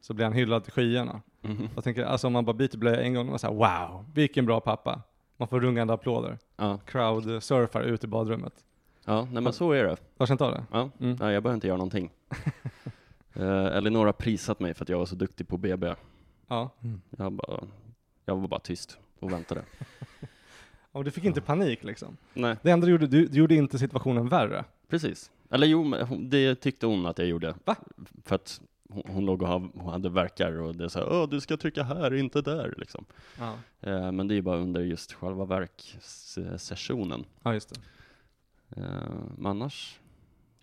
så 0.00 0.14
blir 0.14 0.24
han 0.24 0.32
hyllad 0.34 0.64
till 0.64 0.72
skyarna. 0.72 1.22
Mhm. 1.42 1.68
Jag 1.74 1.84
tänker, 1.84 2.04
alltså 2.04 2.26
om 2.26 2.32
man 2.32 2.44
bara 2.44 2.56
byter 2.56 2.76
blöja 2.76 3.00
en 3.00 3.14
gång, 3.14 3.28
och 3.28 3.40
så 3.40 3.46
här, 3.46 3.54
wow, 3.54 4.04
vilken 4.14 4.46
bra 4.46 4.60
pappa. 4.60 5.02
Man 5.36 5.48
får 5.48 5.60
rungande 5.60 5.92
applåder. 5.92 6.38
Ja, 6.56 6.78
Crowd 6.86 7.42
surfar 7.42 7.82
ut 7.82 8.04
i 8.04 8.06
badrummet. 8.06 8.64
ja 9.04 9.28
nej 9.32 9.42
men 9.42 9.52
så 9.52 9.72
är 9.72 9.84
det. 9.84 9.90
Du 9.90 9.96
har 10.18 10.26
känt 10.26 10.40
av 10.40 10.52
det? 10.52 10.64
Ja. 10.72 10.90
Mm. 11.00 11.16
Nej, 11.20 11.34
jag 11.34 11.42
behöver 11.42 11.54
inte 11.54 11.66
göra 11.66 11.76
någonting. 11.76 12.10
uh, 13.36 13.76
Elinor 13.76 14.06
har 14.06 14.12
prisat 14.12 14.60
mig 14.60 14.74
för 14.74 14.84
att 14.84 14.88
jag 14.88 14.98
var 14.98 15.06
så 15.06 15.14
duktig 15.14 15.48
på 15.48 15.56
BB. 15.56 15.94
Ja. 16.48 16.70
Mm. 16.82 17.00
Jag, 17.18 17.32
bara, 17.32 17.60
jag 18.24 18.36
var 18.36 18.48
bara 18.48 18.60
tyst 18.60 18.98
och 19.18 19.32
väntade. 19.32 19.62
Och 20.92 21.04
du 21.04 21.10
fick 21.10 21.24
inte 21.24 21.40
panik 21.40 21.84
liksom. 21.84 22.16
Nej, 22.34 22.56
Det 22.62 22.70
enda 22.70 22.86
du 22.86 22.92
gjorde, 22.92 23.06
du, 23.06 23.26
du 23.26 23.38
gjorde 23.38 23.54
inte 23.54 23.78
situationen 23.78 24.28
värre. 24.28 24.64
precis. 24.88 25.30
Eller 25.50 25.66
jo, 25.66 25.94
det 26.18 26.54
tyckte 26.54 26.86
hon 26.86 27.06
att 27.06 27.18
jag 27.18 27.28
gjorde. 27.28 27.54
Va? 27.64 27.76
För 28.24 28.34
att 28.34 28.60
hon, 28.88 29.02
hon 29.06 29.24
låg 29.26 29.42
och 29.42 29.48
hon 29.48 29.92
hade 29.92 30.08
verkar 30.08 30.52
och 30.52 30.76
det 30.76 30.90
sa 30.90 31.22
Åh, 31.22 31.28
du 31.28 31.40
ska 31.40 31.56
trycka 31.56 31.82
här, 31.82 32.14
inte 32.14 32.42
där, 32.42 32.74
liksom. 32.78 33.04
Ja, 33.38 33.54
Eh, 33.82 34.12
men 34.12 34.28
det 34.28 34.34
är 34.34 34.36
ju 34.36 34.42
bara 34.42 34.56
under 34.58 34.80
just 34.80 35.12
själva 35.12 35.44
verksessionen. 35.44 37.24
ja 37.42 37.54
just 37.54 37.68
det. 37.74 37.80
Uh, 38.80 38.84
men 39.36 39.46
annars, 39.46 40.00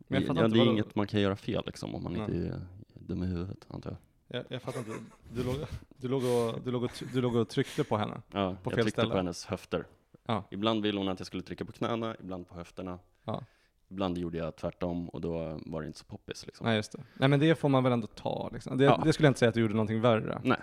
Men 0.08 0.22
jag 0.22 0.24
ja, 0.24 0.28
fattar 0.28 0.42
det 0.42 0.46
inte 0.46 0.58
är 0.58 0.60
vadå- 0.60 0.72
inget 0.72 0.96
man 0.96 1.08
kan 1.08 1.22
göra 1.22 1.36
fel 1.36 1.64
liksom, 1.66 1.96
om 1.96 2.04
man 2.04 2.14
Nej. 2.14 2.22
inte 2.22 2.36
är 2.38 2.62
dum 2.94 3.24
i 3.24 3.26
huvudet, 3.26 3.66
antar 3.68 3.90
jag. 3.90 4.00
Jag, 4.40 4.46
jag 4.50 4.62
fattar 4.62 4.80
inte. 4.80 4.92
Du 5.34 5.44
låg, 5.44 5.56
du, 5.98 6.08
låg 6.08 6.24
och, 6.24 6.62
du, 6.64 6.72
låg 6.72 6.84
och, 6.84 6.92
du 7.14 7.22
låg 7.22 7.36
och 7.36 7.50
tryckte 7.50 7.84
på 7.84 7.98
henne. 7.98 8.22
Ja, 8.32 8.56
På 8.64 8.72
jag 8.72 8.74
tryckte 8.74 8.92
ställe. 8.92 9.10
på 9.12 9.18
hennes 9.18 9.46
höfter. 9.46 9.86
Ja. 10.26 10.44
Ibland 10.52 10.84
ville 10.84 11.00
hon 11.00 11.08
att 11.10 11.20
jag 11.20 11.28
skulle 11.28 11.44
trycka 11.44 11.66
på 11.66 11.72
knäna, 11.72 12.16
ibland 12.20 12.48
på 12.48 12.56
höfterna. 12.56 13.00
Ja. 13.26 13.44
Ibland 13.90 14.18
gjorde 14.18 14.38
jag 14.38 14.56
tvärtom 14.56 15.10
och 15.10 15.22
då 15.22 15.60
var 15.66 15.82
det 15.82 15.88
inte 15.88 16.00
så 16.00 16.06
poppis 16.06 16.46
liksom. 16.46 16.66
Nej, 16.68 16.76
just 16.76 16.92
det. 16.92 17.00
Nej, 17.14 17.30
men 17.30 17.40
det 17.40 17.56
får 17.56 17.70
man 17.70 17.84
väl 17.84 17.94
ändå 17.94 18.08
ta 18.08 18.50
liksom. 18.54 18.78
Det, 18.78 18.84
Ja. 18.84 19.02
det 19.06 19.14
skulle 19.14 19.26
jag 19.26 19.30
inte 19.30 19.40
säga 19.40 19.50
att 19.50 19.56
du 19.56 19.62
gjorde 19.62 19.74
någonting 19.74 20.02
värre. 20.02 20.42
Nej, 20.44 20.58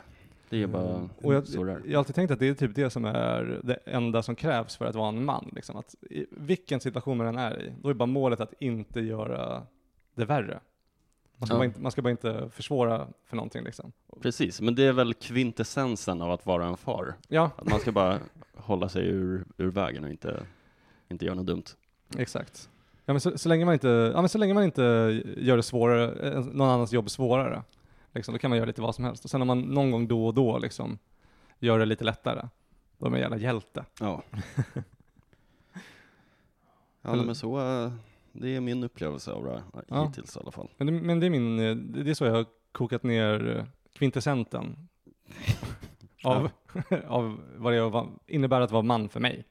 det 0.54 0.62
är 0.62 0.66
bara 0.66 0.94
Mm. 0.96 1.08
Och 1.22 1.34
jag, 1.34 1.46
så 1.46 1.64
det 1.64 1.72
är. 1.72 1.80
jag 1.84 1.92
har 1.92 1.98
alltid 1.98 2.14
tänkt 2.14 2.30
att 2.30 2.38
det 2.38 2.48
är 2.48 2.54
typ 2.54 2.74
det 2.74 2.90
som 2.90 3.04
är 3.04 3.60
det 3.64 3.74
enda 3.84 4.22
som 4.22 4.36
krävs 4.36 4.76
för 4.76 4.84
att 4.86 4.94
vara 4.94 5.08
en 5.08 5.24
man. 5.24 5.50
Liksom. 5.52 5.76
Att 5.76 5.94
i 6.10 6.26
vilken 6.30 6.80
situation 6.80 7.18
man 7.18 7.26
än 7.26 7.38
är 7.38 7.62
i, 7.62 7.72
då 7.82 7.88
är 7.88 7.94
bara 7.94 8.06
målet 8.06 8.40
att 8.40 8.54
inte 8.60 9.00
göra 9.00 9.62
det 10.14 10.24
värre. 10.24 10.60
Man 11.36 11.46
ska, 11.46 11.54
Ja. 11.54 11.58
bara, 11.58 11.64
inte, 11.64 11.80
man 11.80 11.92
ska 11.92 12.02
bara 12.02 12.10
inte 12.10 12.48
försvåra 12.50 13.06
för 13.26 13.36
någonting 13.36 13.64
liksom. 13.64 13.92
Precis, 14.22 14.60
men 14.60 14.74
det 14.74 14.82
är 14.84 14.92
väl 14.92 15.14
kvintessensen 15.14 16.22
av 16.22 16.30
att 16.30 16.46
vara 16.46 16.66
en 16.66 16.76
far. 16.76 17.14
Ja, 17.28 17.50
Att 17.56 17.68
man 17.70 17.80
ska 17.80 17.92
bara 17.92 18.18
hålla 18.56 18.88
sig 18.88 19.06
ur, 19.06 19.44
ur 19.56 19.70
vägen 19.70 20.04
och 20.04 20.10
inte, 20.10 20.42
inte 21.08 21.24
göra 21.24 21.34
något 21.34 21.46
dumt. 21.46 21.64
exakt. 22.18 22.70
Ja, 23.04 23.12
men 23.12 23.20
så, 23.20 23.38
så, 23.38 23.48
länge 23.48 23.64
man 23.64 23.74
inte, 23.74 23.88
ja, 24.14 24.20
men 24.20 24.28
så 24.28 24.38
länge 24.38 24.54
man 24.54 24.64
inte 24.64 24.82
gör 25.36 25.56
det 25.56 25.62
svårare, 25.62 26.28
eh, 26.32 26.44
någon 26.44 26.68
annans 26.68 26.92
jobb 26.92 27.10
svårare, 27.10 27.62
liksom, 28.14 28.34
då 28.34 28.38
kan 28.38 28.50
man 28.50 28.56
göra 28.56 28.66
lite 28.66 28.82
vad 28.82 28.94
som 28.94 29.04
helst. 29.04 29.24
Och 29.24 29.30
sen 29.30 29.42
om 29.42 29.46
man 29.46 29.60
någon 29.60 29.90
gång 29.90 30.08
då 30.08 30.26
och 30.26 30.34
då 30.34 30.58
liksom, 30.58 30.98
gör 31.58 31.78
det 31.78 31.84
lite 31.84 32.04
lättare, 32.04 32.48
då 32.98 33.06
är 33.06 33.10
man 33.10 33.16
en 33.16 33.22
jävla 33.22 33.36
hjälte. 33.36 33.84
Ja. 34.00 34.22
ja, 37.02 37.14
men 37.14 37.34
så, 37.34 37.58
eh, 37.58 37.92
det 38.32 38.56
är 38.56 38.60
min 38.60 38.84
upplevelse 38.84 39.32
av 39.32 39.44
det 39.44 39.50
här, 39.50 39.62
Ja. 39.88 40.06
hittills 40.06 40.36
i 40.36 40.40
alla 40.40 40.50
fall. 40.50 40.68
Men 40.76 40.86
det, 40.86 40.92
men 40.92 41.20
det 41.20 41.26
är 41.26 41.30
min, 41.30 41.58
eh, 41.60 41.76
det 41.76 42.10
är 42.10 42.14
så 42.14 42.24
jag 42.24 42.32
har 42.32 42.46
kokat 42.72 43.02
ner 43.02 43.56
eh, 43.56 43.64
kvintessenten 43.92 44.88
av, 46.24 46.50
av 47.06 47.40
vad 47.56 47.72
det 47.72 48.06
innebär 48.26 48.60
att 48.60 48.70
vara 48.70 48.82
man 48.82 49.08
för 49.08 49.20
mig. 49.20 49.44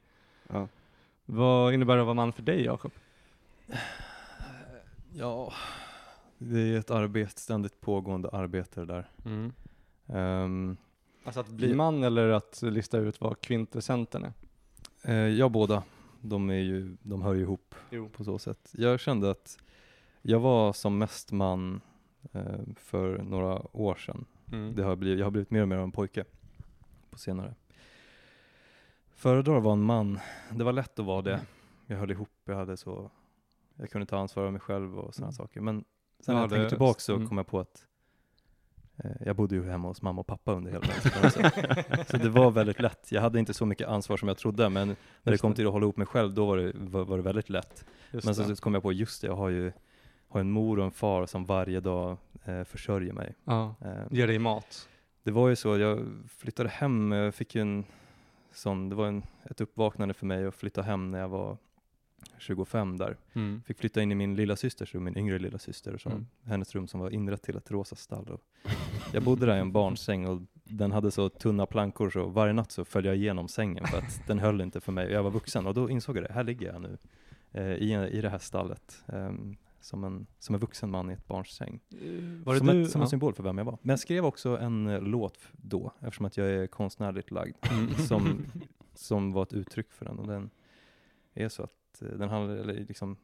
Ja. 0.48 0.68
Vad 1.24 1.74
innebär 1.74 1.94
det 1.96 2.02
att 2.02 2.06
vara 2.06 2.14
man 2.14 2.32
för 2.32 2.42
dig, 2.42 2.64
Jakob? 2.64 2.92
Ja, 5.12 5.52
det 6.38 6.58
är 6.60 6.78
ett 6.78 6.90
arbete, 6.90 7.40
ständigt 7.40 7.80
pågående 7.80 8.28
arbete 8.28 8.80
det 8.80 8.86
där. 8.86 9.10
Ehm, 10.06 10.76
Alltså 11.24 11.40
att 11.40 11.48
bli 11.48 11.74
man 11.74 12.02
eller 12.04 12.28
att 12.28 12.62
lista 12.62 12.98
ut 12.98 13.20
vad 13.20 13.40
kvintessenten 13.40 14.24
är? 14.24 14.32
eh, 15.02 15.14
ja, 15.28 15.48
båda. 15.48 15.82
de, 16.20 16.50
är 16.50 16.54
ju, 16.54 16.96
de 17.02 17.22
hör 17.22 17.34
ju 17.34 17.40
ihop 17.40 17.74
Jo. 17.90 18.08
på 18.08 18.24
så 18.24 18.38
sätt. 18.38 18.70
Jag 18.72 19.00
kände 19.00 19.30
att 19.30 19.58
jag 20.22 20.40
var 20.40 20.72
som 20.72 20.98
mest 20.98 21.32
man 21.32 21.80
eh, 22.32 22.42
för 22.76 23.18
några 23.22 23.76
år 23.76 23.94
sedan. 23.94 24.24
Mm. 24.52 24.74
Det 24.74 24.82
har 24.82 24.96
blivit, 24.96 25.18
jag 25.18 25.26
har 25.26 25.30
blivit 25.30 25.50
mer 25.50 25.62
och 25.62 25.68
mer 25.68 25.76
av 25.76 25.82
en 25.84 25.92
pojke 25.92 26.24
på 27.10 27.18
senare. 27.18 27.54
Föredrar 29.14 29.56
att 29.56 29.62
vara 29.62 29.72
en 29.72 29.82
man. 29.82 30.18
Det 30.50 30.64
var 30.64 30.72
lätt 30.72 30.98
att 30.98 31.06
vara 31.06 31.22
det. 31.22 31.40
Jag 31.86 31.96
höll 31.96 32.10
ihop, 32.10 32.30
jag 32.44 32.56
hade 32.56 32.76
så, 32.76 33.10
jag 33.76 33.90
kunde 33.90 34.06
ta 34.06 34.18
ansvar 34.18 34.44
för 34.46 34.50
mig 34.50 34.60
själv 34.60 34.98
och 34.98 35.14
sådana 35.14 35.26
Mm. 35.28 35.32
saker. 35.32 35.60
Men 35.60 35.84
sen 36.24 36.34
Ja, 36.34 36.40
när 36.40 36.40
jag 36.40 36.50
det- 36.50 36.54
tänker 36.56 36.68
tillbaka 36.68 37.00
så 37.00 37.14
mm. 37.14 37.28
kom 37.28 37.36
jag 37.36 37.46
på 37.46 37.60
att 37.60 37.86
eh, 38.96 39.10
jag 39.26 39.36
bodde 39.36 39.54
ju 39.54 39.64
hemma 39.64 39.88
hos 39.88 40.02
mamma 40.02 40.20
och 40.20 40.26
pappa 40.26 40.52
under 40.52 40.70
hela 40.72 40.84
den. 40.86 41.30
Så, 41.30 41.40
så 42.10 42.16
det 42.16 42.28
var 42.28 42.50
väldigt 42.50 42.80
lätt. 42.80 43.12
Jag 43.12 43.22
hade 43.22 43.38
inte 43.38 43.54
så 43.54 43.66
mycket 43.66 43.88
ansvar 43.88 44.16
som 44.16 44.28
jag 44.28 44.38
trodde, 44.38 44.68
men 44.68 44.96
när 45.22 45.32
det 45.32 45.38
kom 45.38 45.50
det. 45.50 45.56
till 45.56 45.66
att 45.66 45.72
hålla 45.72 45.84
ihop 45.84 45.96
mig 45.96 46.06
själv, 46.06 46.34
då 46.34 46.46
var 46.46 46.56
det, 46.56 46.72
var, 46.74 47.04
var 47.04 47.16
det 47.16 47.22
väldigt 47.22 47.50
lätt. 47.50 47.84
Just 48.12 48.24
Men 48.24 48.34
så, 48.34 48.56
så 48.56 48.62
kom 48.62 48.74
jag 48.74 48.82
på, 48.82 48.92
just 48.92 49.20
det, 49.20 49.26
jag 49.26 49.36
har 49.36 49.48
ju 49.48 49.72
har 50.28 50.40
en 50.40 50.50
mor 50.50 50.78
och 50.78 50.84
en 50.84 50.90
far 50.90 51.26
som 51.26 51.44
varje 51.44 51.80
dag 51.80 52.16
eh, 52.44 52.64
försörjer 52.64 53.12
mig. 53.12 53.34
Ja. 53.44 53.74
Eh, 53.84 53.90
Ge 54.10 54.26
dig 54.26 54.38
mat. 54.38 54.88
det 55.22 55.30
var 55.30 55.48
ju 55.48 55.56
så, 55.56 55.78
jag 55.78 56.00
flyttade 56.28 56.68
hem, 56.68 57.12
jag 57.12 57.34
fick 57.34 57.54
ju 57.54 57.60
en 57.60 57.84
sån, 58.52 58.88
det 58.88 58.94
var 58.94 59.06
en, 59.06 59.22
ett 59.50 59.60
uppvaknande 59.60 60.14
för 60.14 60.26
mig 60.26 60.46
att 60.46 60.54
flytta 60.54 60.82
hem 60.82 61.10
när 61.10 61.18
jag 61.18 61.28
var 61.28 61.56
25 62.38 62.96
där. 62.96 63.16
Mm. 63.32 63.62
Fick 63.66 63.78
flytta 63.78 64.02
in 64.02 64.12
i 64.12 64.14
min 64.14 64.34
lilla 64.36 64.56
systers 64.56 64.94
rum, 64.94 65.04
min 65.04 65.16
yngre 65.18 65.38
lilla 65.38 65.58
syster, 65.58 65.98
så 65.98 66.08
Mm. 66.10 66.26
hennes 66.44 66.74
rum 66.74 66.88
som 66.88 67.00
var 67.00 67.10
inrett 67.10 67.42
till 67.42 67.56
ett 67.56 67.70
rosa 67.70 67.96
stall. 67.96 68.28
Och 68.28 68.40
jag 69.12 69.22
bodde 69.22 69.46
där 69.46 69.56
i 69.56 69.60
en 69.60 69.72
barnsäng 69.72 70.26
och 70.26 70.42
den 70.64 70.92
hade 70.92 71.10
så 71.10 71.28
tunna 71.28 71.66
plankor 71.66 72.10
så 72.10 72.26
varje 72.26 72.52
natt 72.52 72.70
så 72.72 72.84
följde 72.84 73.08
jag 73.10 73.16
igenom 73.16 73.48
sängen 73.48 73.86
för 73.86 73.98
att 73.98 74.26
den 74.26 74.38
höll 74.38 74.60
inte 74.60 74.80
för 74.80 74.92
mig. 74.92 75.10
Jag 75.12 75.22
var 75.22 75.30
vuxen 75.30 75.66
och 75.66 75.74
då 75.74 75.90
insåg 75.90 76.16
jag 76.16 76.24
det, 76.24 76.32
här 76.32 76.44
ligger 76.44 76.72
jag 76.72 76.82
nu 76.82 76.98
eh, 77.52 77.62
i, 77.74 78.08
i 78.12 78.20
det 78.20 78.28
här 78.28 78.38
stallet. 78.38 79.04
ehm, 79.06 79.56
som, 79.80 80.04
en, 80.04 80.26
som 80.38 80.54
en 80.54 80.60
vuxen 80.60 80.90
man 80.90 81.10
i 81.10 81.12
ett 81.12 81.26
barns 81.26 81.48
säng. 81.48 81.80
Var 82.44 82.52
det 82.52 82.58
som 82.58 82.66
du? 82.66 82.82
ett, 82.82 82.90
som 82.90 83.00
ja. 83.00 83.04
en 83.04 83.10
symbol 83.10 83.34
för 83.34 83.42
vem 83.42 83.58
jag 83.58 83.64
var. 83.64 83.78
Men 83.82 83.90
jag 83.92 83.98
skrev 84.00 84.24
också 84.24 84.58
en 84.58 84.86
eh, 84.86 85.00
låt 85.02 85.38
då, 85.52 85.92
eftersom 86.00 86.26
att 86.26 86.36
jag 86.36 86.46
är 86.50 86.66
konstnärligt 86.66 87.30
lagd, 87.30 87.56
Mm. 87.70 87.94
som, 87.94 88.44
som 88.94 89.32
var 89.32 89.42
ett 89.42 89.52
uttryck 89.52 89.92
för 89.92 90.04
den. 90.04 90.18
Och 90.18 90.26
den 90.26 90.50
är 91.34 91.48
så 91.48 91.62
att 91.62 91.72
eh, 92.02 92.08
den 92.08 92.28
handlar, 92.28 92.56
eller 92.56 92.74
liksom, 92.74 93.16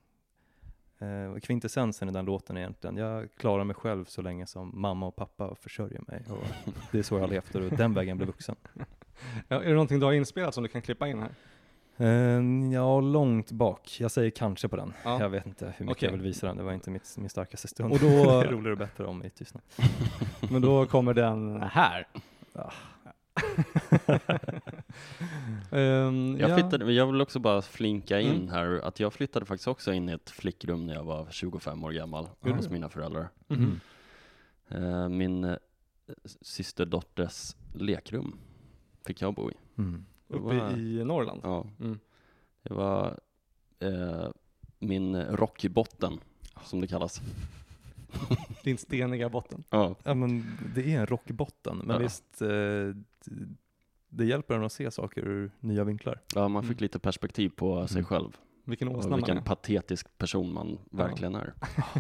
eh, 0.99 1.41
kvintessensen 1.41 2.09
i 2.09 2.13
den 2.13 2.25
låten 2.25 2.57
är 2.57 2.61
egentligen, 2.61 2.97
jag 2.97 3.29
klarar 3.37 3.65
mig 3.65 3.77
själv 3.77 4.05
så 4.05 4.23
länge 4.23 4.47
som 4.47 4.81
mamma 4.81 5.07
och 5.07 5.17
pappa 5.17 5.55
försörjer 5.55 6.01
mig. 6.07 6.25
Och 6.31 6.73
det 6.93 6.99
är 6.99 7.03
så 7.03 7.15
jag 7.15 7.21
har 7.21 7.29
levt 7.29 7.55
och 7.55 7.63
den 7.63 7.95
vägen 7.95 8.17
blev 8.17 8.27
vuxen. 8.27 8.57
Ja, 9.49 9.63
är 9.63 9.69
det 9.69 9.73
någonting 9.73 10.01
du 10.01 10.07
har 10.07 10.13
inspelat 10.13 10.55
som 10.55 10.63
du 10.63 10.69
kan 10.69 10.83
klippa 10.83 11.09
in 11.09 11.19
här? 11.23 11.31
Eh, 11.97 12.43
ja, 12.73 13.01
långt 13.01 13.53
bak. 13.53 13.97
Jag 14.01 14.11
säger 14.11 14.31
kanske 14.31 14.69
på 14.69 14.77
den. 14.77 14.93
Ja. 15.05 15.21
Jag 15.21 15.29
vet 15.29 15.47
inte 15.47 15.65
hur 15.77 15.87
mycket 15.87 15.99
Okej. 15.99 16.07
jag 16.07 16.13
vill 16.13 16.23
visa 16.23 16.47
den. 16.47 16.57
Det 16.57 16.63
var 16.63 16.73
inte 16.73 16.91
mitt, 16.91 17.17
min 17.19 17.29
starkaste 17.31 17.69
stund. 17.69 17.93
Och 17.93 17.99
då- 17.99 18.07
det 18.07 18.13
är 18.47 18.51
roligare 18.51 18.73
och 18.73 18.79
bättre 18.79 19.07
om 19.07 19.25
i 19.25 19.31
tystnad. 19.31 19.63
Men 20.51 20.63
då 20.63 20.87
kommer 20.87 21.15
den 21.15 21.63
här. 21.63 22.07
Ah. 22.53 22.73
Ehm, 25.71 26.37
Jag, 26.41 26.51
ja. 26.51 26.55
flyttade, 26.59 26.93
jag 26.93 27.07
vill 27.13 27.21
också 27.21 27.39
bara 27.39 27.63
flinka 27.63 28.21
in 28.21 28.31
Mm. 28.37 28.49
här 28.49 28.81
att 28.85 29.01
jag 29.01 29.13
flyttade 29.13 29.47
faktiskt 29.47 29.69
också 29.69 29.93
in 29.93 30.09
i 30.09 30.13
ett 30.13 30.31
flickrum 30.31 30.87
när 30.87 30.95
jag 30.95 31.05
var 31.05 31.27
25 31.31 31.85
år 31.85 31.91
gammal 31.93 32.29
Gjorde 32.43 32.57
hos 32.57 32.67
du? 32.67 32.73
mina 32.73 32.89
föräldrar. 32.89 33.29
Mhm. 33.49 33.81
Eh, 34.69 35.09
Min 35.09 35.45
eh, 35.45 35.57
systerdotters 36.41 37.57
lekrum 37.75 38.39
fick 39.07 39.23
jag 39.23 39.35
bo 39.35 39.51
i. 39.51 39.55
Mm. 39.79 40.05
Uppe 40.29 40.43
var- 40.43 40.77
i 40.79 41.05
Norrland. 41.05 41.41
Ja, 41.45 41.67
Mm. 41.81 41.99
det 42.63 42.75
var 42.75 43.19
eh, 43.81 44.29
min 44.79 45.23
rockbotten, 45.23 46.21
som 46.65 46.81
det 46.81 46.87
kallas. 46.87 47.21
Din 48.65 48.79
steniga 48.79 49.29
botten. 49.29 49.65
Ja, 49.71 49.95
Ja 50.05 50.15
men 50.15 50.59
det 50.75 50.95
är 50.95 51.01
en 51.01 51.07
rockbotten, 51.07 51.77
men 51.79 51.91
Ja. 51.97 51.99
visst, 52.03 52.43
eh, 52.43 52.49
det 54.09 54.25
hjälper 54.25 54.55
en 54.55 54.65
att 54.65 54.73
se 54.73 54.91
saker 54.91 55.21
ur 55.29 55.51
nya 55.61 55.85
vinklar. 55.85 56.21
ja 56.35 56.49
man 56.49 56.63
fick 56.63 56.71
Mm. 56.71 56.83
lite 56.83 56.99
perspektiv 56.99 57.49
på 57.57 57.87
sig 57.89 57.95
Mm. 57.99 58.05
själv 58.05 58.37
Vilken 58.65 58.89
åsna 58.89 59.17
vilken 59.17 59.37
är. 59.37 59.43
patetisk 59.43 60.19
person 60.19 60.53
man 60.53 60.79
verkligen 60.91 61.35
är. 61.35 61.55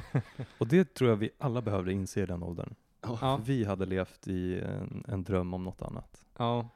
Och 0.58 0.66
det 0.66 0.94
tror 0.94 1.10
jag 1.10 1.16
vi 1.16 1.30
alla 1.38 1.62
behövde 1.62 1.92
inse 1.92 2.22
i 2.22 2.26
den 2.26 2.42
åldern. 2.42 2.74
Ja. 3.02 3.40
Vi 3.44 3.64
hade 3.64 3.86
levt 3.86 4.28
i 4.28 4.60
en, 4.60 5.04
en 5.08 5.24
dröm 5.24 5.54
om 5.54 5.64
något 5.64 5.82
annat. 5.82 6.24
Ja. 6.38 6.68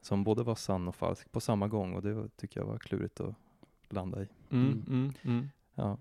Som 0.00 0.24
både 0.24 0.42
var 0.42 0.54
sann 0.54 0.88
och 0.88 0.94
falsk 0.94 1.32
på 1.32 1.40
samma 1.40 1.68
gång 1.68 1.94
och 1.94 2.02
det 2.02 2.28
tycker 2.36 2.60
jag 2.60 2.66
var 2.66 2.78
klurigt 2.78 3.20
att 3.20 3.34
landa 3.88 4.22
i. 4.22 4.28
Mm, 4.50 4.66
Mm. 4.66 4.82
mm, 4.88 5.12
mm. 5.24 5.48
Ja. 5.74 5.98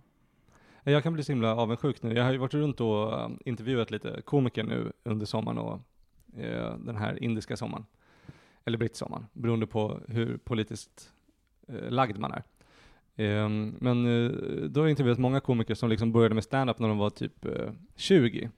Jag 0.91 1.03
kan 1.03 1.13
bli 1.13 1.23
så 1.23 1.31
himla 1.31 1.55
avundsjuk 1.55 2.03
nu. 2.03 2.13
Jag 2.13 2.23
har 2.23 2.31
ju 2.31 2.37
varit 2.37 2.53
runt 2.53 2.81
och 2.81 3.23
um, 3.23 3.39
intervjuat 3.45 3.91
lite 3.91 4.21
komiker 4.25 4.63
nu 4.63 4.91
under 5.03 5.25
sommaren 5.25 5.57
och 5.57 5.79
eh, 6.37 6.77
den 6.77 6.95
här 6.95 7.23
indiska 7.23 7.57
sommaren. 7.57 7.85
Eller 8.65 8.77
brittsommaren, 8.77 9.25
beroende 9.33 9.67
på 9.67 9.99
hur 10.07 10.37
politiskt 10.37 11.11
eh, 11.67 11.89
lagd 11.91 12.17
man 12.17 12.31
är. 12.31 12.43
Ehm, 13.15 13.75
men 13.79 14.05
eh, 14.05 14.31
då 14.69 14.79
har 14.79 14.85
jag 14.85 14.89
intervjuat 14.89 15.19
många 15.19 15.39
komiker 15.39 15.75
som 15.75 15.89
liksom 15.89 16.11
började 16.11 16.35
med 16.35 16.43
stand-up 16.43 16.79
när 16.79 16.87
de 16.87 16.97
var 16.97 17.09
typ 17.09 17.45
eh, 17.45 17.71
20 17.95 18.49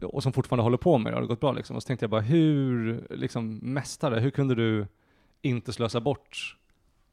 och 0.00 0.22
som 0.22 0.32
fortfarande 0.32 0.62
håller 0.62 0.76
på 0.76 0.98
med 0.98 1.12
det, 1.12 1.16
och 1.16 1.20
det 1.20 1.26
har 1.26 1.28
gått 1.28 1.40
bra 1.40 1.52
liksom. 1.52 1.76
Och 1.76 1.82
så 1.82 1.86
tänkte 1.86 2.04
jag 2.04 2.10
bara, 2.10 2.20
hur, 2.20 3.06
liksom 3.10 3.58
mästare, 3.62 4.20
hur 4.20 4.30
kunde 4.30 4.54
du 4.54 4.86
inte 5.42 5.72
slösa 5.72 6.00
bort 6.00 6.56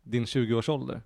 din 0.04 0.26
20-årsålder? 0.26 1.02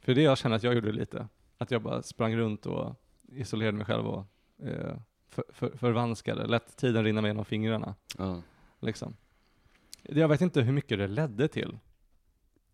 För 0.00 0.14
det 0.14 0.22
jag 0.22 0.38
känner 0.38 0.56
att 0.56 0.62
jag 0.62 0.74
gjorde 0.74 0.92
lite, 0.92 1.28
att 1.58 1.70
jag 1.70 1.82
bara 1.82 2.02
sprang 2.02 2.36
runt 2.36 2.66
och 2.66 2.94
isolerade 3.32 3.76
mig 3.76 3.86
själv 3.86 4.06
och 4.06 4.24
eh, 4.62 4.96
för, 5.28 5.44
för, 5.48 5.68
förvanskade, 5.76 6.46
lät 6.46 6.76
tiden 6.76 7.04
rinna 7.04 7.20
mig 7.20 7.28
genom 7.28 7.44
fingrarna. 7.44 7.94
Ja. 8.18 8.42
Liksom. 8.80 9.16
Jag 10.02 10.28
vet 10.28 10.40
inte 10.40 10.60
hur 10.62 10.72
mycket 10.72 10.98
det 10.98 11.06
ledde 11.06 11.48
till. 11.48 11.78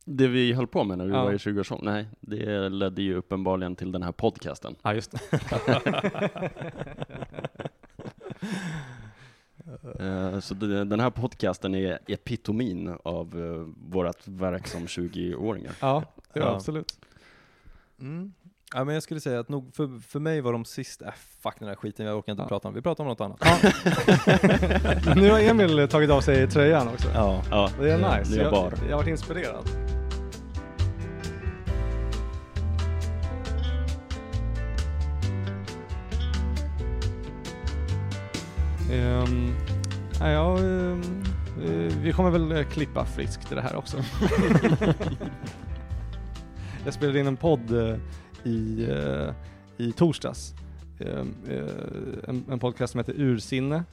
Det 0.05 0.29
vi 0.29 0.53
höll 0.53 0.67
på 0.67 0.85
med 0.85 0.99
när 0.99 1.05
du 1.07 1.13
Ja. 1.13 1.25
var 1.25 1.33
i 1.33 1.37
20-årsåldern, 1.37 1.95
nej, 1.95 2.07
det 2.21 2.69
ledde 2.69 3.03
ju 3.03 3.15
uppenbarligen 3.15 3.77
till 3.77 3.93
den 3.93 4.03
här 4.03 4.13
podcasten. 4.13 4.75
Ja, 4.83 4.95
just 4.95 5.11
det. 5.11 5.21
Eh, 9.99 10.41
Så 10.41 10.55
den 10.55 11.01
här 11.01 11.11
podcasten 11.11 11.75
är 11.75 11.99
epitomin 12.07 12.97
av 13.05 13.39
eh, 13.41 13.67
vårt 13.91 14.29
verk 14.29 14.67
som 14.67 14.87
20-åringar. 14.87 15.73
ja, 15.81 16.05
ja, 16.33 16.41
Ja. 16.41 16.55
absolut. 16.55 16.99
Mm. 18.01 18.33
Ja, 18.75 18.85
men 18.85 18.95
jag 18.95 19.03
skulle 19.03 19.21
säga 19.21 19.41
att 19.41 19.49
nog 19.49 19.75
för, 19.75 20.01
för 20.09 20.21
mig 20.21 20.41
var 20.41 20.53
de 20.53 20.65
sista, 20.65 21.05
äh, 21.07 21.13
fuck 21.43 21.55
den 21.59 21.69
här 21.69 21.75
skiten, 21.77 22.07
jag 22.07 22.19
orkar 22.19 22.33
inte 22.33 22.43
Ja. 22.43 22.49
prata 22.49 22.69
om 22.69 22.75
Vi 22.75 22.83
pratar 22.83 23.05
om 23.05 23.09
något 23.09 23.21
annat. 23.21 23.41
nu 25.17 25.31
har 25.31 25.41
Emil 25.41 25.89
tagit 25.89 26.11
av 26.11 26.21
sig 26.21 26.49
tröjan 26.49 26.89
också. 26.89 27.09
Ja. 27.15 27.43
Ja, 27.51 27.71
Det 27.81 27.93
är 27.93 28.19
nice. 28.19 28.31
Nu 28.35 28.39
är 28.41 28.43
jag 28.45 28.53
bar. 28.53 28.73
jag 28.83 28.91
har 28.91 28.97
varit 28.97 29.09
inspirerad. 29.09 29.69
Um, 38.93 39.55
ja, 40.21 40.59
eh, 40.59 40.97
vi 42.03 42.13
kommer 42.13 42.31
väl 42.31 42.53
eh, 42.53 42.63
klippa 42.65 43.05
friskt 43.05 43.53
i 43.53 43.55
det 43.55 43.61
här 43.61 43.77
också. 43.77 43.97
jag 46.85 46.95
spelade 46.95 47.19
in 47.21 47.27
en 47.27 47.37
podd 47.37 47.89
eh, 47.89 47.97
i, 48.45 48.87
eh, 48.91 49.35
i 49.77 49.93
torsdags. 49.93 50.55
Ehm, 51.01 51.35
eh, 51.49 52.29
en, 52.29 52.45
en 52.51 52.59
podcast 52.59 52.93
som 52.93 52.99
heter 52.99 53.15
Ursinne 53.17 53.85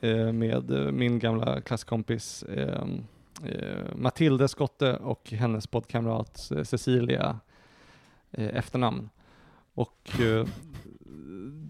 eh, 0.00 0.32
med 0.32 0.70
eh, 0.70 0.92
min 0.92 1.18
gamla 1.18 1.60
klasskompis 1.60 2.42
ehm, 2.42 3.04
eh, 3.44 3.96
Matilde 3.96 4.48
Skotte 4.48 4.96
och 4.96 5.30
hennes 5.30 5.66
poddkamrat 5.66 6.50
eh, 6.56 6.62
Cecilia 6.62 7.40
eh, 8.32 8.56
efternamn. 8.56 9.10
Och 9.74 10.20
eh, 10.20 10.46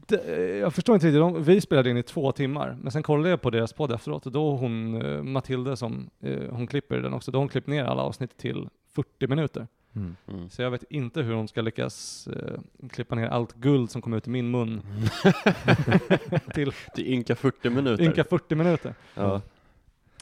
det, 0.07 0.57
jag 0.59 0.75
förstår 0.75 0.95
inte 0.95 1.07
riktigt, 1.07 1.21
de, 1.21 1.43
vi 1.43 1.61
spelade 1.61 1.91
in 1.91 1.97
i 1.97 2.03
två 2.03 2.33
timmar, 2.33 2.77
men 2.83 2.93
sen 2.93 3.03
kollade 3.03 3.31
jag 3.31 3.41
på 3.41 3.51
deras 3.51 3.73
podd 3.73 3.93
efteråt 3.93 4.27
och 4.27 4.33
då 4.33 4.57
hon, 4.57 5.03
eh, 5.03 5.23
Matilde 5.23 5.77
som 5.77 6.11
eh, 6.21 6.51
hon 6.51 6.67
klipper 6.67 6.99
den 6.99 7.15
också, 7.15 7.31
då 7.31 7.39
har 7.39 7.41
hon 7.41 7.49
klippt 7.49 7.67
ner 7.67 7.85
alla 7.85 8.03
avsnitt 8.03 8.37
till 8.37 8.69
40 8.95 9.27
minuter. 9.27 9.67
Mm. 9.97 10.17
Mm. 10.27 10.51
Så 10.51 10.63
jag 10.63 10.71
vet 10.71 10.83
inte 10.91 11.23
hur 11.23 11.35
hon 11.35 11.49
ska 11.49 11.63
lyckas 11.63 12.27
eh, 12.29 12.61
klippa 12.91 13.15
ner 13.15 13.29
allt 13.29 13.55
guld 13.55 13.91
som 13.91 14.03
kom 14.03 14.15
ut 14.15 14.27
i 14.27 14.31
min 14.31 14.51
mun 14.51 14.83
till 16.55 16.73
Det 16.95 17.03
är 17.03 17.13
ynka 17.13 17.37
40 17.37 17.71
minuter. 17.71 18.05
ynka 18.05 18.25
40 18.25 18.55
minuter. 18.55 18.95
Ja. 19.15 19.41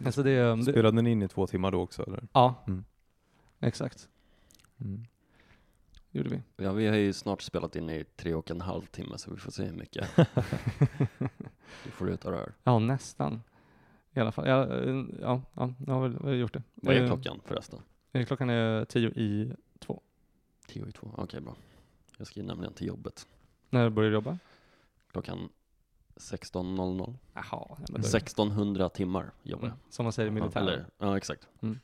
Alltså 0.05 0.23
det, 0.23 0.57
det, 0.57 0.63
Spelade 0.63 1.03
ni 1.03 1.11
in 1.11 1.23
i 1.23 1.29
två 1.29 1.47
timmar 1.47 1.71
då 1.71 1.81
också 1.81 2.03
eller? 2.03 2.23
ja, 2.33 2.65
Mm. 2.67 2.85
exakt. 3.61 4.09
Mm. 4.81 5.05
Gjorde 6.11 6.29
vi. 6.31 6.41
ja, 6.65 6.73
vi 6.73 6.87
har 6.87 6.97
ju 6.97 7.13
snart 7.13 7.43
spelat 7.43 7.77
in 7.77 7.91
i 7.91 8.05
tre 8.17 8.35
och 8.35 8.51
en 8.51 8.61
halv 8.61 8.83
timme 8.87 9.19
så 9.19 9.31
vi 9.31 9.37
får 9.37 9.51
se 9.53 9.65
hur 9.65 9.73
mycket 9.73 10.09
vi 11.85 11.91
får 11.91 12.11
ut 12.11 12.25
av 12.25 12.33
det 12.33 12.39
här. 12.39 12.53
Ja, 12.65 12.79
nästan. 12.79 13.43
I 14.15 14.21
alla 14.21 14.33
fall. 14.33 14.49
Ja, 14.49 14.77
eh, 14.83 15.05
ja, 15.21 15.43
ja 15.55 15.73
jag 15.87 15.95
har 15.95 16.09
väl, 16.09 16.39
gjort 16.39 16.53
det. 16.53 16.63
Vad 16.75 16.95
är 16.97 17.01
Eh, 17.01 17.07
klockan 17.07 17.41
förresten? 17.45 17.79
eh, 18.13 18.25
Klockan 18.27 18.51
är 18.51 18.85
tio 18.85 19.09
i. 19.09 19.53
Tio 20.66 20.88
i 20.88 20.92
två, 20.92 21.11
okej 21.16 21.40
bra. 21.40 21.55
Jag 22.18 22.27
ska 22.27 22.40
ju 22.40 22.46
nämligen 22.46 22.72
till 22.74 22.87
jobbet 22.87 23.27
När 23.70 23.90
börjar 23.90 24.11
du 24.11 24.14
jobba? 24.14 24.38
klockan 25.12 25.48
16.00. 26.16 27.14
Jaha, 27.35 27.44
ja, 27.50 27.77
men 27.79 27.87
då 27.88 27.94
är 27.94 27.98
det- 28.03 28.09
1600 28.09 28.88
timmar 28.88 29.31
jobbar 29.42 29.68
jag. 29.68 29.77
Som 29.90 30.05
man 30.05 30.12
säger 30.12 30.29
i 30.29 30.33
militären. 30.33 30.68
eller, 30.68 30.87
ja 30.98 31.16
exakt. 31.16 31.48
Mm. 31.61 31.79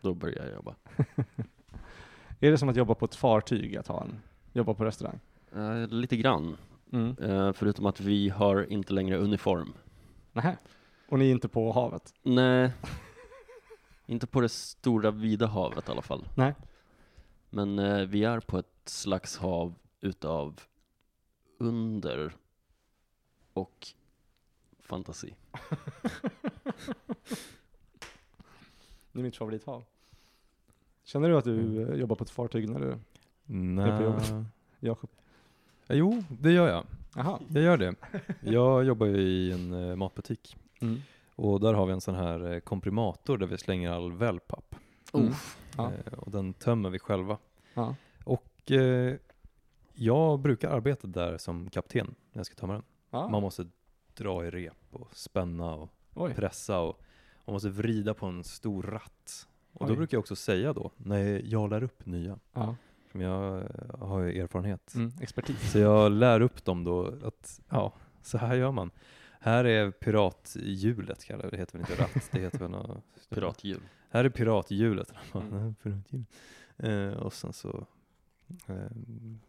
Då 0.00 0.14
börjar 0.14 0.44
jag 0.44 0.54
jobba. 0.54 0.74
Är 2.40 2.50
det 2.50 2.58
som 2.58 2.68
att 2.68 2.76
jobba 2.76 2.94
på 2.94 3.04
ett 3.04 3.14
fartyg, 3.14 3.76
att 3.76 3.86
ha 3.86 4.02
en, 4.04 4.20
jobba 4.52 4.74
på 4.74 4.84
restaurang? 4.84 5.20
Eh, 5.54 5.88
lite 5.88 6.16
grann, 6.16 6.56
Mm. 6.92 7.16
eh, 7.18 7.52
förutom 7.52 7.86
att 7.86 8.00
vi 8.00 8.28
har 8.28 8.72
inte 8.72 8.92
längre 8.92 9.16
uniform. 9.18 9.72
Nähä. 10.32 10.56
Och 11.08 11.18
ni 11.18 11.26
är 11.28 11.30
inte 11.32 11.48
på 11.48 11.72
havet? 11.72 12.14
Nej, 12.22 12.72
inte 14.06 14.26
på 14.26 14.40
det 14.40 14.48
stora 14.48 15.10
vida 15.10 15.46
havet 15.46 15.88
i 15.88 15.92
alla 15.92 16.02
fall. 16.02 16.28
Nej. 16.34 16.54
Men 17.54 17.78
eh, 17.78 18.06
vi 18.06 18.24
är 18.24 18.40
på 18.40 18.58
ett 18.58 18.82
slags 18.84 19.36
hav 19.36 19.74
utav 20.00 20.60
under 21.58 22.32
och 23.52 23.86
fantasi. 24.80 25.34
Det 29.12 29.20
är 29.20 29.22
mitt 29.22 29.36
favorithav. 29.36 29.84
Känner 31.04 31.28
du 31.28 31.36
att 31.38 31.44
du 31.44 31.82
eh, 31.82 31.94
jobbar 31.94 32.16
på 32.16 32.24
ett 32.24 32.30
fartyg 32.30 32.68
när 32.68 32.80
du, 32.80 32.98
Nej. 33.46 33.98
på 33.98 34.04
jobbet. 34.04 34.32
Jakob? 34.80 35.10
Ja, 35.86 35.94
Jo, 35.94 36.24
det 36.28 36.52
gör 36.52 36.68
jag. 36.68 36.84
Jaha. 37.16 37.40
Jag 37.48 37.62
gör 37.62 37.76
det. 37.76 37.94
Jag 38.40 38.84
jobbar 38.84 39.06
ju 39.06 39.20
i 39.20 39.52
en 39.52 39.72
eh, 39.72 39.96
matbutik. 39.96 40.56
Mm. 40.80 41.00
Och 41.34 41.60
där 41.60 41.74
har 41.74 41.86
vi 41.86 41.92
en 41.92 42.00
sån 42.00 42.14
här 42.14 42.52
eh, 42.52 42.60
komprimator 42.60 43.38
där 43.38 43.46
vi 43.46 43.58
slänger 43.58 43.90
all 43.90 44.12
wellpapp. 44.12 44.74
Mm. 45.12 45.32
Ja. 45.76 45.92
Eh, 46.06 46.12
och 46.18 46.30
den 46.30 46.54
tömmer 46.54 46.90
vi 46.90 46.98
själva. 46.98 47.38
Ja. 47.74 47.94
Och 48.24 48.70
eh, 48.70 49.16
jag 49.94 50.40
brukar 50.40 50.70
arbeta 50.70 51.06
där 51.06 51.38
som 51.38 51.70
kapten 51.70 52.14
när 52.32 52.38
jag 52.40 52.46
ska 52.46 52.54
tömma 52.54 52.72
den. 52.72 52.82
Ja. 53.10 53.28
Man 53.28 53.42
måste 53.42 53.66
dra 54.14 54.46
i 54.46 54.50
rep 54.50 54.76
och 54.90 55.16
spänna 55.16 55.74
och 55.74 55.90
Oj. 56.14 56.34
pressa 56.34 56.80
och 56.80 57.00
man 57.44 57.52
måste 57.52 57.68
vrida 57.68 58.14
på 58.14 58.26
en 58.26 58.44
stor 58.44 58.82
ratt. 58.82 59.48
Och 59.72 59.86
då 59.86 59.92
Oj. 59.92 59.96
brukar 59.96 60.16
jag 60.16 60.20
också 60.20 60.36
säga 60.36 60.72
då, 60.72 60.90
när 60.96 61.42
jag 61.44 61.70
lär 61.70 61.82
upp 61.82 62.06
nya, 62.06 62.38
Ja. 62.52 62.76
som 63.12 63.20
jag 63.20 63.58
eh, 63.58 63.98
har 64.00 64.20
ju 64.20 64.40
erfarenhet. 64.42 64.94
Mm. 64.94 65.12
Expertis. 65.20 65.72
Så 65.72 65.78
jag 65.78 66.12
lär 66.12 66.40
upp 66.40 66.64
dem 66.64 66.84
då 66.84 67.06
att, 67.24 67.60
ja, 67.68 67.92
så 68.22 68.38
här 68.38 68.54
gör 68.54 68.72
man. 68.72 68.90
Här 69.40 69.64
är 69.64 69.90
pirathjulet 69.90 71.24
kallar 71.24 71.42
det, 71.42 71.50
det 71.50 71.56
heter 71.56 71.78
väl 71.78 71.90
inte 71.90 72.02
ratt, 72.02 72.28
det 72.32 72.40
heter 72.40 72.58
väl 72.58 72.70
något 72.70 73.04
Pirathjul. 73.30 73.80
Här 74.14 74.24
är 74.24 74.28
pirathjulet. 74.28 75.12
Mm. 75.34 75.74
Mm. 75.84 77.12
Eh, 77.12 77.18
och 77.18 77.32
sen 77.32 77.52
så, 77.52 77.86
eh, 78.66 78.74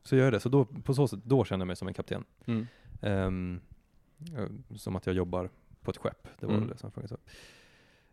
så 0.03 0.15
gör 0.15 0.23
jag 0.23 0.33
det. 0.33 0.39
Så 0.39 0.49
då, 0.49 0.65
på 0.65 0.93
så 0.93 1.07
sätt, 1.07 1.19
då 1.23 1.45
känner 1.45 1.61
jag 1.61 1.67
mig 1.67 1.75
som 1.75 1.87
en 1.87 1.93
kapten. 1.93 2.23
Mm. 2.45 2.67
Ehm, 3.01 3.59
eh, 4.37 4.75
som 4.77 4.95
att 4.95 5.05
jag 5.05 5.15
jobbar 5.15 5.49
på 5.81 5.91
ett 5.91 5.97
skepp. 5.97 6.27
Det 6.39 6.45
var 6.45 6.53
Mm. 6.53 6.67
det 6.67 6.77
som 6.77 6.91
frågades 6.91 7.11
upp. 7.11 7.29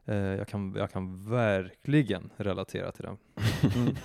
Eh, 0.04 0.16
jag, 0.16 0.48
kan, 0.48 0.74
jag 0.76 0.90
kan 0.90 1.30
verkligen 1.30 2.30
relatera 2.36 2.92
till 2.92 3.04
det. 3.04 3.16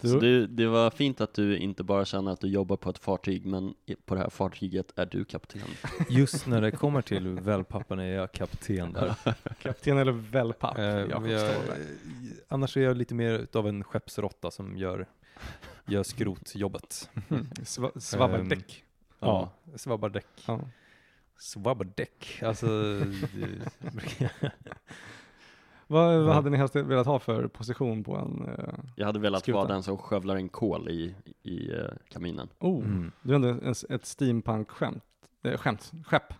Så 0.00 0.18
det, 0.18 0.46
det 0.46 0.66
var 0.66 0.90
fint 0.90 1.20
att 1.20 1.34
du 1.34 1.58
inte 1.58 1.82
bara 1.84 2.04
känner 2.04 2.32
att 2.32 2.40
du 2.40 2.48
jobbar 2.48 2.76
på 2.76 2.90
ett 2.90 2.98
fartyg, 2.98 3.46
men 3.46 3.74
på 4.04 4.14
det 4.14 4.20
här 4.20 4.30
fartyget 4.30 4.98
är 4.98 5.06
du 5.06 5.24
kapten. 5.24 5.60
Just 6.08 6.46
när 6.46 6.60
det 6.60 6.70
kommer 6.70 7.02
till 7.02 7.28
wellpappen 7.28 7.98
är 7.98 8.04
jag 8.14 8.32
kapten 8.32 8.92
där. 8.92 9.14
Kapten 9.62 9.98
eller 9.98 10.12
wellpapp? 10.12 10.78
Eh, 10.78 10.84
jag, 10.84 11.22
annars 12.48 12.76
är 12.76 12.80
jag 12.80 12.96
lite 12.96 13.14
mer 13.14 13.32
utav 13.38 13.68
en 13.68 13.84
skeppsråtta 13.84 14.50
som 14.50 14.76
gör, 14.76 15.06
gör 15.86 16.02
skrotjobbet. 16.02 17.10
Sva- 17.60 18.00
Svabbardäck. 18.00 18.84
Ja, 19.20 19.50
svabbardäck. 19.76 20.26
Ja. 20.46 20.60
Svabbardäck, 21.38 22.42
alltså... 22.42 22.66
Vad, 25.92 26.24
vad 26.24 26.34
hade 26.34 26.50
ni 26.50 26.56
helst 26.56 26.76
velat 26.76 27.06
ha 27.06 27.18
för 27.18 27.48
position 27.48 28.04
på 28.04 28.16
en... 28.16 28.48
Uh... 28.48 28.74
Jag 28.96 29.06
hade 29.06 29.18
velat 29.18 29.42
Skuta. 29.42 29.58
vara 29.58 29.68
den 29.68 29.82
som 29.82 29.98
skövlar 29.98 30.36
en 30.36 30.48
kol 30.48 30.88
i, 30.88 31.14
i 31.42 31.72
eh, 31.72 31.86
kaminen. 32.08 32.48
Oh, 32.58 32.84
mm. 32.84 33.12
du 33.22 33.30
är 33.30 33.34
ändå 33.34 33.48
en, 33.48 33.74
ett 33.88 34.06
steampunk-skämt. 34.06 35.04
Eh, 35.42 35.58
skämt. 35.58 35.92
Skepp. 36.04 36.34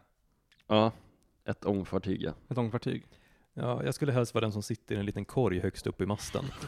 Ja, 0.67 0.93
ett 1.45 1.65
ångfartyg 1.65 2.23
ja. 2.23 2.33
Ett 2.49 2.59
ångfartyg. 2.59 3.07
Ja, 3.55 3.85
jag 3.85 3.95
skulle 3.95 4.13
helst 4.13 4.35
vara 4.35 4.43
den 4.43 4.53
som 4.53 4.63
sitter 4.63 4.95
i 4.95 4.99
en 4.99 5.07
liten 5.07 5.25
korg 5.25 5.61
högst 5.61 5.87
upp 5.87 6.01
i 6.01 6.07
masten. 6.07 6.45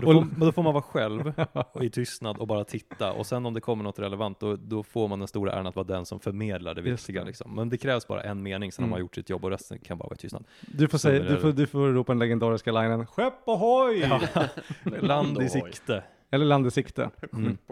då, 0.00 0.12
får, 0.12 0.40
då 0.40 0.52
får 0.52 0.62
man 0.62 0.72
vara 0.72 0.82
själv 0.82 1.32
och 1.72 1.84
i 1.84 1.90
tystnad 1.90 2.38
och 2.38 2.46
bara 2.46 2.64
titta. 2.64 3.12
Och 3.12 3.26
sen 3.26 3.46
om 3.46 3.54
det 3.54 3.60
kommer 3.60 3.84
något 3.84 3.98
relevant, 3.98 4.40
då, 4.40 4.56
då 4.56 4.82
får 4.82 5.08
man 5.08 5.18
den 5.18 5.28
stora 5.28 5.52
äran 5.52 5.66
att 5.66 5.76
vara 5.76 5.86
den 5.86 6.06
som 6.06 6.20
förmedlar 6.20 6.74
det 6.74 6.82
viktiga. 6.82 7.20
det. 7.20 7.26
Liksom. 7.26 7.54
Men 7.54 7.68
det 7.68 7.78
krävs 7.78 8.06
bara 8.08 8.22
en 8.22 8.42
mening, 8.42 8.72
sen 8.72 8.82
har 8.82 8.86
Mm. 8.86 8.90
man 8.90 9.00
gjort 9.00 9.14
sitt 9.14 9.30
jobb 9.30 9.44
och 9.44 9.50
resten 9.50 9.78
kan 9.78 9.98
bara 9.98 10.04
vara 10.04 10.14
i 10.14 10.18
tystnad. 10.18 10.44
Du 10.60 10.88
får, 10.88 10.98
säga, 10.98 11.22
du, 11.22 11.36
får, 11.36 11.52
du 11.52 11.66
får 11.66 11.92
ropa 11.92 12.12
den 12.12 12.18
legendariska 12.18 12.72
linen 12.72 13.06
Skepp 13.06 13.34
ohoj! 13.48 14.10
Land 15.00 15.42
i 15.42 15.48
sikte. 15.48 16.04
Eller 16.32 16.44
land 16.46 16.66
i 16.66 16.70
sikte. 16.70 17.10
Mm. 17.32 17.56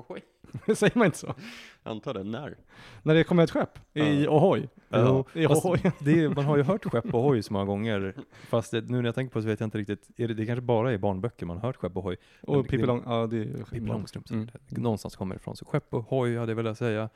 Säger 0.75 0.99
man 0.99 1.07
inte 1.07 1.19
så? 1.19 1.35
Antar 1.83 2.15
det, 2.15 2.23
när? 2.25 2.57
När 3.03 3.15
det 3.15 3.25
kommer 3.25 3.43
ett 3.45 3.51
skepp 3.51 3.79
i 3.95 4.25
Ja. 4.25 4.31
ohoj. 4.31 4.69
Ja. 4.89 5.25
I 5.35 5.47
Fast 5.47 5.65
ohoj. 5.65 5.93
det, 6.01 6.25
är- 6.25 6.29
man 6.29 6.45
har 6.45 6.57
ju 6.57 6.63
hört 6.63 6.85
skepp 6.85 7.15
och 7.15 7.23
hoj 7.23 7.43
så 7.43 7.53
många 7.53 7.65
gånger, 7.65 8.15
fast 8.49 8.71
det, 8.71 8.81
nu 8.81 8.97
när 8.99 9.05
jag 9.09 9.15
tänker 9.15 9.33
på 9.33 9.39
det 9.39 9.43
så 9.43 9.49
vet 9.49 9.61
jag 9.61 9.67
inte 9.67 9.79
riktigt, 9.79 10.11
är 10.17 10.29
det, 10.29 10.35
det 10.35 10.47
kanske 10.47 10.61
bara 10.61 10.91
är 10.91 10.95
i 10.95 10.99
barnböcker 10.99 11.47
man 11.47 11.57
har 11.57 11.63
hört 11.67 11.77
skepp 11.77 11.97
och 11.97 12.03
hoj. 12.03 12.17
Och 12.43 12.69
Pippi 12.69 12.87
Lång, 12.87 13.03
ja 13.07 13.27
det 13.27 13.37
är 13.39 13.65
Pippi 13.65 13.81
Långstrump, 13.81 14.31
Mm. 14.31 14.49
någonstans 14.69 15.17
kommer 15.17 15.35
det 15.35 15.39
ifrån. 15.39 15.57
Så 15.57 15.65
skepp 15.65 15.95
och 15.95 16.03
hoj 16.05 16.37
hade 16.37 16.51
jag 16.53 16.57
velat 16.57 16.79
säga. 16.79 17.09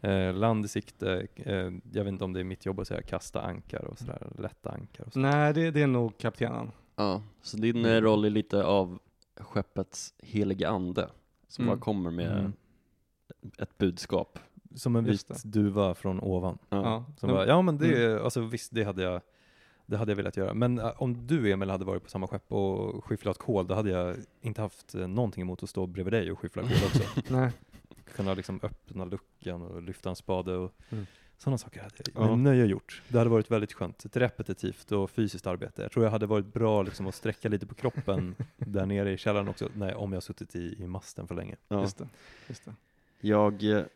Eh, 0.00 0.34
land 0.34 0.64
i 0.64 0.68
sikte, 0.68 1.26
eh, 1.34 1.54
jag 1.92 2.04
vet 2.04 2.06
inte 2.06 2.24
om 2.24 2.32
det 2.32 2.40
är 2.40 2.44
mitt 2.44 2.66
jobb 2.66 2.80
att 2.80 2.88
säga 2.88 3.02
kasta 3.02 3.40
ankar 3.42 3.84
och 3.84 3.98
sådär, 3.98 4.26
lätta 4.38 4.70
ankar 4.70 5.04
och 5.04 5.12
sådär. 5.12 5.30
Nej, 5.30 5.54
det, 5.54 5.70
det 5.70 5.82
är 5.82 5.86
nog 5.86 6.18
kaptenen. 6.18 6.70
Ja, 6.96 7.22
så 7.42 7.56
din 7.56 7.84
eh, 7.84 8.00
roll 8.00 8.24
är 8.24 8.30
lite 8.30 8.64
av 8.64 8.98
skeppets 9.40 10.14
heliga 10.18 10.68
ande, 10.68 11.10
som 11.48 11.64
Mm. 11.64 11.76
bara 11.76 11.80
kommer 11.84 12.10
med 12.10 12.38
Mm. 12.38 12.52
ett 13.58 13.78
budskap. 13.78 14.38
Som 14.74 14.96
en 14.96 15.04
vit 15.04 15.42
duva 15.44 15.94
från 15.94 16.20
ovan. 16.20 16.58
Ja. 16.68 16.82
Ja. 16.82 17.04
Som 17.18 17.28
bara, 17.30 17.46
ja 17.46 17.62
men 17.62 17.78
det, 17.78 18.04
Mm. 18.12 18.24
alltså 18.24 18.40
visst 18.40 18.74
det 18.74 18.84
hade 18.84 19.02
jag 19.02 19.20
det 19.86 19.96
hade 19.96 20.10
jag 20.12 20.16
velat 20.16 20.36
göra. 20.36 20.54
Men 20.54 20.78
äh, 20.78 21.02
om 21.02 21.26
du 21.26 21.52
Emil 21.52 21.70
hade 21.70 21.84
varit 21.84 22.02
på 22.02 22.10
samma 22.10 22.26
skepp 22.26 22.52
och 22.52 23.04
skyfflat 23.04 23.38
kol, 23.38 23.66
då 23.66 23.74
hade 23.74 23.90
jag 23.90 24.16
inte 24.40 24.60
haft 24.62 24.94
eh, 24.94 25.06
någonting 25.08 25.42
emot 25.42 25.62
att 25.62 25.68
stå 25.70 25.86
bredvid 25.86 26.12
dig 26.12 26.32
och 26.32 26.38
skyffla 26.38 26.62
kol 26.62 26.70
också. 26.86 27.32
Nej. 27.34 27.50
Kunna 28.14 28.34
liksom 28.34 28.60
öppna 28.62 29.04
luckan 29.04 29.62
och 29.62 29.82
lyfta 29.82 30.08
en 30.10 30.16
spade 30.16 30.56
och 30.56 30.72
Mm. 30.90 31.06
Sådana 31.42 31.58
saker 31.58 31.80
hade 31.82 31.94
jag 32.14 32.24
Ja. 32.24 32.28
med 32.30 32.38
nöje 32.38 32.64
gjort. 32.66 33.02
Det 33.08 33.18
hade 33.18 33.30
varit 33.30 33.50
väldigt 33.50 33.72
skönt. 33.72 34.04
Ett 34.04 34.16
repetitivt 34.16 34.92
och 34.92 35.10
fysiskt 35.10 35.46
arbete. 35.46 35.82
Jag 35.82 35.92
tror 35.92 36.04
jag 36.04 36.10
hade 36.10 36.26
varit 36.26 36.52
bra 36.52 36.82
liksom 36.82 37.06
att 37.06 37.14
sträcka 37.14 37.48
lite 37.48 37.66
på 37.66 37.74
kroppen 37.74 38.34
där 38.56 38.86
nere 38.86 39.12
i 39.12 39.16
källaren 39.16 39.48
också, 39.48 39.68
nej, 39.74 39.94
om 39.94 40.12
jag 40.12 40.22
suttit 40.22 40.56
i, 40.56 40.82
i 40.82 40.86
masten 40.86 41.26
för 41.28 41.34
länge. 41.34 41.56
Ja. 41.68 41.80
Just 41.80 41.98
det. 41.98 42.08
Just 42.48 42.64
det. 42.64 42.74
Jag, 43.20 43.52
eh, 43.52 43.58
Det- 43.60 43.88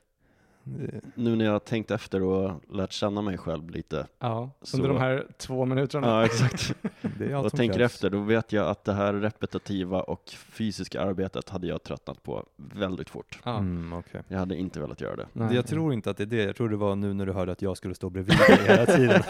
nu 1.15 1.37
när 1.37 1.45
jag 1.45 1.53
har 1.53 1.59
tänkt 1.59 1.91
efter 1.91 2.23
och 2.23 2.61
lärt 2.71 2.93
känna 2.93 3.23
mig 3.23 3.39
själv 3.39 3.71
lite, 3.71 4.07
Ja, 4.19 4.51
Så- 4.63 4.77
under 4.77 4.89
de 4.89 4.99
här 4.99 5.27
två 5.39 5.65
minuterna. 5.65 6.07
ja 6.07 6.25
exakt, 6.25 6.75
Det 7.19 7.35
och 7.37 7.53
tänker 7.53 7.79
krävs. 7.79 7.95
efter, 7.95 8.11
då 8.11 8.21
vet 8.21 8.53
jag 8.53 8.69
att 8.69 8.85
det 8.85 8.93
här 8.93 9.13
repetitiva 9.15 10.01
och 10.01 10.23
fysiska 10.53 11.03
arbetet 11.03 11.49
hade 11.49 11.67
jag 11.67 11.83
tröttnat 11.83 12.23
på 12.23 12.45
väldigt 12.57 13.11
fort. 13.11 13.39
Ja. 13.45 13.59
Mm, 13.59 13.93
okej. 13.93 14.23
Jag 14.29 14.39
hade 14.39 14.57
inte 14.57 14.81
velat 14.81 15.01
göra 15.01 15.17
det. 15.17 15.27
Nej. 15.33 15.55
Jag 15.55 15.67
tror 15.67 15.93
inte 15.93 16.11
att 16.11 16.17
det 16.17 16.23
är 16.25 16.27
det. 16.27 16.43
Jag 16.45 16.57
tror 16.57 16.69
det 16.69 16.77
var 16.77 16.95
nu 16.97 17.15
när 17.15 17.27
du 17.27 17.33
hörde 17.33 17.53
att 17.53 17.63
jag 17.63 17.77
skulle 17.77 17.95
stå 17.95 18.11
bredvid 18.11 18.37
dig 18.39 18.59
hela 18.67 18.87
tiden. 18.87 19.23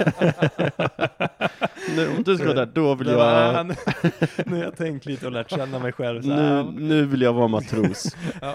Nu, 1.96 2.09
om 2.16 2.22
du 2.22 2.37
ska 2.37 2.53
där, 2.53 2.66
då 2.66 2.94
vill 2.94 3.09
jag, 3.09 3.66
nu, 3.66 3.75
nu 4.46 4.57
har 4.57 4.64
jag 4.64 4.77
tänkt 4.77 5.07
lite 5.07 5.27
och 5.27 5.33
lärt 5.33 5.51
känna 5.51 5.79
mig 5.79 5.92
själv. 5.92 6.22
Så 6.22 6.29
nu, 6.29 6.64
nu 6.81 7.07
vill 7.07 7.22
jag 7.22 7.33
vara 7.33 7.49
matros. 7.49 8.16
ja. 8.40 8.55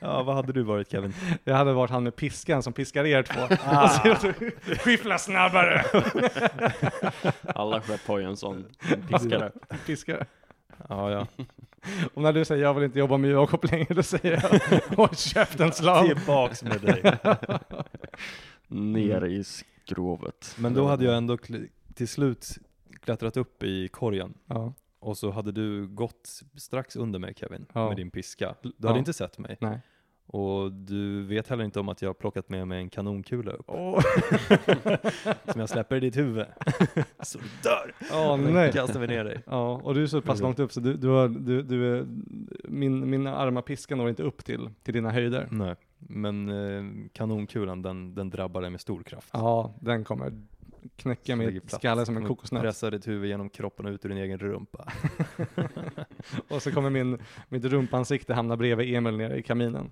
ja, 0.00 0.22
vad 0.22 0.34
hade 0.36 0.52
du 0.52 0.62
varit 0.62 0.90
Kevin? 0.90 1.14
Jag 1.44 1.54
hade 1.56 1.72
varit 1.72 1.90
han 1.92 2.02
med 2.02 2.16
piskan 2.16 2.62
som 2.62 2.72
piskar 2.72 3.04
er 3.06 3.22
två. 3.22 3.40
Ah. 3.64 3.88
Skyffla 4.84 5.18
snabbare! 5.18 5.84
Alla 7.54 7.80
skepp 7.80 8.06
har 8.06 8.18
ju 8.18 8.24
en 8.24 8.36
sån 8.36 8.64
piskare. 9.08 9.52
Piskare. 9.86 10.26
Ja, 10.88 11.10
ja. 11.10 11.26
Och 12.14 12.22
när 12.22 12.32
du 12.32 12.44
säger 12.44 12.62
jag 12.62 12.74
vill 12.74 12.84
inte 12.84 12.98
jobba 12.98 13.16
med 13.16 13.30
Jakob 13.30 13.64
längre, 13.64 13.94
då 13.94 14.02
säger 14.02 14.32
jag 14.32 14.96
håll 14.96 15.16
käften 15.16 15.72
slav. 15.72 16.06
Tillbaks 16.06 16.62
med 16.62 16.80
dig. 16.80 17.18
Ner 18.68 19.24
i 19.24 19.44
skrovet. 19.44 20.54
Men 20.58 20.74
då 20.74 20.86
hade 20.86 21.04
jag 21.04 21.16
ändå 21.16 21.38
till 21.94 22.08
slut 22.08 22.48
klättrat 23.00 23.36
upp 23.36 23.62
i 23.62 23.88
korgen. 23.88 24.34
Ja, 24.46 24.72
Och 25.00 25.18
så 25.18 25.30
hade 25.30 25.52
du 25.52 25.86
gått 25.86 26.40
strax 26.56 26.96
under 26.96 27.18
mig 27.18 27.34
Kevin, 27.36 27.66
Ja. 27.72 27.88
med 27.88 27.96
din 27.96 28.10
piska. 28.10 28.54
Du 28.62 28.72
Ja. 28.76 28.88
hade 28.88 28.98
inte 28.98 29.12
sett 29.12 29.38
mig. 29.38 29.56
nej. 29.60 29.80
Och 30.32 30.72
du 30.72 31.22
vet 31.22 31.48
heller 31.48 31.64
inte 31.64 31.80
om 31.80 31.88
att 31.88 32.02
jag 32.02 32.08
har 32.08 32.14
plockat 32.14 32.48
med 32.48 32.68
mig 32.68 32.78
en 32.78 32.90
kanonkula 32.90 33.52
upp. 33.52 33.64
Åh 33.66 34.00
Som 35.52 35.60
jag 35.60 35.68
släpper 35.68 35.96
i 35.96 36.00
ditt 36.00 36.16
huvud. 36.16 36.46
Så 37.20 37.38
du 37.38 37.44
dör! 37.62 38.36
Men 38.36 38.52
nej. 38.54 38.72
kastar 38.72 39.00
vi 39.00 39.06
ner 39.06 39.24
dig. 39.24 39.42
Ja, 39.46 39.80
och 39.84 39.94
du 39.94 40.02
är 40.02 40.06
så 40.06 40.20
pass 40.20 40.40
långt 40.40 40.58
upp 40.58 40.72
så 40.72 40.80
du, 40.80 40.94
du, 40.94 41.08
har, 41.08 41.28
du, 41.28 41.62
du 41.62 41.96
är 41.96 42.06
min, 42.64 43.10
min 43.10 43.26
arma 43.26 43.62
piska 43.62 43.96
når 43.96 44.08
inte 44.08 44.22
upp 44.22 44.44
till, 44.44 44.70
till 44.82 44.94
dina 44.94 45.10
höjder. 45.10 45.48
Nej, 45.50 45.74
men 45.98 46.48
eh, 46.48 47.08
kanonkulan 47.12 47.82
den, 47.82 48.14
den 48.14 48.30
drabbar 48.30 48.60
dig 48.60 48.70
med 48.70 48.80
stor 48.80 49.02
kraft. 49.02 49.30
Ja, 49.32 49.74
den 49.80 50.04
kommer 50.04 50.32
knäcka 50.96 51.36
min 51.36 51.60
skalle 51.66 52.06
som 52.06 52.16
en 52.16 52.26
kokosnöt. 52.26 52.62
Pressa 52.62 52.90
ditt 52.90 53.08
huvud 53.08 53.28
genom 53.28 53.50
kroppen 53.50 53.86
och 53.86 53.92
ut 53.92 54.04
ur 54.04 54.08
din 54.08 54.18
egen 54.18 54.38
rumpa. 54.38 54.92
Och 56.48 56.62
så 56.62 56.72
kommer 56.72 56.90
min, 56.90 57.18
mitt 57.48 57.64
rumpansikte 57.64 58.34
hamna 58.34 58.56
bredvid 58.56 58.94
Emil 58.94 59.16
nere 59.16 59.38
i 59.38 59.42
kaminen. 59.42 59.90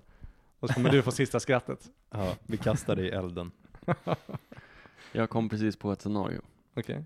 Och 0.61 0.67
så 0.69 0.73
kommer 0.73 0.89
du 0.89 1.01
få 1.01 1.11
sista 1.11 1.39
skrattet. 1.39 1.89
Ja, 2.13 2.35
vi 2.47 2.57
kastar 2.57 2.95
dig 2.95 3.05
i 3.05 3.09
elden. 3.09 3.51
Jag 5.11 5.29
kom 5.29 5.49
precis 5.49 5.75
på 5.75 5.91
ett 5.91 6.01
scenario. 6.01 6.41
Okej. 6.75 7.03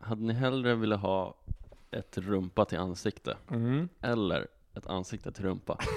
Hade 0.00 0.22
ni 0.22 0.32
hellre 0.32 0.74
velat 0.74 1.00
ha 1.00 1.34
ett 1.90 2.18
rumpa 2.18 2.64
till 2.64 2.78
ansikte 2.78 3.36
Mm. 3.50 3.88
eller 4.00 4.46
ett 4.74 4.86
ansikte 4.86 5.32
till 5.32 5.44
rumpa? 5.44 5.78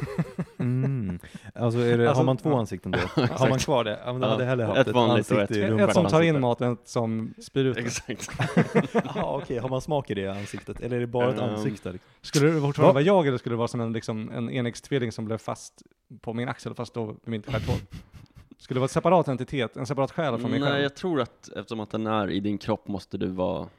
Mm. 0.59 1.19
Alltså, 1.55 1.79
är 1.79 1.97
det, 1.97 2.07
Alltså, 2.07 2.19
har 2.19 2.25
man 2.25 2.37
två 2.37 2.49
ja. 2.49 2.59
ansikten 2.59 2.91
då? 2.91 2.99
har 3.15 3.49
man 3.49 3.59
kvar 3.59 3.83
det? 3.83 3.99
Ja, 4.05 4.11
men 4.11 4.21
då 4.21 4.27
Ja, 4.27 4.31
hade 4.31 4.43
jag 4.43 4.49
hellre 4.49 4.65
haft 4.65 4.79
ett 4.79 4.87
ett, 4.87 4.93
vanligt 4.93 5.31
och 5.31 5.37
ansikte 5.41 5.59
i 5.59 5.63
ett- 5.63 5.69
rumpan. 5.69 5.89
Ett 5.89 5.93
som 5.95 6.05
tar 6.05 6.21
in 6.21 6.35
ansikte. 6.35 6.39
mat 6.39 6.61
och 6.61 6.67
ett 6.67 6.87
som 6.87 7.33
spyr 7.39 7.65
ut 7.65 7.75
det. 7.75 7.81
Exakt. 7.81 8.29
Jaha, 8.93 9.37
okej. 9.37 9.57
Har 9.57 9.69
man 9.69 9.81
smak 9.81 10.09
i 10.09 10.13
det 10.13 10.27
ansiktet? 10.27 10.81
Eller 10.81 10.95
är 10.95 10.99
det 10.99 11.07
bara 11.07 11.29
ett 11.33 11.39
Ehm, 11.39 11.49
ansikte? 11.49 11.99
Skulle 12.21 12.47
det 12.51 12.61
fortfarande 12.61 12.87
Va? 12.89 12.93
vara 12.93 13.03
jag 13.03 13.27
eller 13.27 13.37
skulle 13.37 13.53
det 13.53 13.57
vara 13.57 13.67
som 13.67 13.81
en, 13.81 13.93
liksom, 13.93 14.31
en 14.31 14.49
enäggstvilling 14.49 15.11
som 15.11 15.25
blev 15.25 15.37
fast 15.37 15.83
på 16.21 16.33
min 16.33 16.49
axel 16.49 16.73
fast 16.75 16.93
då 16.93 17.05
vid 17.05 17.17
mitt 17.23 17.45
stjärthål? 17.45 17.77
Skulle 18.57 18.75
det 18.75 18.79
vara 18.79 18.85
ett 18.85 18.91
separat 18.91 19.27
entitet, 19.27 19.77
en 19.77 19.85
separat 19.85 20.11
själ 20.11 20.39
från 20.39 20.51
mig 20.51 20.59
Nej, 20.59 20.69
själv? 20.69 20.83
jag 20.83 20.95
tror 20.95 21.21
att 21.21 21.47
eftersom 21.55 21.79
att 21.79 21.89
den 21.89 22.07
är 22.07 22.29
i 22.31 22.39
din 22.39 22.57
kropp 22.57 22.87
måste 22.87 23.17
du 23.17 23.27
vara 23.27 23.69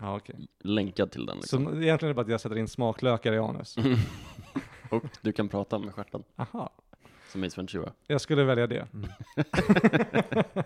Ja, 0.00 0.16
okej. 0.16 0.36
länkad 0.60 1.10
till 1.10 1.26
den 1.26 1.36
liksom. 1.36 1.64
Så 1.64 1.70
egentligen 1.70 1.92
är 1.92 2.08
det 2.08 2.14
bara 2.14 2.22
att 2.22 2.28
jag 2.30 2.40
sätter 2.40 2.58
in 2.58 2.68
smaklökar 2.68 3.32
i 3.32 3.38
anus? 3.38 3.76
Och 4.90 5.04
du 5.20 5.32
kan 5.32 5.48
prata 5.48 5.78
med 5.78 5.94
stjärten, 5.94 6.22
Aha. 6.36 6.70
som 7.32 7.44
Ace 7.44 7.56
Ventura. 7.60 7.92
Jag 8.06 8.20
skulle 8.20 8.44
välja 8.44 8.66
det. 8.66 8.86
Mm. 8.94 9.08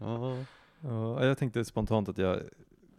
Ja. 0.00 0.36
Ja, 0.80 1.24
jag 1.24 1.38
tänkte 1.38 1.64
spontant 1.64 2.08
att 2.08 2.18
jag 2.18 2.40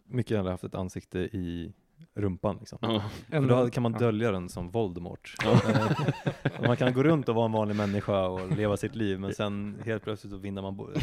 mycket 0.06 0.30
gärna 0.30 0.50
haft 0.50 0.64
ett 0.64 0.74
ansikte 0.74 1.18
i 1.18 1.72
rumpan 2.14 2.56
liksom. 2.58 2.78
Ja. 2.82 3.02
För 3.30 3.40
då 3.40 3.70
kan 3.70 3.82
man 3.82 3.92
ja. 3.92 3.98
dölja 3.98 4.32
den 4.32 4.48
som 4.48 4.70
Voldemort. 4.70 5.34
Ja. 5.44 5.52
Eh, 5.52 6.66
man 6.66 6.76
kan 6.76 6.92
gå 6.92 7.02
runt 7.02 7.28
och 7.28 7.34
vara 7.34 7.46
en 7.46 7.52
vanlig 7.52 7.76
människa 7.76 8.26
och 8.26 8.56
leva 8.56 8.76
sitt 8.76 8.94
liv, 8.94 9.20
men 9.20 9.34
sen 9.34 9.82
helt 9.84 10.02
plötsligt 10.02 10.32
så 10.32 10.36
vindar 10.36 10.62
man, 10.62 10.94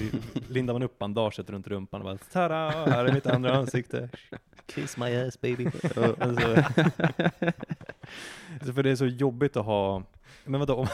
lindar 0.48 0.74
man 0.74 0.84
upp 0.84 1.00
bandaget 1.00 1.50
runt 1.50 1.67
rumpan 1.67 2.02
och 2.02 2.06
bara 2.06 2.17
tada, 2.17 2.70
här 2.70 3.06
är 3.06 3.13
mitt 3.13 3.28
andra 3.28 3.58
ansikte. 3.58 4.10
Kiss 4.65 4.98
my 4.98 5.15
ass 5.15 5.41
baby. 5.41 5.67
Och 5.67 5.74
så, 5.74 6.15
så 8.65 8.74
för 8.74 8.84
det 8.84 8.91
är 8.91 8.96
så 8.96 9.06
jobbigt 9.06 9.58
att 9.58 9.65
ha, 9.65 10.04
men 10.48 10.60
vadå, 10.60 10.76
om, 10.76 10.88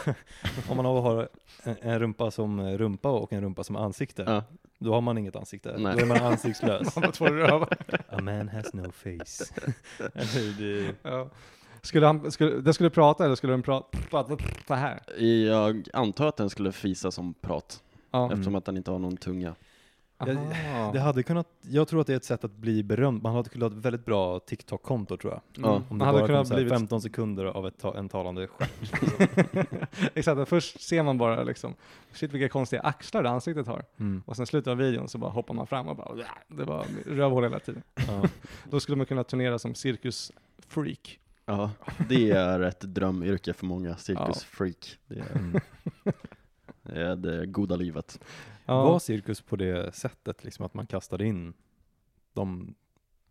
om 0.70 0.78
man 0.78 0.86
har 0.86 1.30
en, 1.64 1.76
en 1.82 2.00
rumpa 2.00 2.32
som 2.32 2.62
rumpa 2.78 3.10
och 3.10 3.34
en 3.34 3.42
rumpa 3.42 3.64
som 3.64 3.76
ansikte, 3.76 4.24
Ja. 4.28 4.44
då 4.80 4.94
har 4.94 5.02
man 5.02 5.18
inget 5.18 5.36
ansikte. 5.36 5.76
Nej. 5.78 5.96
Då 5.96 6.02
är 6.02 6.06
man 6.06 6.18
ansiktslös. 6.18 6.96
Man 6.96 7.04
har 7.06 7.12
två 7.12 7.26
rövar. 7.26 7.78
A 8.10 8.22
man 8.22 8.50
has 8.50 8.74
no 8.74 8.92
face. 8.92 9.54
Eller 10.14 10.58
det, 10.60 10.96
Ja. 11.02 11.30
Skulle 11.82 12.06
han, 12.06 12.32
skulle, 12.32 12.62
den 12.62 12.74
skulle 12.74 12.90
prata 12.90 13.26
eller 13.26 13.36
skulle 13.36 13.54
den 13.54 13.62
prata 13.62 13.98
prata 14.10 14.38
så 14.68 14.74
här? 14.74 15.22
Jag 15.48 15.88
antar 15.94 16.28
att 16.28 16.38
den 16.38 16.50
skulle 16.50 16.72
fisa 16.72 17.12
som 17.12 17.34
prat, 17.34 17.84
Ja. 18.12 18.20
Mm. 18.20 18.32
eftersom 18.32 18.56
att 18.56 18.66
den 18.66 18.78
inte 18.78 18.92
har 18.92 19.00
någon 19.00 19.18
tunga. 19.18 19.56
Jag-. 20.18 20.38
Det 20.94 21.00
hade 21.00 21.24
kunnat, 21.24 21.48
jag 21.62 21.88
tror 21.88 22.02
att 22.02 22.08
det 22.08 22.14
är 22.14 22.18
ett 22.18 22.24
sätt 22.24 22.44
att 22.44 22.56
bli 22.56 22.84
berömd. 22.84 23.24
Man 23.24 23.36
hade 23.36 23.50
kunnat 23.50 23.72
ha 23.72 23.80
ett 23.80 23.86
väldigt 23.86 24.06
bra 24.06 24.40
TikTok-konto 24.40 25.18
tror 25.18 25.34
jag. 25.34 25.42
Mm. 25.58 25.70
Ja. 25.70 25.76
Om 25.76 25.84
det 25.90 25.96
Man 25.96 26.08
hade 26.08 26.20
bara 26.20 26.28
kunnat 26.28 26.50
blivit 26.50 26.74
15 26.74 27.02
sekunder 27.02 27.46
av 27.46 27.68
ett 27.68 27.80
ta, 27.80 27.98
en 27.98 28.10
talande 28.10 28.48
stjärt. 28.48 28.72
Exakt, 30.14 30.40
att 30.40 30.50
först 30.50 30.82
ser 30.82 31.04
man 31.04 31.18
bara 31.18 31.44
liksom, 31.44 31.76
shit 32.12 32.34
vilka 32.34 32.50
konstiga 32.50 32.82
axlar 32.82 33.24
det 33.24 33.30
ansiktet 33.30 33.68
har. 33.68 33.86
Mm. 34.00 34.24
Och 34.26 34.36
sen 34.36 34.46
slutet 34.46 34.72
av 34.72 34.78
videon 34.78 35.10
så 35.10 35.18
bara 35.18 35.32
hoppar 35.32 35.54
man 35.54 35.68
fram 35.68 35.88
och 35.88 35.96
bara, 35.96 36.16
det 36.48 36.64
var 36.64 36.86
rövhål 37.06 37.44
hela 37.44 37.60
tiden. 37.60 37.84
Ja. 38.08 38.24
Då 38.70 38.80
skulle 38.80 38.96
man 38.98 39.06
kunna 39.06 39.24
turnera 39.24 39.60
som 39.60 39.76
cirkusfreak. 39.76 41.20
Ja, 41.46 41.72
det 42.10 42.32
är 42.32 42.60
ett 42.60 42.82
drömyrke 42.82 43.54
för 43.54 43.66
många 43.66 43.98
cirkusfreak. 43.98 44.98
Det, 45.08 45.20
är, 45.20 45.36
Mm. 45.36 45.62
Det 47.16 47.46
goda 47.46 47.76
livet. 47.76 48.20
Ja. 48.66 48.84
Var 48.84 49.00
cirkus 49.00 49.42
på 49.42 49.56
det 49.56 49.96
sättet, 49.96 50.44
liksom 50.44 50.66
att 50.66 50.74
man 50.74 50.88
kastade 50.88 51.26
in 51.26 51.54
de, 52.34 52.76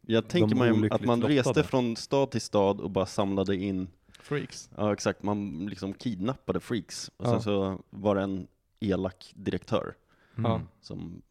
Jag 0.00 0.28
tänker 0.28 0.56
mig 0.56 0.90
att 0.90 1.04
man 1.04 1.22
reste 1.22 1.48
lottade. 1.48 1.66
från 1.68 1.96
stad 1.96 2.30
till 2.30 2.40
stad 2.40 2.80
och 2.80 2.90
bara 2.90 3.06
samlade 3.06 3.56
in, 3.56 3.88
Freaks. 4.20 4.70
ja 4.76 4.92
exakt, 4.92 5.22
man 5.22 5.66
liksom 5.66 5.92
kidnappade 5.94 6.60
freaks. 6.60 7.10
Och 7.16 7.26
Ja. 7.26 7.30
sen 7.30 7.42
så 7.42 7.78
var 7.90 8.14
det 8.14 8.22
en 8.22 8.46
elak 8.80 9.32
direktör 9.36 9.94
mm. 10.38 10.50
Ja. 10.50 10.60
som 10.80 11.22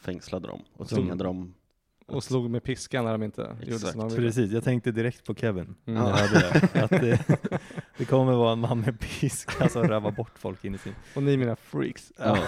fängslade 0.00 0.48
dem 0.48 0.62
och 0.72 0.88
tvingade 0.88 1.24
dem. 1.24 1.54
Och 2.06 2.24
slog 2.24 2.50
med 2.50 2.62
piskan 2.62 3.04
när 3.04 3.12
de 3.12 3.22
inte 3.22 3.42
gjorde 3.60 3.74
Exakt. 3.74 3.92
som 3.92 4.00
de 4.00 4.08
ville. 4.08 4.22
Precis, 4.28 4.52
jag 4.52 4.64
tänkte 4.64 4.92
direkt 4.92 5.24
på 5.24 5.34
Kevin. 5.34 5.74
Mm. 5.86 6.02
det. 6.04 6.70
Att 6.84 6.90
det, 6.90 7.24
det 7.98 8.04
kommer 8.04 8.32
vara 8.32 8.52
en 8.52 8.58
man 8.58 8.80
med 8.80 9.00
piska 9.00 9.68
som 9.68 9.82
rövar 9.88 10.10
bort 10.10 10.38
folk 10.38 10.64
in 10.64 10.74
i 10.74 10.78
sin... 10.78 10.94
Och 11.14 11.22
ni 11.22 11.36
mina 11.36 11.56
freaks. 11.56 12.12
Ja. 12.18 12.38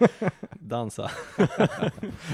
Dansa. 0.52 1.10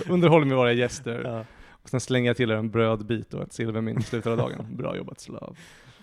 Underhåller 0.09 0.47
med 0.47 0.57
våra 0.57 0.73
gäster. 0.73 1.23
Ja. 1.25 1.45
Och 1.83 1.89
sen 1.89 2.01
slänger 2.01 2.27
jag 2.31 2.37
till 2.37 2.51
er 2.51 2.55
en 2.57 2.71
brödbit 2.71 3.35
och 3.35 3.43
ett 3.43 3.53
silvermynt 3.53 4.01
i 4.01 4.03
slutet 4.03 4.27
av 4.31 4.37
dagen. 4.37 4.67
Bra 4.77 4.97
jobbat 4.97 5.21
slav. 5.21 5.57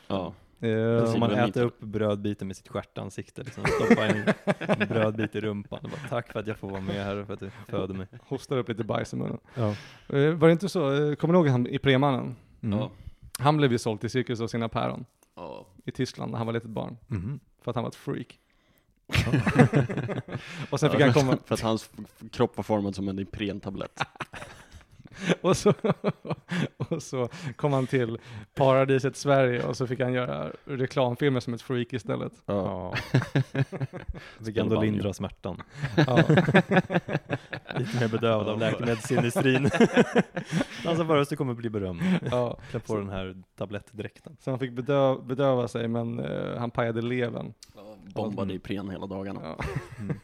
Ja. 0.08 0.34
Eh, 0.62 1.06
Så 1.06 1.18
man 1.18 1.32
äter 1.32 1.64
upp 1.66 1.80
brödbiten 1.80 2.48
med 2.48 2.58
sitt 2.58 2.68
stjärtansikte, 2.68 3.44
liksom 3.44 3.64
stoppa 3.66 4.06
en, 4.08 4.24
en 4.60 4.88
brödbit 4.88 5.36
i 5.36 5.42
rumpan 5.42 5.80
och 5.84 5.90
bara 5.90 6.10
tack 6.10 6.32
för 6.32 6.40
att 6.40 6.48
jag 6.48 6.58
får 6.58 6.70
vara 6.70 6.82
med 6.82 7.06
här 7.06 7.16
och 7.18 7.28
för 7.28 7.34
att 7.34 7.40
du 7.40 7.50
föder 7.68 7.94
mig. 7.94 8.08
hostar 8.28 8.58
upp 8.58 8.70
lite 8.70 8.84
bajs 8.84 9.14
i 9.14 9.16
munnen. 9.16 9.38
Ja. 9.56 9.70
Eh, 10.18 10.34
var 10.34 10.48
det 10.48 10.52
inte 10.52 10.70
så, 10.70 11.10
eh, 11.10 11.16
kommer 11.16 11.34
ni 11.34 11.38
ihåg 11.40 11.48
han 11.48 11.68
i 11.68 11.80
Premannen? 11.80 12.36
Mm. 12.62 12.80
Ja. 12.80 12.92
Han 13.40 13.58
blev 13.58 13.72
ju 13.72 13.78
såld 13.78 14.00
till 14.02 14.10
cirkus 14.10 14.42
av 14.42 14.48
sina 14.48 14.70
päron 14.70 15.06
Ja. 15.40 15.66
i 15.86 15.92
Tyskland 15.92 16.32
när 16.32 16.38
han 16.38 16.48
var 16.48 16.54
litet 16.54 16.70
barn. 16.70 16.98
Mhm. 17.08 17.40
För 17.62 17.72
att 17.72 17.76
han 17.76 17.84
var 17.84 17.90
ett 17.90 17.96
freak. 17.96 18.40
och 20.70 20.80
sen 20.80 20.92
fick 20.92 21.02
han 21.02 21.14
komma, 21.14 21.38
För 21.46 21.54
att 21.54 21.62
hans 21.62 21.90
kropp 22.32 22.58
var 22.58 22.64
formad 22.64 22.96
som 22.96 23.08
en 23.10 23.20
Ipren-tablett. 23.20 24.00
och 25.42 25.58
så, 25.58 25.74
och 26.78 27.04
så 27.04 27.30
kom 27.56 27.74
han 27.74 27.88
till 27.88 28.18
paradiset 28.56 29.16
Sverige 29.18 29.64
och 29.64 29.78
så 29.78 29.88
fick 29.88 30.00
han 30.00 30.14
göra 30.14 30.52
reklamfilmer 30.66 31.40
som 31.40 31.54
ett 31.54 31.62
freak 31.62 31.94
istället. 31.94 32.34
Ja. 32.46 32.94
Fick 34.46 34.58
ändå 34.58 34.82
lindra 34.82 35.14
smärtan. 35.14 35.62
Ja. 35.98 36.18
Lite 37.78 38.00
mer 38.00 38.08
bedövad 38.08 38.50
av 38.50 38.60
läkemedelsindustrin. 38.60 39.70
Dansa 40.84 41.04
bara 41.04 41.26
så 41.26 41.30
du 41.30 41.36
kommer 41.38 41.54
bli 41.54 41.70
berömd. 41.70 42.02
Ja. 42.32 42.58
Klä 42.72 42.80
på 42.80 42.98
den 42.98 43.10
här 43.10 43.44
tablettdräkten. 43.58 44.38
Så 44.40 44.50
han 44.50 44.60
fick 44.60 44.72
bedö- 44.72 45.26
bedöva 45.26 45.68
sig 45.68 45.88
men 45.88 46.20
eh, 46.20 46.58
han 46.58 46.72
pajade 46.72 47.02
levern. 47.02 47.54
Bombade 48.14 48.54
Ipren 48.54 48.90
hela 48.90 49.08
dagarna. 49.08 49.42
Ja. 49.44 49.60
Mm. 50.00 50.20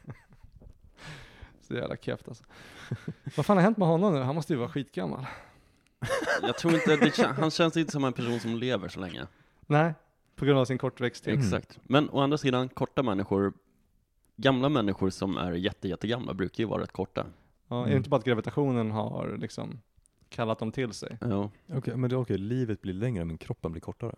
Så 1.67 1.73
jävla 1.73 1.95
keft 1.97 2.27
alltså. 2.27 2.43
Vad 3.37 3.45
fan 3.45 3.57
har 3.57 3.61
hänt 3.63 3.77
med 3.77 3.87
honom 3.87 4.13
nu? 4.13 4.19
Han 4.21 4.35
måste 4.35 4.53
ju 4.53 4.59
vara 4.59 4.69
skitgammal. 4.69 5.25
Jag 6.41 6.57
tror 6.57 6.73
inte, 6.73 6.95
det, 6.95 7.17
han 7.37 7.51
känns 7.51 7.77
inte 7.77 7.91
som 7.91 8.03
en 8.03 8.13
person 8.13 8.39
som 8.39 8.55
lever 8.55 8.87
så 8.87 8.99
länge. 8.99 9.27
Nej, 9.67 9.93
på 10.35 10.45
grund 10.45 10.59
av 10.59 10.65
sin 10.65 10.77
kortväxthet. 10.77 11.33
Mm. 11.35 11.45
Exakt. 11.45 11.79
Men 11.83 12.09
å 12.09 12.19
andra 12.19 12.37
sidan, 12.37 12.69
korta 12.69 13.03
människor, 13.03 13.53
gamla 14.35 14.69
människor 14.69 15.09
som 15.09 15.37
är 15.37 15.51
jätte, 15.51 15.87
jättegamla 15.87 16.33
brukar 16.33 16.63
ju 16.63 16.67
vara 16.69 16.81
rätt 16.81 16.91
korta. 16.91 17.25
Ja, 17.67 17.75
Är 17.75 17.81
det 17.83 17.87
Mm. 17.87 17.97
inte 17.97 18.09
bara 18.09 18.17
att 18.17 18.25
gravitationen 18.25 18.91
har 18.91 19.37
liksom 19.39 19.79
kallat 20.29 20.59
dem 20.59 20.71
till 20.71 20.93
sig? 20.93 21.17
Ja, 21.21 21.49
Okej, 21.73 21.97
men 21.97 22.09
det 22.09 22.15
är 22.15 22.19
okej, 22.21 22.37
livet 22.37 22.81
blir 22.81 22.93
längre 22.93 23.25
men 23.25 23.37
kroppen 23.37 23.71
blir 23.71 23.81
kortare. 23.81 24.15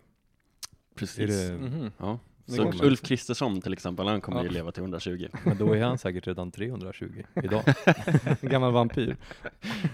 precis. 0.94 1.18
Är 1.30 1.52
det, 1.52 1.58
Mhm. 1.58 1.92
Ja. 1.98 2.18
Så 2.48 2.72
Ulf 2.84 3.02
Kristersson 3.02 3.60
till 3.60 3.72
exempel, 3.72 4.06
han 4.08 4.20
kommer 4.20 4.40
ju 4.42 4.46
Ja. 4.46 4.52
leva 4.52 4.72
till 4.72 4.82
120. 4.82 5.28
Men 5.44 5.58
då 5.58 5.72
är 5.76 5.82
han 5.82 5.98
säkert 5.98 6.26
redan 6.26 6.50
320 6.50 7.24
idag. 7.34 7.62
Gammal 8.40 8.72
vampyr. 8.72 9.16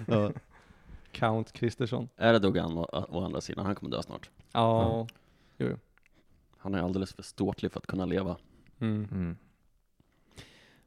Ja. 0.07 0.33
Count 1.13 1.53
Kristersson. 1.53 2.09
Är 2.17 2.33
det 2.33 2.39
Dogan 2.39 2.79
å, 2.79 3.07
å 3.11 3.25
andra 3.25 3.41
sidan, 3.41 3.67
han 3.67 3.75
kommer 3.75 3.91
dö 3.97 4.03
snart. 4.03 4.31
Ja. 4.53 5.07
Han 6.59 6.75
är 6.75 6.83
alldeles 6.83 7.13
för 7.15 7.23
ståtlig 7.23 7.73
för 7.73 7.81
att 7.81 7.87
kunna 7.87 8.05
leva. 8.07 8.37
Mm. 8.81 9.09
Mm. 9.13 9.37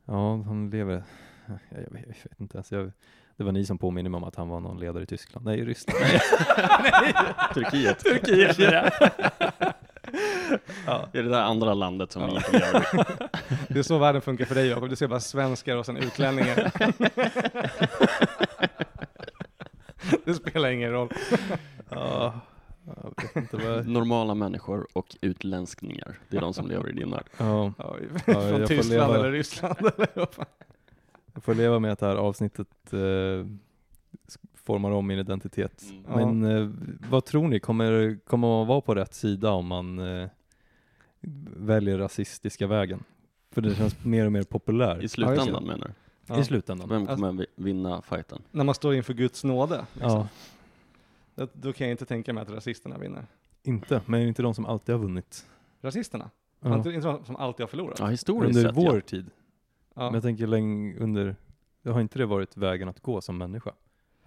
Ja, 0.05 0.41
han 0.43 0.69
lever... 0.69 1.03
Jag, 1.45 1.59
jag, 1.69 1.91
vet- 1.91 2.05
jag 2.07 2.29
vet 2.29 2.39
inte 2.39 2.57
ens. 2.57 2.71
Jag, 2.71 2.91
det 3.37 3.43
var 3.43 3.51
ni 3.51 3.65
som 3.65 3.77
påminner 3.77 4.09
mig 4.09 4.17
om 4.17 4.23
att 4.23 4.35
han 4.35 4.49
var 4.49 4.59
någon 4.59 4.79
ledare 4.79 5.03
i 5.03 5.05
Tyskland. 5.05 5.45
Nej, 5.45 5.59
i 5.59 5.65
Ryssland. 5.65 5.99
Turkiet. 7.53 7.99
Turkiet, 7.99 8.57
ja. 10.85 11.09
Det 11.11 11.19
är 11.19 11.23
det 11.23 11.29
där 11.29 11.41
andra 11.41 11.73
landet 11.73 12.11
som 12.11 12.25
vi 12.25 12.35
inte 12.35 12.57
gör. 12.57 12.85
Det 13.73 13.79
är 13.79 13.83
så 13.83 13.97
världen 13.97 14.21
funkar 14.21 14.45
för 14.45 14.55
dig 14.55 14.67
Jakob. 14.67 14.89
Du 14.89 14.95
ser 14.95 15.07
bara 15.07 15.19
svenskar 15.19 15.75
och 15.75 15.85
sen 15.85 15.97
utlänningar. 15.97 16.71
det 20.25 20.33
spelar 20.33 20.69
ingen 20.69 20.91
roll. 20.91 21.09
Ja, 21.89 22.39
vad... 23.51 23.87
Normala 23.87 24.35
människor 24.35 24.87
och 24.93 25.15
utlänskningar, 25.21 26.19
det 26.29 26.37
är 26.37 26.41
de 26.41 26.53
som 26.53 26.67
lever 26.67 26.89
i 26.89 26.93
din 26.93 27.11
värld. 27.11 27.25
Ja, 27.37 27.73
Ja, 27.77 27.95
från 28.25 28.67
Tyskland 28.67 28.89
leva- 28.89 29.15
eller 29.19 29.31
Ryssland 29.31 29.77
eller 29.79 30.07
vad 30.13 30.33
fan. 30.33 30.45
jag 31.33 31.43
får 31.43 31.55
leva 31.55 31.79
med 31.79 31.91
att 31.91 31.99
det 31.99 32.05
här 32.05 32.15
avsnittet 32.15 32.67
eh, 32.93 32.99
formar 34.67 34.91
om 34.91 35.07
min 35.07 35.19
identitet. 35.19 35.83
Mm. 35.89 36.03
Ja. 36.07 36.15
Men 36.15 36.43
eh, 36.57 36.69
vad 37.09 37.25
tror 37.25 37.47
ni, 37.47 37.59
kommer, 37.59 38.19
kommer 38.25 38.47
man 38.47 38.67
vara 38.67 38.81
på 38.81 38.95
rätt 38.95 39.13
sida 39.13 39.51
om 39.51 39.67
man 39.67 39.99
eh, 39.99 40.29
väljer 41.57 41.97
rasistiska 41.97 42.67
vägen? 42.67 43.03
För 43.51 43.61
det 43.61 43.75
känns 43.75 44.05
mer 44.05 44.25
och 44.25 44.31
mer 44.31 44.43
populär 44.43 45.03
I 45.03 45.07
slutändan 45.07 45.63
menar 45.63 45.87
du? 45.87 45.93
Ja. 46.33 46.39
i 46.39 46.43
slutändan. 46.43 46.89
Vem 46.89 47.05
kommer 47.05 47.31
vi- 47.31 47.45
vinna 47.55 48.01
fighten? 48.01 48.41
När 48.51 48.63
man 48.63 48.75
står 48.75 48.95
inför 48.95 49.13
Guds 49.13 49.43
nåde, 49.43 49.85
liksom. 49.93 50.11
Ja, 50.11 50.27
då, 51.35 51.47
då 51.53 51.73
kan 51.73 51.87
jag 51.87 51.93
inte 51.93 52.05
tänka 52.05 52.33
mig 52.33 52.41
att 52.41 52.49
rasisterna 52.49 52.97
vinner. 52.97 53.27
inte, 53.63 54.01
men 54.05 54.19
är 54.19 54.23
det 54.23 54.29
inte 54.29 54.41
de 54.41 54.53
som 54.53 54.65
alltid 54.65 54.95
har 54.95 55.01
vunnit? 55.01 55.45
Rasisterna? 55.81 56.29
Ja. 56.59 56.77
Inte, 56.77 56.89
inte 56.91 57.07
de 57.07 57.25
som 57.25 57.35
alltid 57.35 57.63
har 57.63 57.67
förlorat? 57.67 57.99
Ja, 57.99 58.07
historiskt 58.07 58.57
Under 58.57 58.69
sett 58.69 58.77
vår 58.77 58.95
ja. 58.95 59.01
tid. 59.01 59.29
Ja. 59.95 60.03
Men 60.03 60.13
jag 60.13 60.23
tänker 60.23 60.47
länge 60.47 60.95
under, 60.99 61.35
har 61.85 62.01
inte 62.01 62.19
det 62.19 62.25
varit 62.25 62.57
vägen 62.57 62.89
att 62.89 62.99
gå 63.01 63.21
som 63.21 63.37
människa? 63.37 63.71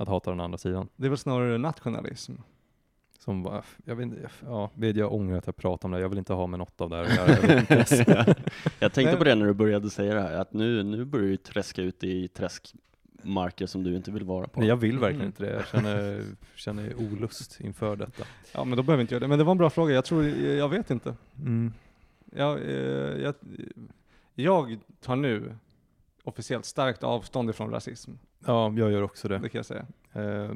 Att 0.01 0.09
hata 0.09 0.31
den 0.31 0.41
andra 0.41 0.59
sidan? 0.59 0.89
Det 0.97 1.07
är 1.07 1.09
väl 1.09 1.19
snarare 1.19 1.59
nationalism? 1.59 2.33
Som 3.19 3.63
jag 3.85 3.97
vet 3.97 4.03
inte, 4.03 4.29
ja, 4.47 4.71
vet 4.75 4.97
jag 4.97 5.13
ångrar 5.13 5.39
att 5.39 5.47
jag 5.47 5.57
pratar 5.57 5.89
om 5.89 5.93
det, 5.93 6.01
jag 6.01 6.09
vill 6.09 6.19
inte 6.19 6.33
ha 6.33 6.47
med 6.47 6.59
något 6.59 6.81
av 6.81 6.91
det 6.91 6.97
här 6.97 7.05
att 7.05 7.43
göra. 7.43 8.35
Jag 8.79 8.93
tänkte 8.93 9.17
på 9.17 9.25
det 9.25 9.35
när 9.35 9.47
du 9.47 9.53
började 9.55 9.91
säga 9.91 10.15
det 10.15 10.21
här, 10.21 10.33
att 10.33 10.53
nu, 10.53 10.83
nu 10.83 11.05
börjar 11.05 11.27
du 11.27 11.37
träska 11.37 11.83
ut 11.83 12.05
i 12.05 12.29
träskmarker 12.29 13.67
som 13.67 13.83
du 13.85 13.97
inte 13.97 14.11
vill 14.11 14.25
vara 14.25 14.49
på. 14.49 14.61
Nej, 14.61 14.69
jag 14.69 14.77
vill 14.77 14.99
verkligen 14.99 15.21
Mm. 15.21 15.27
inte 15.27 15.45
det, 15.45 15.53
jag 15.53 15.67
känner, 15.67 16.23
känner 16.55 16.95
olust 16.95 17.61
inför 17.61 17.97
detta. 17.97 18.25
Ja, 18.55 18.65
men 18.65 18.77
då 18.77 18.83
behöver 18.83 18.97
vi 18.97 19.03
inte 19.03 19.15
göra 19.15 19.21
det. 19.21 19.29
Men 19.29 19.39
det 19.39 19.45
var 19.45 19.53
en 19.53 19.59
bra 19.59 19.71
fråga. 19.71 19.95
Jag 19.95 20.05
tror, 20.05 20.25
jag 20.39 20.69
vet 20.69 20.91
inte. 20.91 21.15
Mm. 21.39 21.73
Jag, 22.37 22.59
eh, 22.59 23.23
jag, 23.23 23.35
jag 24.35 24.79
tar 25.01 25.17
nu 25.17 25.55
officiellt 26.31 26.64
starkt 26.64 27.03
avstånd 27.03 27.51
ifrån 27.51 27.71
rasism. 27.71 28.11
Ja, 28.47 28.73
jag 28.77 28.93
gör 28.93 29.03
också 29.03 29.29
det. 29.29 29.38
Det 29.38 29.49
kan 29.49 29.59
jag 29.59 29.66
säga. 29.66 29.87
Eh, 30.12 30.53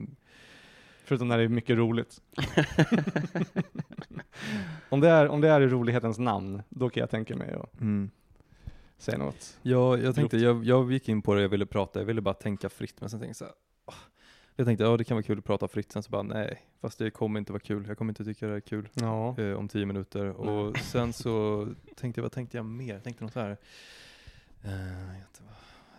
Förutom 1.04 1.28
när 1.28 1.38
det 1.38 1.44
är 1.44 1.48
mycket 1.48 1.76
roligt. 1.76 2.20
om, 4.88 5.00
det 5.00 5.08
är, 5.08 5.28
om 5.28 5.40
det 5.40 5.48
är 5.48 5.60
i 5.60 5.66
rolighetens 5.66 6.18
namn, 6.18 6.62
då 6.68 6.90
kan 6.90 7.00
jag 7.00 7.10
tänka 7.10 7.36
mig 7.36 7.52
att 7.52 7.80
mm. 7.80 8.10
säga 8.98 9.18
något. 9.18 9.58
Ja, 9.62 9.98
jag 9.98 10.14
tänkte, 10.14 10.36
jag, 10.36 10.64
jag 10.64 10.92
gick 10.92 11.08
in 11.08 11.22
på 11.22 11.34
det, 11.34 11.42
jag 11.42 11.48
ville 11.48 11.66
prata, 11.66 11.98
jag 11.98 12.06
ville 12.06 12.20
bara 12.20 12.34
tänka 12.34 12.68
fritt, 12.68 13.00
men 13.00 13.10
sen 13.10 13.20
tänkte 13.20 13.30
jag 13.30 13.36
så 13.36 13.44
här, 13.44 13.54
åh. 13.86 13.94
jag 14.56 14.66
tänkte, 14.66 14.84
ja 14.84 14.96
det 14.96 15.04
kan 15.04 15.14
vara 15.14 15.22
kul 15.22 15.38
att 15.38 15.44
prata 15.44 15.68
fritt, 15.68 15.92
sen 15.92 16.02
så 16.02 16.10
bara 16.10 16.22
nej, 16.22 16.62
fast 16.80 16.98
det 16.98 17.10
kommer 17.10 17.38
inte 17.38 17.52
vara 17.52 17.60
kul, 17.60 17.84
jag 17.88 17.98
kommer 17.98 18.10
inte 18.10 18.24
tycka 18.24 18.46
det 18.46 18.54
är 18.54 18.60
kul 18.60 18.88
Ja. 18.94 19.38
eh, 19.38 19.52
om 19.52 19.68
tio 19.68 19.86
minuter. 19.86 20.26
Och 20.26 20.78
sen 20.78 21.12
så 21.12 21.66
tänkte 21.96 22.18
jag, 22.18 22.22
vad 22.22 22.32
tänkte 22.32 22.56
jag 22.56 22.66
mer? 22.66 22.94
Jag 22.94 23.04
tänkte 23.04 23.24
något 23.24 23.32
så 23.32 23.40
här, 23.40 23.56
eh, 24.64 24.70
jag 24.72 25.12
vet 25.12 25.26
inte 25.26 25.42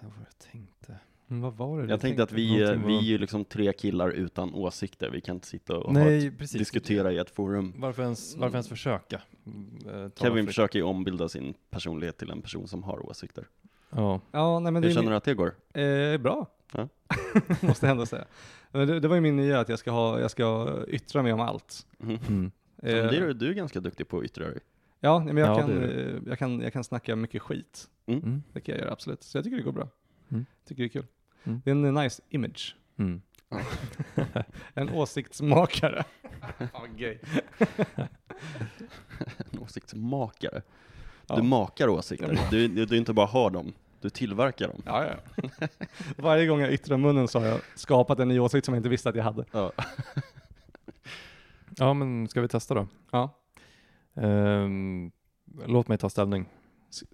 vad, 0.02 0.12
var 0.12 0.20
jag 0.20 0.52
tänkte? 0.52 1.00
Men 1.28 1.42
vad 1.42 1.54
var 1.54 1.82
det 1.82 1.90
Jag 1.90 2.02
tänkte 2.02 2.24
att 2.24 2.32
vi, 2.32 2.60
Någonting 2.60 2.88
vi 2.88 2.98
är 2.98 3.02
ju 3.02 3.18
liksom 3.18 3.46
tre 3.46 3.74
killar 3.74 4.10
utan 4.10 4.54
åsikter, 4.54 5.10
vi 5.10 5.22
kan 5.22 5.36
inte 5.36 5.48
sitta 5.48 5.78
och 5.78 5.94
Nej, 5.94 6.28
ett, 6.28 6.52
diskutera 6.52 7.12
i 7.12 7.18
ett 7.18 7.30
forum. 7.30 7.74
Varför 7.78 8.04
ens, 8.04 8.36
varför 8.36 8.56
ens 8.56 8.70
försöka? 8.70 9.22
Mm, 9.46 10.04
eh, 10.04 10.12
Kevin 10.16 10.46
försöker 10.46 10.80
ju 10.80 10.86
ombilda 10.86 11.30
sin 11.30 11.54
personlighet 11.70 12.18
till 12.18 12.32
en 12.32 12.42
person 12.42 12.68
som 12.68 12.84
har 12.84 13.10
åsikter. 13.10 13.48
Ja, 13.90 14.22
Ja, 14.32 14.60
nej 14.60 14.72
men 14.72 14.82
det 14.82 14.88
Hur 14.88 14.96
känner 14.96 15.12
du 15.12 15.18
att 15.18 15.24
det 15.24 15.34
går? 15.34 15.56
Eh, 15.74 16.18
bra. 16.18 16.48
Ja. 16.74 16.90
Måste 17.62 17.86
jag 17.86 17.92
ändå 17.92 18.06
säga. 18.06 18.26
Men 18.72 18.88
det, 18.88 19.00
det 19.00 19.08
var 19.08 19.16
ju 19.16 19.22
min 19.22 19.36
nya 19.36 19.60
att 19.60 19.70
jag 19.70 19.80
ska, 19.80 19.92
ha, 19.92 20.20
jag 20.20 20.32
ska 20.32 20.78
yttra 20.88 21.24
mig 21.24 21.34
om 21.34 21.40
allt. 21.40 21.88
Mm. 22.04 22.20
Men 22.28 22.52
Eh, 22.86 22.92
det 22.94 23.18
är, 23.18 23.34
du 23.34 23.50
är 23.50 23.54
ganska 23.54 23.80
duktig 23.80 24.08
på 24.08 24.18
att 24.18 24.26
yttra 24.26 24.50
dig. 24.50 24.60
Ja, 25.06 25.20
men 25.20 25.38
jag, 25.38 25.50
Ja, 25.50 25.56
kan, 25.56 25.70
det 25.70 26.12
eh, 26.12 26.22
jag, 26.26 26.40
kan, 26.40 26.62
jag 26.62 26.74
kan 26.74 26.84
snacka 26.84 27.16
mycket 27.16 27.42
skit. 27.42 27.90
Mm. 28.06 28.44
Det 28.54 28.62
kan 28.62 28.76
jag 28.76 28.82
göra 28.82 28.92
absolut. 28.92 29.24
Så 29.24 29.38
jag 29.38 29.44
tycker 29.44 29.58
det 29.58 29.64
går 29.64 29.72
bra. 29.72 29.90
Mm. 30.30 30.46
Tycker 30.68 30.84
det 30.84 30.88
är 30.88 30.90
kul. 30.90 31.06
Mm. 31.44 31.62
Det 31.66 31.70
är 31.70 31.76
en 31.76 31.86
eh, 31.86 32.04
nice 32.04 32.22
image. 32.30 32.76
Mm. 32.98 33.22
En 34.74 34.90
åsiktsmakare. 34.90 36.04
Fan 36.58 36.68
vad 36.74 36.98
gay. 36.98 37.18
En 39.38 39.60
åsiktsmakare. 39.60 40.62
Ja. 41.28 41.36
Du 41.36 41.42
makar 41.42 41.88
åsikter, 41.88 42.40
du, 42.52 42.68
du, 42.68 42.86
du 42.86 42.98
inte 42.98 43.14
bara 43.14 43.26
har 43.26 43.50
dem, 43.50 43.74
du 44.02 44.10
tillverkar 44.10 44.68
dem. 44.68 44.82
Ja, 44.86 45.06
ja. 45.06 45.50
Varje 46.18 46.48
gång 46.48 46.60
jag 46.60 46.74
yttrar 46.74 46.98
munnen 46.98 47.28
så 47.28 47.40
har 47.40 47.46
jag 47.46 47.60
skapat 47.76 48.20
en 48.20 48.28
ny 48.28 48.40
åsikt 48.40 48.66
som 48.66 48.74
jag 48.74 48.80
inte 48.80 48.90
visste 48.90 49.10
att 49.10 49.16
jag 49.16 49.24
hade. 49.24 49.46
Ja. 49.52 49.72
ja, 51.78 51.94
men 51.94 52.28
ska 52.28 52.42
vi 52.42 52.48
testa 52.48 52.74
då? 52.74 52.88
Ja. 53.12 53.45
Ehm, 54.16 55.12
låt 55.66 55.88
mig 55.88 55.98
ta 55.98 56.10
ställning. 56.10 56.46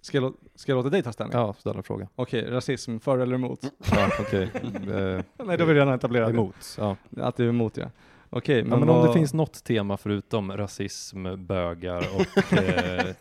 Ska 0.02 0.18
jag, 0.18 0.34
ska 0.54 0.72
jag 0.72 0.76
låta 0.76 0.90
dig 0.90 1.02
ta 1.02 1.12
ställning? 1.12 1.38
Ja, 1.38 1.52
ställa 1.52 1.76
en 1.76 1.82
fråga. 1.82 2.08
Okej, 2.14 2.50
rasism, 2.50 2.98
för 2.98 3.18
eller 3.18 3.34
emot? 3.34 3.60
Ja, 3.92 4.10
okej. 4.20 4.50
Eh, 4.64 5.22
Nej, 5.46 5.56
då 5.58 5.64
har 5.64 5.66
vi 5.66 5.74
redan 5.74 5.88
etablerat 5.94 6.30
emot. 6.30 6.76
Ja. 6.78 6.96
Att 7.16 7.36
du 7.36 7.44
är 7.44 7.48
emot 7.48 7.76
ja. 7.76 7.90
Okej, 8.30 8.58
Ja, 8.58 8.64
men, 8.64 8.80
men 8.80 8.88
om 8.88 8.96
vad... 8.96 9.08
det 9.08 9.12
finns 9.12 9.34
något 9.34 9.64
tema 9.64 9.96
förutom 9.96 10.52
rasism, 10.56 11.46
bögar 11.46 12.04
och 12.14 12.52
eh, 12.58 13.14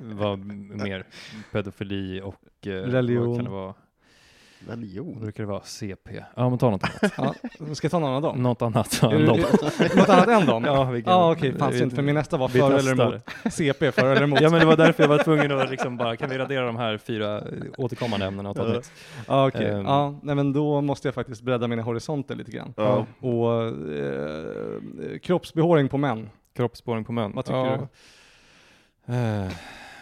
vad 0.00 0.38
mer? 0.38 1.06
Pedofili 1.52 2.20
och 2.20 2.66
eh, 2.66 2.70
Religion. 2.70 3.26
Vad 3.26 3.36
kan 3.36 3.44
det 3.44 3.50
vara? 3.50 3.74
Religion. 4.68 5.20
brukar 5.20 5.42
det 5.42 5.46
vara? 5.48 5.60
CP? 5.62 6.10
Ja, 6.36 6.48
men 6.48 6.58
ta 6.58 6.70
något 6.70 6.82
annat. 6.84 7.12
Ja, 7.58 7.74
ska 7.74 7.84
jag 7.84 7.90
ta 7.90 7.98
någon 7.98 8.10
av 8.14 8.22
dem? 8.22 8.42
något 8.42 8.62
annat. 8.62 8.98
Ja, 9.02 9.12
än 9.12 9.20
du- 9.20 9.26
dem. 9.26 9.40
Något 9.96 10.08
annat 10.08 10.28
än 10.28 10.46
dem? 10.46 10.64
Ja, 10.64 10.84
vi 10.84 11.02
kan- 11.02 11.12
ah, 11.12 11.32
okej, 11.32 11.58
fan 11.58 11.72
vi- 11.72 11.78
synd, 11.78 11.92
för 11.94 12.02
min 12.02 12.14
nästa 12.14 12.36
var 12.36 12.48
för 12.48 12.78
eller 12.78 12.92
emot. 12.92 13.24
CP, 13.52 13.92
för 13.92 14.06
eller 14.06 14.22
emot. 14.22 14.40
Ja, 14.40 14.50
men 14.50 14.60
det 14.60 14.66
var 14.66 14.76
därför 14.76 15.02
jag 15.02 15.08
var 15.08 15.18
tvungen 15.18 15.52
att 15.52 15.70
liksom 15.70 15.96
bara, 15.96 16.16
kan 16.16 16.30
vi 16.30 16.38
radera 16.38 16.66
de 16.66 16.76
här 16.76 16.98
fyra 16.98 17.42
återkommande 17.78 18.26
ämnena 18.26 18.50
och 18.50 18.56
ta 18.56 18.62
ett 18.62 18.68
Ja. 19.28 19.44
nytt? 19.46 19.56
Okej. 19.56 19.66
Ehm. 19.70 19.84
Ja, 19.84 20.14
nej 20.22 20.34
men 20.34 20.52
då 20.52 20.80
måste 20.80 21.08
jag 21.08 21.14
faktiskt 21.14 21.42
bredda 21.42 21.68
mina 21.68 21.82
horisonter 21.82 22.34
lite 22.34 22.50
grann. 22.50 22.74
Ja. 22.76 23.06
Och 23.20 23.62
eh, 23.92 25.18
kroppsbehåring 25.22 25.88
på 25.88 25.98
män. 25.98 26.30
Kroppsspårning 26.56 27.04
på 27.04 27.12
män. 27.12 27.32
Vad 27.34 27.44
tycker 27.44 27.58
ja. 29.06 29.14
Eh, 29.14 29.50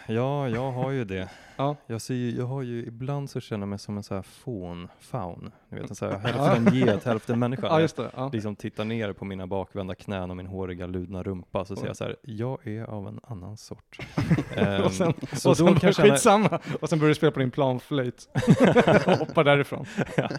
ja, 0.07 0.49
jag 0.49 0.71
har 0.71 0.91
ju 0.91 1.05
det. 1.05 1.29
Ja. 1.59 1.75
Jag, 1.87 2.01
ser, 2.01 2.13
ju- 2.13 2.37
jag 2.37 2.45
har 2.45 2.61
ju, 2.61 2.85
ibland 2.85 3.29
så 3.29 3.39
känner 3.39 3.61
jag 3.61 3.69
mig 3.69 3.79
som 3.79 3.97
en 3.97 4.03
så 4.03 4.15
här 4.15 4.21
fån, 4.21 4.87
faun. 4.99 5.51
Ni 5.71 5.79
vet, 5.79 5.97
så 5.97 6.05
här, 6.05 6.17
hälften 6.23 6.73
get, 6.75 7.03
hälften 7.03 7.39
människa. 7.39 7.67
Ja, 7.67 7.81
just 7.81 7.95
det. 7.95 8.11
Ja. 8.15 8.29
liksom 8.33 8.55
tittar 8.55 8.85
ner 8.85 9.13
på 9.13 9.25
mina 9.25 9.47
bakvända 9.47 9.95
knän 9.95 10.31
och 10.31 10.37
min 10.37 10.47
håriga 10.47 10.87
ludna 10.87 11.23
rumpa 11.23 11.65
så 11.65 11.75
säger 11.75 11.87
jag 11.87 11.97
så 11.97 12.03
här, 12.03 12.15
jag 12.21 12.67
är 12.67 12.83
av 12.83 13.07
en 13.07 13.19
annan 13.23 13.57
sort. 13.57 13.99
Ehm, 14.55 14.83
och 14.83 14.91
sen, 14.91 15.13
så 15.33 15.49
och 15.49 15.57
sen 15.57 15.65
då 15.81 15.93
skitsamma. 15.93 16.59
Och 16.81 16.89
sen 16.89 16.99
börjar 16.99 17.09
du 17.09 17.15
spela 17.15 17.31
på 17.31 17.39
din 17.39 17.51
planflöjt. 17.51 18.29
och 19.05 19.17
hoppar 19.17 19.43
därifrån. 19.43 19.85
ja, 20.17 20.29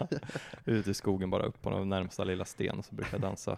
ut 0.65 0.87
i 0.87 0.93
skogen 0.93 1.29
bara 1.29 1.43
upp 1.43 1.61
på 1.61 1.69
den 1.69 1.89
närmsta 1.89 2.23
lilla 2.23 2.45
sten 2.45 2.79
och 2.79 2.85
så 2.85 2.95
brukar 2.95 3.13
jag 3.13 3.21
dansa, 3.21 3.57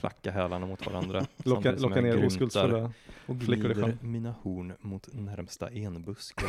klacka 0.00 0.30
hälarna 0.30 0.66
mot 0.66 0.86
varandra. 0.86 1.26
Locka, 1.44 1.72
locka 1.72 2.00
ner 2.00 2.26
oskuldsfulla. 2.26 2.92
och 3.26 3.36
flickor 3.36 3.70
i 3.70 3.74
glider 3.74 3.82
sjön. 3.82 3.98
mina 4.00 4.34
horn 4.42 4.72
mot 4.80 5.08
närmsta 5.12 5.68
enbuske. 5.68 6.44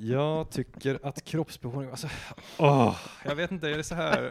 Jag 0.00 0.50
tycker 0.50 0.98
att 1.02 1.24
kroppsbehåring, 1.24 1.90
alltså, 1.90 2.08
åh, 2.58 2.96
jag 3.24 3.34
vet 3.34 3.50
inte, 3.50 3.68
är 3.68 3.76
det 3.76 3.84
så 3.84 3.94
här? 3.94 4.30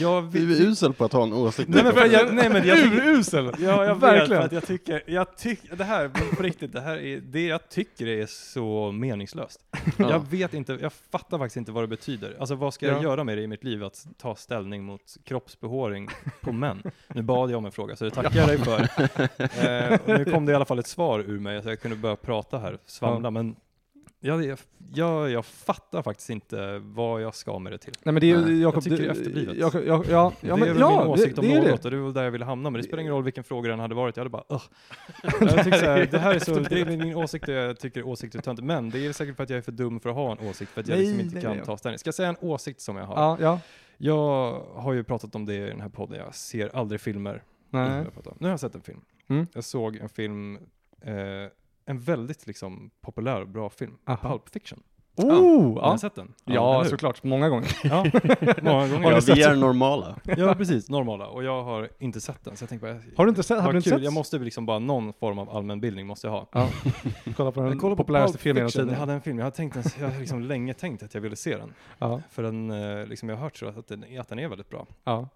Jag 0.00 0.24
Du 0.24 0.46
vill, 0.46 0.60
är 0.60 0.66
usel 0.70 0.92
på 0.92 1.04
att 1.04 1.12
ha 1.12 1.22
en 1.22 1.32
åsikt. 1.32 1.68
Nej, 1.68 1.84
men 1.84 1.92
för 1.92 2.06
jag, 2.12 2.34
nej 2.34 2.48
men 2.50 2.66
jag 2.66 2.76
tycker, 2.82 2.96
Urusel! 2.96 3.44
Ja, 3.58 3.84
jag 3.84 3.94
vet 3.94 4.02
Verkligen. 4.02 4.28
för 4.42 4.46
att 4.46 4.52
jag 4.52 4.66
tycker, 4.66 5.02
jag 5.06 5.36
tycker, 5.36 5.76
det 5.76 5.84
här, 5.84 6.08
på 6.36 6.42
riktigt, 6.42 6.72
det 6.72 6.80
här 6.80 6.96
är, 6.96 7.20
det 7.20 7.46
jag 7.46 7.68
tycker 7.68 8.06
är 8.06 8.26
så 8.26 8.92
meningslöst. 8.92 9.60
Ja. 9.98 10.10
Jag 10.10 10.26
vet 10.30 10.54
inte, 10.54 10.78
jag 10.80 10.92
fattar 10.92 11.38
faktiskt 11.38 11.56
inte 11.56 11.72
vad 11.72 11.82
det 11.82 11.88
betyder. 11.88 12.36
Alltså 12.38 12.54
vad 12.54 12.74
ska 12.74 12.86
jag 12.86 12.96
Ja. 12.98 13.02
göra 13.02 13.24
med 13.24 13.38
det 13.38 13.42
i 13.42 13.46
mitt 13.46 13.64
liv, 13.64 13.84
att 13.84 14.06
ta 14.18 14.36
ställning 14.36 14.84
mot 14.84 15.16
kroppsbehåring 15.24 16.08
på 16.40 16.52
män? 16.52 16.82
Nu 17.08 17.22
bad 17.22 17.50
jag 17.50 17.58
om 17.58 17.66
en 17.66 17.72
fråga, 17.72 17.96
så 17.96 18.04
det 18.04 18.10
tackar 18.10 18.36
jag 18.40 18.48
dig 18.48 18.58
för. 18.58 18.88
Eh, 19.64 19.98
nu 20.06 20.24
kom 20.24 20.46
det 20.46 20.52
i 20.52 20.54
alla 20.54 20.64
fall 20.64 20.78
ett 20.78 20.86
svar 20.86 21.20
ur 21.20 21.38
mig, 21.40 21.62
så 21.62 21.68
jag 21.68 21.80
kunde 21.80 21.96
börja 21.96 22.16
prata 22.16 22.58
här, 22.58 22.78
svamla, 22.86 23.30
men 23.30 23.56
jag, 24.24 24.58
jag, 24.94 25.30
jag, 25.30 25.44
fattar 25.44 26.02
faktiskt 26.02 26.30
inte 26.30 26.78
vad 26.78 27.22
jag 27.22 27.34
ska 27.34 27.58
med 27.58 27.72
det 27.72 27.78
till. 27.78 27.92
Nej 28.02 28.12
men 28.12 28.20
det 28.20 28.30
är 28.30 28.40
Nej, 28.40 28.60
Jakob, 28.60 28.76
jag 28.76 28.84
tycker 28.84 28.96
det 28.96 29.06
är 29.06 29.10
efterblivet. 29.10 29.56
Jakob, 29.56 29.82
ja, 29.86 30.04
ja, 30.10 30.32
ja, 30.40 30.54
det 30.54 30.60
men, 30.60 30.68
är 30.68 30.72
väl 30.72 30.80
ja, 30.80 30.98
min 30.98 31.06
åsikt 31.06 31.36
det, 31.36 31.40
om 31.40 31.48
det 31.48 31.70
något, 31.70 31.82
det. 31.82 31.88
och 31.88 31.90
det 31.90 31.96
är 31.96 32.00
väl 32.00 32.12
där 32.12 32.24
jag 32.24 32.30
ville 32.30 32.44
hamna, 32.44 32.70
men 32.70 32.80
det 32.80 32.86
spelar 32.86 33.00
ingen 33.00 33.12
roll 33.12 33.24
vilken 33.24 33.44
fråga 33.44 33.70
den 33.70 33.78
hade 33.78 33.94
varit, 33.94 34.16
jag 34.16 34.20
hade 34.20 34.30
bara 34.30 34.44
Ugh. 34.48 34.62
Jag 35.40 35.64
tycker 35.64 35.78
så 35.78 35.86
här, 35.86 36.08
det 36.10 36.18
här 36.18 36.34
är 36.34 36.38
så, 36.38 36.54
det 36.70 36.80
är 36.80 36.84
min 36.84 37.16
åsikt, 37.16 37.48
och 37.48 37.54
jag 37.54 37.78
tycker 37.78 38.06
åsikter 38.06 38.38
är 38.38 38.42
töntigt, 38.42 38.66
men 38.66 38.90
det 38.90 39.06
är 39.06 39.12
säkert 39.12 39.36
för 39.36 39.42
att 39.42 39.50
jag 39.50 39.56
är 39.56 39.62
för 39.62 39.72
dum 39.72 40.00
för 40.00 40.08
att 40.08 40.16
ha 40.16 40.32
en 40.32 40.48
åsikt, 40.48 40.72
för 40.72 40.80
att 40.80 40.88
jag 40.88 40.96
Nej, 40.96 41.06
liksom 41.06 41.20
inte 41.20 41.34
nej, 41.34 41.42
kan 41.42 41.56
nej. 41.56 41.66
ta 41.66 41.76
ställning. 41.76 41.98
Ska 41.98 42.08
jag 42.08 42.14
säga 42.14 42.28
en 42.28 42.36
åsikt 42.40 42.80
som 42.80 42.96
jag 42.96 43.04
har? 43.04 43.16
Ja, 43.16 43.36
ja. 43.40 43.60
Jag 43.96 44.60
har 44.74 44.92
ju 44.92 45.04
pratat 45.04 45.34
om 45.34 45.46
det 45.46 45.54
i 45.54 45.60
den 45.60 45.80
här 45.80 45.88
podden, 45.88 46.18
jag 46.18 46.34
ser 46.34 46.76
aldrig 46.76 47.00
filmer. 47.00 47.42
Nej. 47.70 48.04
Nu 48.38 48.46
har 48.46 48.50
jag 48.50 48.60
sett 48.60 48.74
en 48.74 48.82
film. 48.82 49.00
Mm. 49.28 49.46
Jag 49.54 49.64
såg 49.64 49.96
en 49.96 50.08
film, 50.08 50.58
eh, 51.00 51.12
en 51.86 52.00
väldigt 52.00 52.46
liksom 52.46 52.90
populär 53.00 53.40
och 53.40 53.48
bra 53.48 53.70
film, 53.70 53.98
Aha. 54.06 54.28
Pulp 54.28 54.48
Fiction. 54.48 54.82
Oh! 55.16 55.26
Har 55.26 55.68
ni 55.68 55.80
Ja, 55.80 55.98
sett 55.98 56.14
den? 56.14 56.34
ja 56.44 56.82
hur? 56.82 56.88
såklart. 56.90 57.22
Många 57.22 57.48
gånger. 57.48 57.68
Ja, 57.84 58.04
många 58.62 58.88
gånger. 58.88 59.10
Ja, 59.12 59.20
vi 59.34 59.42
är 59.42 59.56
normala. 59.56 60.18
Ja, 60.36 60.54
precis. 60.54 60.88
Normala. 60.90 61.26
Och 61.26 61.44
jag 61.44 61.62
har 61.64 61.88
inte 61.98 62.20
sett 62.20 62.44
den, 62.44 62.56
så 62.56 62.62
jag 62.62 62.68
tänkte 62.68 62.86
bara, 62.86 63.00
Har 63.16 63.24
du 63.24 63.28
inte 63.28 63.42
sett? 63.42 63.60
Har 63.62 63.72
du 63.72 63.78
inte 63.78 63.90
sett? 63.90 64.02
Jag 64.02 64.12
måste 64.12 64.38
liksom 64.38 64.66
bara, 64.66 64.78
någon 64.78 65.12
form 65.12 65.38
av 65.38 65.50
allmänbildning 65.50 66.06
måste 66.06 66.26
jag 66.26 66.32
ha. 66.32 66.48
Ja. 66.52 66.68
Kolla 67.36 67.52
på 67.52 67.60
den 67.60 67.70
Jag 67.70 67.80
kollade 67.80 67.96
på 67.96 68.02
populäraste 68.02 68.38
filmen 68.38 68.56
genom 68.56 68.68
Fiction, 68.70 68.80
jag 68.80 68.88
tiden. 68.88 69.00
hade 69.00 69.12
en 69.12 69.20
film, 69.20 69.38
jag 69.38 69.46
har, 69.46 69.50
tänkt, 69.50 69.76
en- 69.76 69.82
jag 70.00 70.08
har 70.10 70.20
liksom 70.20 70.42
länge 70.42 70.74
tänkt 70.74 71.02
att 71.02 71.14
jag 71.14 71.20
ville 71.20 71.36
se 71.36 71.56
den. 71.56 71.74
Ja, 71.98 72.20
För 72.30 72.42
den, 72.42 72.70
eh, 72.70 73.06
liksom 73.06 73.28
jag 73.28 73.36
har 73.36 73.42
hört 73.42 73.56
så 73.56 73.66
att 73.68 73.86
den, 73.88 74.04
att 74.20 74.28
den 74.28 74.38
är 74.38 74.48
väldigt 74.48 74.68
bra. 74.70 74.86
ja. 75.04 75.28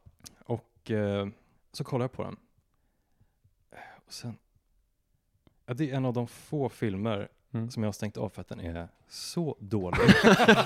Och 0.47 0.91
eh, 0.91 1.29
så 1.73 1.85
kollar 1.85 2.05
jag 2.05 2.13
på 2.13 2.23
den. 2.23 2.37
Och 4.07 4.13
sen, 4.13 4.37
ja, 5.69 5.75
det 5.75 5.91
är 5.91 5.95
en 5.95 6.05
av 6.05 6.13
de 6.13 6.27
få 6.29 6.69
filmer 6.69 7.29
Mm. 7.55 7.71
som 7.71 7.83
jag 7.83 7.89
har 7.89 7.93
stängt 7.93 8.17
av 8.17 8.29
för 8.29 8.41
att 8.41 8.49
den 8.49 8.61
är 8.61 8.89
så 9.09 9.57
dålig. 9.61 10.01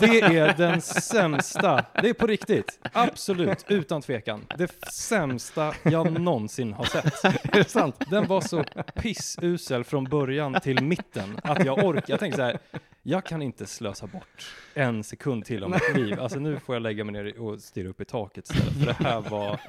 det 0.00 0.20
är 0.20 0.56
den 0.56 0.80
sämsta, 0.80 1.84
det 2.02 2.08
är 2.08 2.12
på 2.14 2.26
riktigt, 2.26 2.78
absolut, 2.92 3.64
utan 3.68 4.02
tvekan, 4.02 4.46
det 4.58 4.84
sämsta 4.92 5.74
jag 5.82 6.20
någonsin 6.20 6.72
har 6.72 6.84
sett. 6.84 7.24
Är 7.24 7.52
det 7.52 7.68
sant? 7.68 7.96
Den 8.10 8.26
var 8.26 8.40
så 8.40 8.64
pissusel 8.94 9.84
från 9.84 10.04
början 10.04 10.60
till 10.62 10.82
mitten 10.84 11.38
att 11.42 11.64
jag 11.64 11.84
orkar. 11.84 12.04
Jag 12.06 12.20
tänker 12.20 12.36
så 12.36 12.42
här, 12.42 12.58
jag 13.02 13.24
kan 13.26 13.42
inte 13.42 13.66
slösa 13.66 14.06
bort 14.06 14.54
en 14.74 15.04
sekund 15.04 15.44
till 15.44 15.64
av 15.64 15.70
mitt 15.70 15.96
liv. 15.96 16.20
Alltså 16.20 16.38
nu 16.38 16.58
får 16.60 16.74
jag 16.74 16.82
lägga 16.82 17.04
mig 17.04 17.12
ner 17.12 17.40
och 17.40 17.60
stirra 17.60 17.88
upp 17.88 18.00
i 18.00 18.04
taket 18.04 18.50
istället. 18.50 18.74
För 18.78 18.86
det 18.86 18.92
här 18.92 19.20
var, 19.20 19.60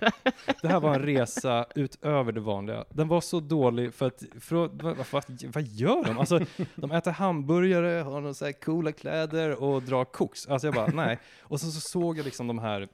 det 0.61 0.67
här 0.67 0.79
var 0.79 0.93
en 0.95 1.01
resa 1.01 1.65
utöver 1.75 2.31
det 2.31 2.39
vanliga. 2.39 2.86
Den 2.89 3.07
var 3.07 3.21
så 3.21 3.39
dålig 3.39 3.93
för 3.93 4.07
att, 4.07 4.23
för, 4.39 4.65
att- 4.65 4.71
vad, 4.81 4.97
vad, 5.11 5.23
vad 5.53 5.63
gör 5.63 6.03
de? 6.03 6.17
Alltså 6.19 6.39
de 6.75 6.91
äter 6.91 7.11
hamburgare, 7.11 8.01
har 8.01 8.21
några 8.21 8.34
så 8.34 8.45
här 8.45 8.51
coola 8.51 8.91
kläder 8.91 9.63
och 9.63 9.84
drar 9.84 10.05
koks. 10.05 10.47
Alltså 10.47 10.67
jag 10.67 10.73
bara, 10.75 10.88
nej. 10.88 11.19
Och 11.41 11.59
så, 11.59 11.71
så 11.71 11.81
såg 11.81 12.17
jag 12.17 12.25
liksom 12.25 12.47
de 12.47 12.59
här, 12.59 12.88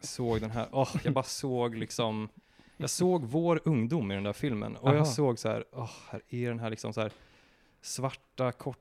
såg 0.00 0.40
den 0.40 0.50
här, 0.50 0.68
åh, 0.72 0.96
jag 1.04 1.12
bara 1.12 1.24
såg 1.24 1.74
liksom 1.74 2.28
jag 2.76 2.90
såg 2.90 3.24
vår 3.24 3.60
ungdom 3.64 4.10
i 4.10 4.14
den 4.14 4.24
där 4.24 4.32
filmen 4.32 4.76
och 4.76 4.88
Aha. 4.88 4.96
jag 4.96 5.06
såg 5.08 5.38
så 5.38 5.48
här, 5.48 5.64
åh, 5.72 5.90
här 6.10 6.20
är 6.28 6.48
den 6.48 6.58
här 6.58 6.70
liksom 6.70 6.92
så 6.92 7.00
här 7.00 7.12
svarta, 7.82 8.52
korta 8.52 8.80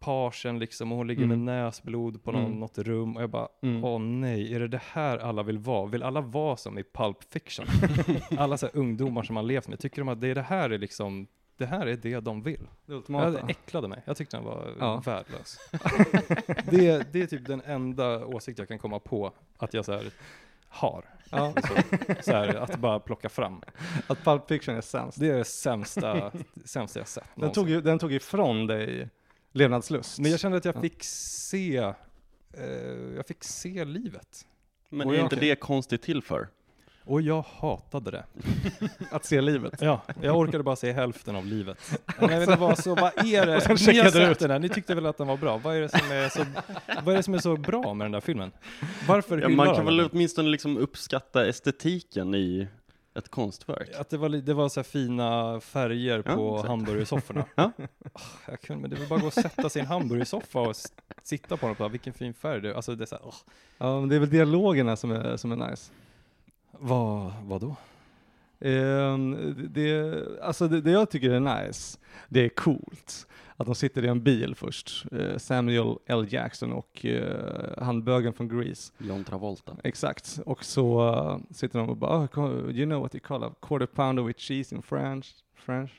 parsen 0.00 0.58
liksom 0.58 0.92
och 0.92 0.98
hon 0.98 1.06
ligger 1.06 1.24
Mm. 1.24 1.44
med 1.44 1.54
näsblod 1.64 2.24
på 2.24 2.32
någon, 2.32 2.44
Mm. 2.44 2.58
något 2.60 2.78
rum 2.78 3.16
och 3.16 3.22
jag 3.22 3.30
bara, 3.30 3.48
Mm. 3.62 3.84
åh 3.84 4.00
nej, 4.00 4.54
är 4.54 4.60
det 4.60 4.68
det 4.68 4.82
här 4.92 5.18
alla 5.18 5.42
vill 5.42 5.58
vara? 5.58 5.86
Vill 5.86 6.02
alla 6.02 6.20
vara 6.20 6.56
som 6.56 6.78
i 6.78 6.84
Pulp 6.92 7.32
Fiction? 7.32 7.66
alla 8.38 8.56
så 8.58 8.66
här 8.66 8.76
ungdomar 8.76 9.22
som 9.22 9.34
man 9.34 9.46
levt 9.46 9.68
med, 9.68 9.78
tycker 9.78 10.00
de 10.02 10.08
att 10.08 10.20
det, 10.20 10.28
är 10.28 10.34
det 10.34 10.42
här 10.42 10.70
är 10.70 10.78
liksom, 10.78 11.26
det 11.56 11.66
här 11.66 11.86
är 11.86 11.96
det 11.96 12.20
de 12.20 12.42
vill? 12.42 12.68
Det 12.86 12.92
ultimata. 12.94 13.30
det 13.30 13.40
äcklade 13.48 13.88
mig. 13.88 14.02
Jag 14.04 14.16
tyckte 14.16 14.36
den 14.36 14.44
var 14.44 14.74
Ja. 14.78 15.02
värdelös. 15.06 15.58
det, 16.70 17.12
det 17.12 17.22
är 17.22 17.26
typ 17.26 17.46
den 17.46 17.62
enda 17.66 18.26
åsikt 18.26 18.58
jag 18.58 18.68
kan 18.68 18.78
komma 18.78 18.98
på 18.98 19.32
att 19.56 19.74
jag 19.74 19.84
så 19.84 19.92
här 19.92 20.10
har. 20.68 21.04
Ja, 21.30 21.52
Så, 21.56 21.96
så 22.22 22.32
här, 22.32 22.54
att 22.54 22.76
bara 22.76 23.00
plocka 23.00 23.28
fram. 23.28 23.62
att 24.06 24.24
Pulp 24.24 24.48
Fiction 24.48 24.74
är 24.76 24.80
sämst. 24.80 25.20
Det 25.20 25.28
är 25.30 25.36
det 25.38 25.44
sämsta, 25.44 26.32
sämsta 26.64 26.98
jag 27.00 27.08
sett. 27.08 27.24
Den 27.24 27.40
någonsin. 27.40 27.62
tog, 27.64 27.70
ju, 27.70 27.80
den 27.80 27.98
tog 27.98 28.12
ifrån 28.12 28.66
dig 28.66 29.08
levnadslust. 29.58 30.18
Men 30.18 30.30
jag 30.30 30.40
kände 30.40 30.58
att 30.58 30.64
jag 30.64 30.76
Ja. 30.76 30.80
fick 30.80 31.04
se, 31.04 31.76
eh, 31.76 32.64
jag 33.16 33.26
fick 33.26 33.44
se 33.44 33.84
livet. 33.84 34.46
Men 34.90 35.06
Och 35.06 35.12
är 35.14 35.18
jag- 35.18 35.26
inte 35.26 35.36
det 35.36 35.56
konstigt 35.56 36.02
till 36.02 36.22
för? 36.22 36.48
Och 37.04 37.22
jag 37.22 37.42
hatade 37.42 38.10
det. 38.10 38.24
Att 39.10 39.24
se 39.24 39.40
livet. 39.40 39.74
Ja, 39.80 40.02
jag 40.22 40.36
orkade 40.38 40.62
bara 40.64 40.76
se 40.76 40.92
hälften 40.92 41.36
av 41.36 41.46
livet. 41.46 41.78
Nej, 42.20 42.28
men 42.38 42.48
det 42.48 42.56
var 42.56 42.74
så, 42.74 42.94
vad 42.94 43.24
är 43.26 43.46
det? 43.46 43.56
Och 43.56 43.62
sen 43.62 43.76
Ni 43.76 43.84
har 43.86 43.92
checkade 43.92 44.04
du 44.10 44.10
sett 44.12 44.30
ut. 44.30 44.38
den 44.38 44.50
här, 44.50 44.58
ni 44.58 44.68
tyckte 44.68 44.94
väl 44.94 45.06
att 45.06 45.18
den 45.18 45.26
var 45.26 45.36
bra? 45.36 45.56
Vad 45.58 45.76
är 45.76 45.80
det 45.80 45.88
som 45.88 46.10
är 46.12 46.28
så, 46.28 46.44
vad 47.04 47.12
är 47.14 47.16
det 47.16 47.22
som 47.22 47.34
är 47.34 47.38
så 47.38 47.56
bra 47.56 47.94
med 47.94 48.04
den 48.04 48.12
där 48.12 48.20
filmen? 48.20 48.52
Varför 49.08 49.38
Ja, 49.38 49.48
hyllar 49.48 49.56
man 49.56 49.66
kan 49.66 49.74
alla 49.76 49.84
väl 49.84 49.96
den? 49.96 50.08
åtminstone 50.12 50.48
liksom 50.48 50.76
uppskatta 50.78 51.46
estetiken 51.48 52.34
i 52.34 52.68
ett 53.18 53.28
konstverk? 53.30 53.88
Att 53.98 54.10
det 54.10 54.16
var, 54.16 54.28
det 54.28 54.54
var 54.54 54.68
så 54.68 54.80
här 54.80 54.84
fina 54.84 55.60
färger 55.60 56.22
Ja, 56.26 56.34
på 56.34 56.54
exakt. 56.54 56.68
hamburgersofforna. 56.68 57.44
Ja. 57.54 57.72
Ah, 58.12 58.20
Jag 58.48 58.60
kunde, 58.60 58.80
men 58.82 58.90
det 58.90 58.96
var 59.00 59.06
bara 59.06 59.20
gå 59.20 59.26
och 59.26 59.32
sätta 59.32 59.68
sig 59.70 59.80
i 59.80 59.84
en 59.84 59.88
hamburgersoffa 59.90 60.60
och 60.60 60.76
sitta 61.22 61.56
på 61.56 61.66
den 61.66 61.70
och 61.70 61.76
bara, 61.76 61.88
vilken 61.88 62.12
fin 62.12 62.34
färg 62.34 62.60
det 62.60 62.70
är. 62.70 62.74
Alltså 62.74 62.94
det 62.94 63.04
är 63.04 63.06
så 63.06 63.14
här. 63.14 63.34
Ja, 63.78 64.00
men 64.00 64.08
det 64.08 64.16
är 64.16 64.20
väl 64.20 64.30
dialogerna 64.30 64.96
som 64.96 65.10
är, 65.10 65.36
som 65.36 65.52
är 65.52 65.70
nice. 65.70 65.92
Vad, 66.70 67.32
vad 67.42 67.60
då? 67.60 67.76
Ehm, 68.60 69.54
det, 69.70 70.14
alltså 70.42 70.68
det, 70.68 70.80
det 70.80 70.90
jag 70.90 71.10
tycker 71.10 71.30
är 71.30 71.40
nice, 71.66 71.98
det 72.28 72.44
är 72.44 72.48
coolt. 72.48 73.26
Att 73.60 73.66
de 73.66 73.74
sitter 73.74 74.04
i 74.04 74.08
en 74.08 74.22
bil 74.22 74.54
först. 74.54 75.04
Eh, 75.12 75.36
Samuel 75.36 75.96
L. 76.06 76.26
Jackson 76.28 76.72
och 76.72 77.04
uh, 77.04 77.22
han 77.78 78.04
bögen 78.04 78.32
från 78.32 78.48
Grease. 78.48 78.92
John 78.98 79.24
Travolta. 79.24 79.76
Exakt. 79.84 80.40
Och 80.46 80.64
så 80.64 81.14
eh, 81.14 81.38
sitter 81.50 81.78
de 81.78 81.88
och 81.88 81.96
bara, 81.96 82.28
oh, 82.36 82.70
you 82.70 82.86
know 82.86 83.02
what 83.02 83.14
you 83.14 83.20
call 83.20 83.44
a 83.44 83.54
quarter 83.62 83.86
pounder 83.86 84.22
with 84.22 84.38
cheese 84.38 84.74
in 84.74 84.82
French? 84.82 85.34
French? 85.54 85.90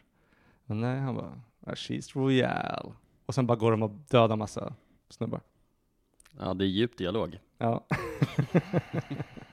Men 0.66 0.82
nej, 0.82 1.00
han 1.00 1.16
bara, 1.16 1.42
a 1.66 1.76
cheese 1.76 2.20
royale. 2.20 2.92
Och 3.26 3.36
sen 3.36 3.48
bara 3.48 3.58
går 3.58 3.72
de 3.72 3.84
och 3.84 3.92
dödar 4.10 4.36
massa 4.36 4.74
snubbar. 5.10 5.42
Ja, 6.40 6.54
det 6.54 6.66
är 6.66 6.68
djup 6.68 6.98
dialog. 6.98 7.40
Ja. 7.58 7.86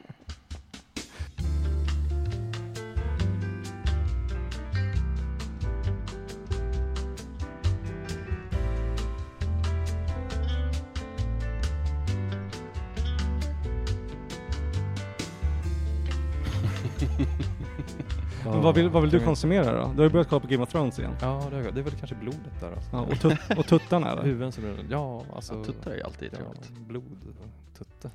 Men 18.50 18.62
vad, 18.62 18.74
vill, 18.74 18.88
vad 18.88 19.02
vill 19.02 19.10
du 19.10 19.20
konsumera 19.20 19.72
då? 19.72 19.92
Du 19.92 19.96
har 19.96 20.04
ju 20.04 20.10
börjat 20.10 20.28
kolla 20.28 20.40
på 20.40 20.46
Game 20.46 20.62
of 20.62 20.68
Thrones 20.68 20.98
igen. 20.98 21.12
Ja, 21.20 21.42
det 21.50 21.56
är, 21.56 21.72
det 21.72 21.80
är 21.80 21.84
väl 21.84 21.94
kanske 21.94 22.16
blodet 22.16 22.60
där 22.60 22.72
alltså. 22.72 22.90
Ja, 22.92 23.00
och, 23.00 23.20
tut, 23.20 23.58
och 23.58 23.66
tuttarna 23.66 24.12
eller? 24.12 24.22
Huvuden 24.30 24.52
som 24.52 24.62
blir, 24.62 24.86
ja 24.90 25.22
alltså. 25.34 25.54
Ja, 25.54 25.64
tuttar 25.64 25.90
är 25.90 26.04
alltid 26.04 26.28
ja, 26.32 26.38
trevligt. 26.38 26.70
blod 26.88 27.02
och 27.40 27.78
tutte. 27.78 28.10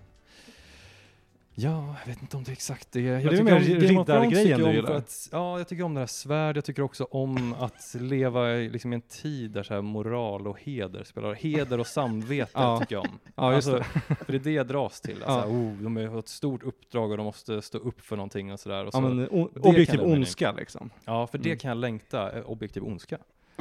Ja, 1.55 1.95
jag 2.05 2.07
vet 2.13 2.21
inte 2.21 2.37
om 2.37 2.43
det 2.43 2.51
är 2.51 2.53
exakt 2.53 2.91
det. 2.91 3.01
Jag 3.01 3.23
det 3.33 3.37
är 3.39 3.43
mer 3.43 3.59
riddargrejen 3.59 4.59
du 4.61 4.71
gillar. 4.73 4.91
att, 4.95 5.29
Ja, 5.31 5.57
jag 5.57 5.67
tycker 5.67 5.83
om 5.83 5.93
det 5.93 5.99
här 5.99 6.07
svärd. 6.07 6.57
Jag 6.57 6.65
tycker 6.65 6.81
också 6.81 7.03
om 7.03 7.53
att 7.53 7.95
leva 7.99 8.51
i 8.53 8.69
liksom, 8.69 8.93
en 8.93 9.01
tid 9.01 9.51
där 9.51 9.63
så 9.63 9.73
här 9.73 9.81
moral 9.81 10.47
och 10.47 10.59
heder 10.61 11.03
spelar 11.03 11.33
Heder 11.33 11.79
och 11.79 11.87
samvete 11.87 12.51
Ja. 12.55 12.79
tycker 12.79 12.95
jag 12.95 13.03
om. 13.05 13.19
Ja, 13.35 13.53
just 13.53 13.67
alltså, 13.67 13.83
För 14.15 14.31
det 14.31 14.35
är 14.37 14.39
det 14.39 14.51
jag 14.51 14.67
dras 14.67 15.01
till. 15.01 15.23
Alltså, 15.23 15.49
Ja. 15.49 15.55
oh, 15.57 15.73
de 15.73 15.95
har 15.97 16.19
ett 16.19 16.27
stort 16.27 16.63
uppdrag 16.63 17.11
och 17.11 17.17
de 17.17 17.23
måste 17.23 17.61
stå 17.61 17.77
upp 17.77 18.01
för 18.01 18.15
någonting 18.15 18.53
och 18.53 18.59
sådär. 18.59 18.89
Ja, 18.93 18.99
men 18.99 19.17
det 19.17 19.27
objektiv 19.27 20.01
ondska 20.01 20.51
liksom. 20.51 20.89
ja, 21.05 21.27
för 21.27 21.37
det 21.37 21.49
Mm. 21.49 21.59
kan 21.59 21.69
jag 21.69 21.77
längta. 21.77 22.37
eh, 22.37 22.49
Objektiv 22.49 22.83
ondska. 22.83 23.17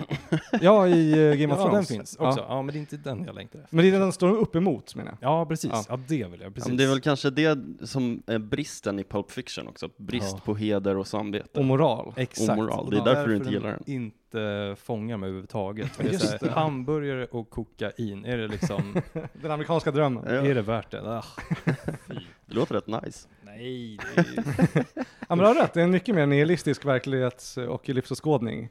Ja, 0.61 0.89
i 0.89 1.15
uh, 1.19 1.35
Game 1.37 1.55
of 1.55 1.61
ja, 1.61 1.65
Thrones. 1.67 1.89
den 1.89 1.97
finns 1.99 2.17
också. 2.17 2.41
Ja. 2.41 2.47
Ja. 2.49 2.63
men 2.63 2.73
det 2.73 2.79
är 2.79 2.81
inte 2.81 2.97
den 2.97 3.25
jag 3.25 3.35
längtar 3.35 3.59
efter. 3.59 3.77
Men 3.77 3.85
det 3.85 3.89
är 3.89 3.93
den 3.93 4.01
den 4.01 4.13
står 4.13 4.29
upp 4.37 4.57
emot 4.57 4.95
menar 4.95 5.17
jag. 5.21 5.31
Ja, 5.31 5.47
precis. 5.47 5.71
Ja. 5.75 5.85
Ja, 5.89 5.97
det 6.09 6.25
vill 6.27 6.41
jag. 6.41 6.49
Ja, 6.49 6.55
Precis. 6.55 6.69
men 6.69 6.77
det 6.77 6.85
är 6.85 6.89
väl 6.89 7.01
kanske 7.01 7.31
det 7.31 7.59
som 7.83 8.23
är 8.27 8.39
bristen 8.39 8.99
i 8.99 9.05
Pulp 9.05 9.31
Fiction 9.31 9.69
också. 9.69 9.89
Brist 9.97 10.33
Ja. 10.33 10.41
på 10.45 10.55
heder 10.55 10.97
och 10.97 11.07
samvete. 11.07 11.59
Och 11.59 11.65
moral. 11.65 12.13
Exakt. 12.17 12.51
omoral. 12.51 12.85
Och 12.85 12.91
Det 12.91 12.97
är 12.97 13.05
det 13.05 13.11
därför 13.15 13.29
du 13.29 13.37
inte 13.37 13.51
gillar 13.51 13.71
den. 13.71 13.83
inte 13.87 14.77
fångar 14.83 15.17
mig 15.17 15.27
överhuvudtaget. 15.27 15.89
För 15.97 16.03
det 16.03 16.09
är 16.09 16.13
Just 16.13 16.41
det. 16.41 16.51
hamburgare 16.51 17.25
och 17.27 17.51
kokain, 17.51 18.25
är 18.25 18.37
det 18.39 18.49
liksom, 18.49 19.03
Den 19.43 19.51
amerikanska 19.51 19.91
drömmen. 19.91 20.25
Ja. 20.27 20.33
är 20.33 20.55
det 20.55 20.63
värt 20.63 20.91
det? 20.91 21.03
Ah, 21.19 21.25
Det 22.47 22.55
låter 22.55 22.75
rätt 22.75 22.87
nice. 22.87 23.29
nej, 23.43 23.99
det 24.15 24.21
är, 24.21 24.85
Ja 25.29 25.37
men 25.37 25.39
du 25.39 25.45
har 25.45 25.55
rätt, 25.55 25.75
det 25.75 25.81
är 25.81 25.85
en 25.85 25.91
mycket 25.91 26.15
mer 26.15 26.27
nihilistisk 26.27 26.85
verklighet 26.85 27.57
och 27.69 27.89
livsåskådning 27.89 28.69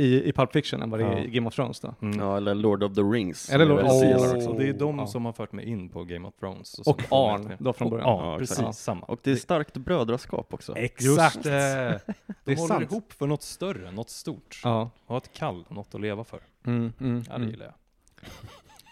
i, 0.00 0.28
i 0.28 0.32
Pulp 0.32 0.52
Fiction 0.52 0.82
än 0.82 0.90
vad 0.90 1.00
det 1.00 1.06
är 1.06 1.12
Ja. 1.12 1.18
i 1.18 1.30
Game 1.30 1.48
of 1.48 1.54
Thrones 1.54 1.80
då. 1.80 1.94
mm. 2.02 2.18
Ja, 2.20 2.36
eller 2.36 2.54
Lord 2.54 2.82
of 2.82 2.94
the 2.94 3.00
Rings. 3.00 3.50
Eller 3.50 3.66
Lord- 3.66 3.80
gillar 4.04 4.30
Och 4.30 4.36
också. 4.36 4.52
det 4.52 4.68
är 4.68 4.72
de 4.72 4.98
Ja. 4.98 5.06
som 5.06 5.24
har 5.24 5.32
fört 5.32 5.52
mig 5.52 5.68
in 5.68 5.88
på 5.88 6.04
Game 6.04 6.28
of 6.28 6.34
Thrones. 6.40 6.78
Och 6.78 6.98
mig 6.98 7.06
Arn 7.10 7.52
då 7.58 7.72
från 7.72 7.86
och 7.86 7.90
början. 7.92 8.08
Arn, 8.08 8.30
Ja, 8.32 8.38
precis 8.38 8.76
samma. 8.78 9.06
Och 9.06 9.20
det 9.22 9.30
är 9.30 9.36
starkt 9.36 9.76
brödraskap 9.76 10.54
också. 10.54 10.76
Exakt! 10.76 11.34
Just 11.36 11.42
det. 11.42 12.00
De 12.44 12.54
håller 12.56 12.68
sant. 12.74 12.82
ihop 12.92 13.12
för 13.12 13.26
något 13.26 13.42
större, 13.42 13.90
något 13.90 14.10
stort. 14.10 14.60
Ja. 14.64 14.90
Ha 15.06 15.16
ett 15.16 15.32
kall, 15.32 15.64
något 15.68 15.94
att 15.94 16.00
leva 16.00 16.24
för. 16.24 16.40
Mm, 16.66 16.92
mm, 17.00 17.16
Ja, 17.26 17.32
det 17.32 17.36
mm. 17.36 17.50
gillar 17.50 17.64
jag. 17.66 17.74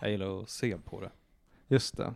Jag 0.01 0.11
gillar 0.11 0.43
att 0.43 0.51
se 0.51 0.77
på 0.85 1.01
det. 1.01 1.11
Just 1.69 1.97
det. 1.97 2.15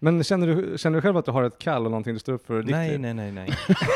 Men 0.00 0.24
känner 0.24 0.46
du, 0.46 0.78
känner 0.78 0.96
du 0.98 1.02
själv 1.02 1.16
att 1.16 1.24
du 1.24 1.30
har 1.30 1.42
ett 1.42 1.58
kall 1.58 1.84
och 1.84 1.90
någonting 1.90 2.14
du 2.14 2.20
står 2.20 2.32
upp 2.32 2.46
för 2.46 2.62
Nej, 2.62 2.98
nej, 2.98 3.14
nej, 3.14 3.32
nej. 3.32 3.50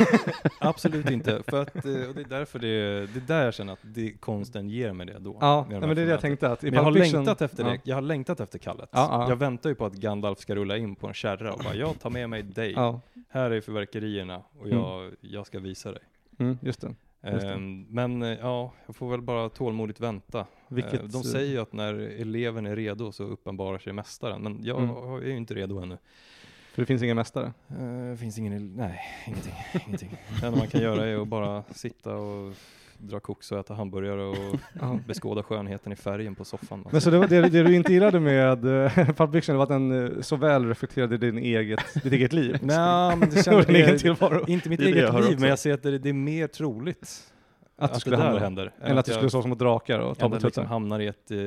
Absolut 0.59 1.11
inte. 1.11 1.43
För 1.49 1.63
att, 1.63 1.77
eh, 1.77 1.83
och 2.09 2.15
det 2.15 2.21
är 2.21 2.29
därför 2.29 2.59
det, 2.59 2.69
det 3.07 3.17
är 3.17 3.27
där 3.27 3.45
jag 3.45 3.55
känner 3.55 3.73
att 3.73 3.79
det, 3.83 4.13
konsten 4.13 4.69
ger 4.69 4.93
mig 4.93 5.07
det 5.07 5.19
då. 5.19 5.37
Ja, 5.41 5.67
nej, 5.71 5.81
men 5.81 5.97
det 5.97 6.03
är 6.03 6.07
det 6.07 6.13
jag 6.13 6.21
tänkte 6.21 6.49
att 6.53 6.63
Men 6.63 6.75
jag 6.75 6.83
har 6.83 6.93
Fiction- 6.93 7.13
längtat 7.13 7.43
efter 7.43 7.65
ja. 7.65 7.71
det. 7.71 7.79
Jag 7.83 7.97
har 7.97 8.03
längtat 8.03 8.41
efter 8.41 8.59
kallet. 8.59 8.89
Ja, 8.93 9.09
ja. 9.11 9.29
Jag 9.29 9.37
väntar 9.37 9.71
ju 9.71 9.75
på 9.77 9.87
att 9.87 9.95
Gandalf 9.95 10.39
ska 10.39 10.55
rulla 10.55 10.77
in 10.77 10.97
på 10.97 11.07
en 11.09 11.15
kärra 11.15 11.53
och 11.53 11.61
bara, 11.65 11.75
jag 11.75 12.01
tar 12.01 12.11
med 12.11 12.31
mig 12.31 12.43
dig. 12.43 12.75
Här 13.29 13.51
är 13.51 13.61
fyrverkerierna 13.61 14.43
och 14.61 14.69
jag, 14.69 15.11
jag 15.21 15.47
ska 15.47 15.59
visa 15.59 15.93
dig. 15.93 16.03
mm, 16.39 16.59
just 16.63 16.81
det. 16.81 16.95
Det. 17.23 17.53
Ehm, 17.53 17.87
men 17.91 18.23
eh, 18.23 18.29
ja, 18.41 18.73
jag 18.87 18.97
får 18.97 19.11
väl 19.11 19.23
bara 19.23 19.49
tålmodigt 19.49 20.01
vänta. 20.01 20.47
Vilket, 20.69 20.95
Eh, 20.95 21.01
De 21.09 21.23
säger 21.23 21.51
ju 21.53 21.59
att 21.59 21.73
när 21.73 21.95
eleven 21.95 22.67
är 22.67 22.77
redo 22.77 23.13
så 23.13 23.25
uppenbarar 23.25 23.79
sig 23.79 23.93
mästaren, 23.93 24.43
men 24.43 24.65
jag 24.65 24.79
Mm. 24.83 24.97
är 24.97 25.21
ju 25.27 25.37
inte 25.37 25.55
redo 25.55 25.79
ännu. 25.83 25.99
För 26.75 26.83
det 26.83 26.87
finns 26.87 27.03
ingen 27.03 27.17
mästare. 27.17 27.53
Uh, 27.81 28.17
finns 28.17 28.39
ingen, 28.39 28.77
nej, 28.77 29.01
ingenting, 29.27 29.55
ingenting. 29.87 30.11
Det 30.41 30.47
enda 30.47 30.59
man 30.59 30.69
kan 30.69 30.81
göra 30.81 31.07
är 31.07 31.23
att 31.23 31.29
bara 31.29 31.63
sitta 31.71 32.17
och 32.17 32.55
dra 33.03 33.21
koks 33.21 33.53
och 33.53 33.59
äta 33.59 33.75
hamburgare 33.75 34.23
och 34.23 34.99
beskåda 35.07 35.43
skönheten 35.43 35.93
i 35.93 35.97
färgen 35.97 36.35
på 36.35 36.45
soffan. 36.45 36.85
Men 36.91 37.01
så 37.01 37.11
det, 37.11 37.19
var- 37.19 37.27
det, 37.29 37.41
det 37.41 37.63
du 37.63 37.75
inte 37.75 37.93
gillade 37.93 38.21
med 38.21 38.65
uh, 38.65 38.91
Pulp 39.17 39.33
Fiction 39.33 39.57
var 39.57 39.63
att 39.63 39.69
den 39.69 40.05
eh, 40.17 40.21
så 40.21 40.37
väl 40.37 40.69
reflekterade 40.69 41.19
din 41.19 41.39
eget, 41.39 41.81
ditt 42.03 42.13
eget 42.13 42.33
liv? 42.33 42.59
Nej, 42.63 43.17
men 43.17 43.31
det 43.31 43.45
kändes 43.45 44.05
inte 44.49 44.69
mitt 44.69 44.81
eget 44.81 44.95
liv, 44.95 45.05
också. 45.09 45.41
men 45.41 45.49
jag 45.49 45.59
ser 45.59 45.75
att 45.75 45.83
det, 45.83 45.99
det 45.99 46.09
är 46.09 46.13
mer 46.13 46.47
troligt 46.47 47.32
Att 47.85 47.95
du 47.95 48.01
skulle 48.01 48.17
det 48.17 48.23
hamna, 48.23 48.39
händer. 48.41 48.73
än 48.83 48.99
att 48.99 49.05
du 49.05 49.11
jag- 49.13 49.17
skulle 49.17 49.31
slåss 49.31 49.47
mot 49.47 49.59
drakar 49.59 49.99
och 49.99 50.19
ta 50.19 50.29
på 50.29 50.35
att 50.37 50.43
liksom 50.43 50.67
hamnar 50.67 51.01
i 51.01 51.07
ett, 51.07 51.31
eh, 51.31 51.39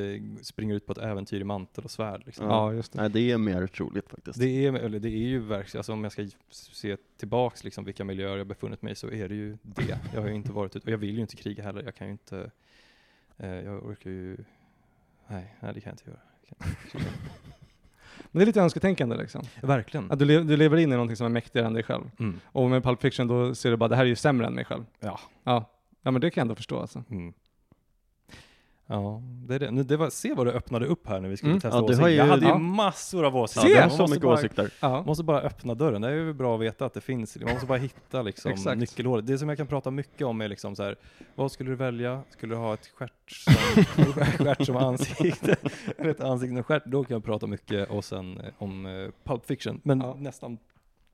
springer 0.41 0.75
ut 0.75 0.85
på 0.85 0.91
ett 0.91 0.97
äventyr 0.97 1.41
i 1.41 1.43
mantel 1.43 1.83
och 1.83 1.91
svärd. 1.91 2.21
Liksom. 2.25 2.45
Ja, 2.47 2.73
just 2.73 2.93
det. 2.93 3.01
Nej, 3.01 3.09
det 3.09 3.31
är 3.31 3.37
mer 3.37 3.67
troligt 3.67 4.09
faktiskt. 4.09 4.39
Det 4.39 4.65
är, 4.65 4.73
eller 4.73 4.99
det 4.99 5.09
är 5.09 5.27
ju 5.27 5.39
verkligen, 5.39 5.79
alltså 5.79 5.93
om 5.93 6.03
jag 6.03 6.11
ska 6.11 6.27
se 6.49 6.97
tillbaks 7.19 7.63
liksom 7.63 7.83
vilka 7.83 8.03
miljöer 8.03 8.37
jag 8.37 8.47
befunnit 8.47 8.81
mig 8.81 8.91
i 8.91 8.95
så 8.95 9.11
är 9.11 9.29
det 9.29 9.35
ju 9.35 9.57
det. 9.61 9.99
Jag 10.13 10.21
har 10.21 10.27
ju 10.27 10.35
inte 10.35 10.51
varit 10.51 10.75
ute, 10.75 10.85
och 10.87 10.91
jag 10.93 10.97
vill 10.97 11.15
ju 11.15 11.21
inte 11.21 11.35
kriga 11.35 11.63
heller. 11.63 11.83
Jag 11.83 11.95
kan 11.95 12.07
ju 12.07 12.11
inte, 12.11 12.51
eh, 13.37 13.49
jag 13.49 13.85
orkar 13.85 14.09
ju, 14.09 14.37
nej, 15.27 15.55
nej 15.59 15.73
det 15.73 15.81
kan 15.81 15.89
jag 15.89 15.93
inte 15.93 16.09
göra. 16.09 16.19
Jag 16.49 16.57
kan 16.59 16.69
inte. 16.69 17.09
Men 18.31 18.39
det 18.39 18.43
är 18.43 18.45
lite 18.45 18.61
önsketänkande 18.61 19.15
liksom. 19.17 19.41
Verkligen. 19.61 20.11
Att 20.11 20.19
du, 20.19 20.25
le- 20.25 20.43
du 20.43 20.57
lever 20.57 20.77
in 20.77 20.89
i 20.89 20.91
någonting 20.91 21.15
som 21.15 21.25
är 21.25 21.29
mäktigare 21.29 21.67
än 21.67 21.73
dig 21.73 21.83
själv. 21.83 22.03
Mm. 22.19 22.39
Och 22.45 22.69
med 22.69 22.83
Pulp 22.83 23.01
Fiction 23.01 23.27
då 23.27 23.55
ser 23.55 23.71
du 23.71 23.77
bara, 23.77 23.87
det 23.89 23.95
här 23.95 24.03
är 24.03 24.07
ju 24.09 24.15
sämre 24.15 24.47
än 24.47 24.53
mig 24.53 24.65
själv. 24.65 24.83
Ja. 24.99 25.19
Ja, 25.43 25.69
ja 26.05 26.11
men 26.11 26.21
det 26.21 26.31
kan 26.31 26.41
jag 26.41 26.45
ändå 26.45 26.55
förstå 26.55 26.79
alltså. 26.79 27.03
Mm. 27.09 27.33
Ja, 28.87 29.21
det 29.47 29.55
är 29.55 29.59
det. 29.59 29.71
Nu, 29.71 29.83
det 29.83 29.97
var, 29.97 30.09
se 30.09 30.33
vad 30.33 30.45
det 30.47 30.51
öppnade 30.53 30.85
upp 30.85 31.07
här 31.07 31.19
när 31.19 31.29
vi 31.29 31.37
skulle 31.37 31.51
Mm. 31.51 31.61
testa 31.61 31.77
Ja, 31.77 31.81
du 31.81 31.85
åsikter. 31.93 32.07
ju- 32.07 32.15
Jag 32.15 32.25
hade 32.25 32.41
ju 32.45 32.47
ja. 32.51 32.57
massor 32.57 33.25
av 33.25 33.33
Ja, 33.35 33.41
åsikter. 33.41 33.69
Se! 33.69 33.79
Man 33.81 33.89
så 33.91 33.97
måste 33.97 34.13
mycket 34.15 34.23
bara, 34.25 34.33
åsikter. 34.33 34.71
Ja. 34.79 35.03
måste 35.03 35.23
bara 35.23 35.41
öppna 35.41 35.73
dörren. 35.75 36.01
Det 36.01 36.07
är 36.07 36.11
ju 36.13 36.33
bra 36.33 36.55
att 36.55 36.61
veta 36.61 36.85
att 36.85 36.93
det 36.93 37.01
finns. 37.01 37.37
Man 37.41 37.53
måste 37.53 37.65
bara 37.67 37.77
hitta 37.77 38.21
liksom 38.21 38.53
nyckelhålet. 38.75 39.27
Det 39.27 39.37
som 39.37 39.49
jag 39.49 39.57
kan 39.57 39.67
prata 39.67 39.91
mycket 39.91 40.27
om 40.27 40.41
är 40.41 40.47
liksom 40.47 40.75
så 40.75 40.83
här, 40.83 40.95
vad 41.35 41.51
skulle 41.51 41.69
du 41.69 41.75
välja? 41.75 42.21
Skulle 42.29 42.55
du 42.55 42.59
ha 42.59 42.73
ett 42.73 42.87
stjärt 42.87 43.31
som, 43.31 43.53
stjärt 44.45 44.65
som 44.65 44.77
ansikte? 44.77 45.55
Eller 45.97 46.09
ett 46.09 46.21
ansikte 46.21 46.53
med 46.53 46.65
stjärt? 46.65 46.85
Då 46.85 47.03
kan 47.03 47.13
jag 47.15 47.23
prata 47.23 47.47
mycket 47.47 47.89
och 47.89 48.05
sen 48.05 48.37
eh, 48.39 48.45
om 48.57 48.85
eh, 48.85 49.09
Pulp 49.23 49.45
Fiction. 49.45 49.81
Men 49.83 49.99
Ja. 50.01 50.15
nästan, 50.19 50.57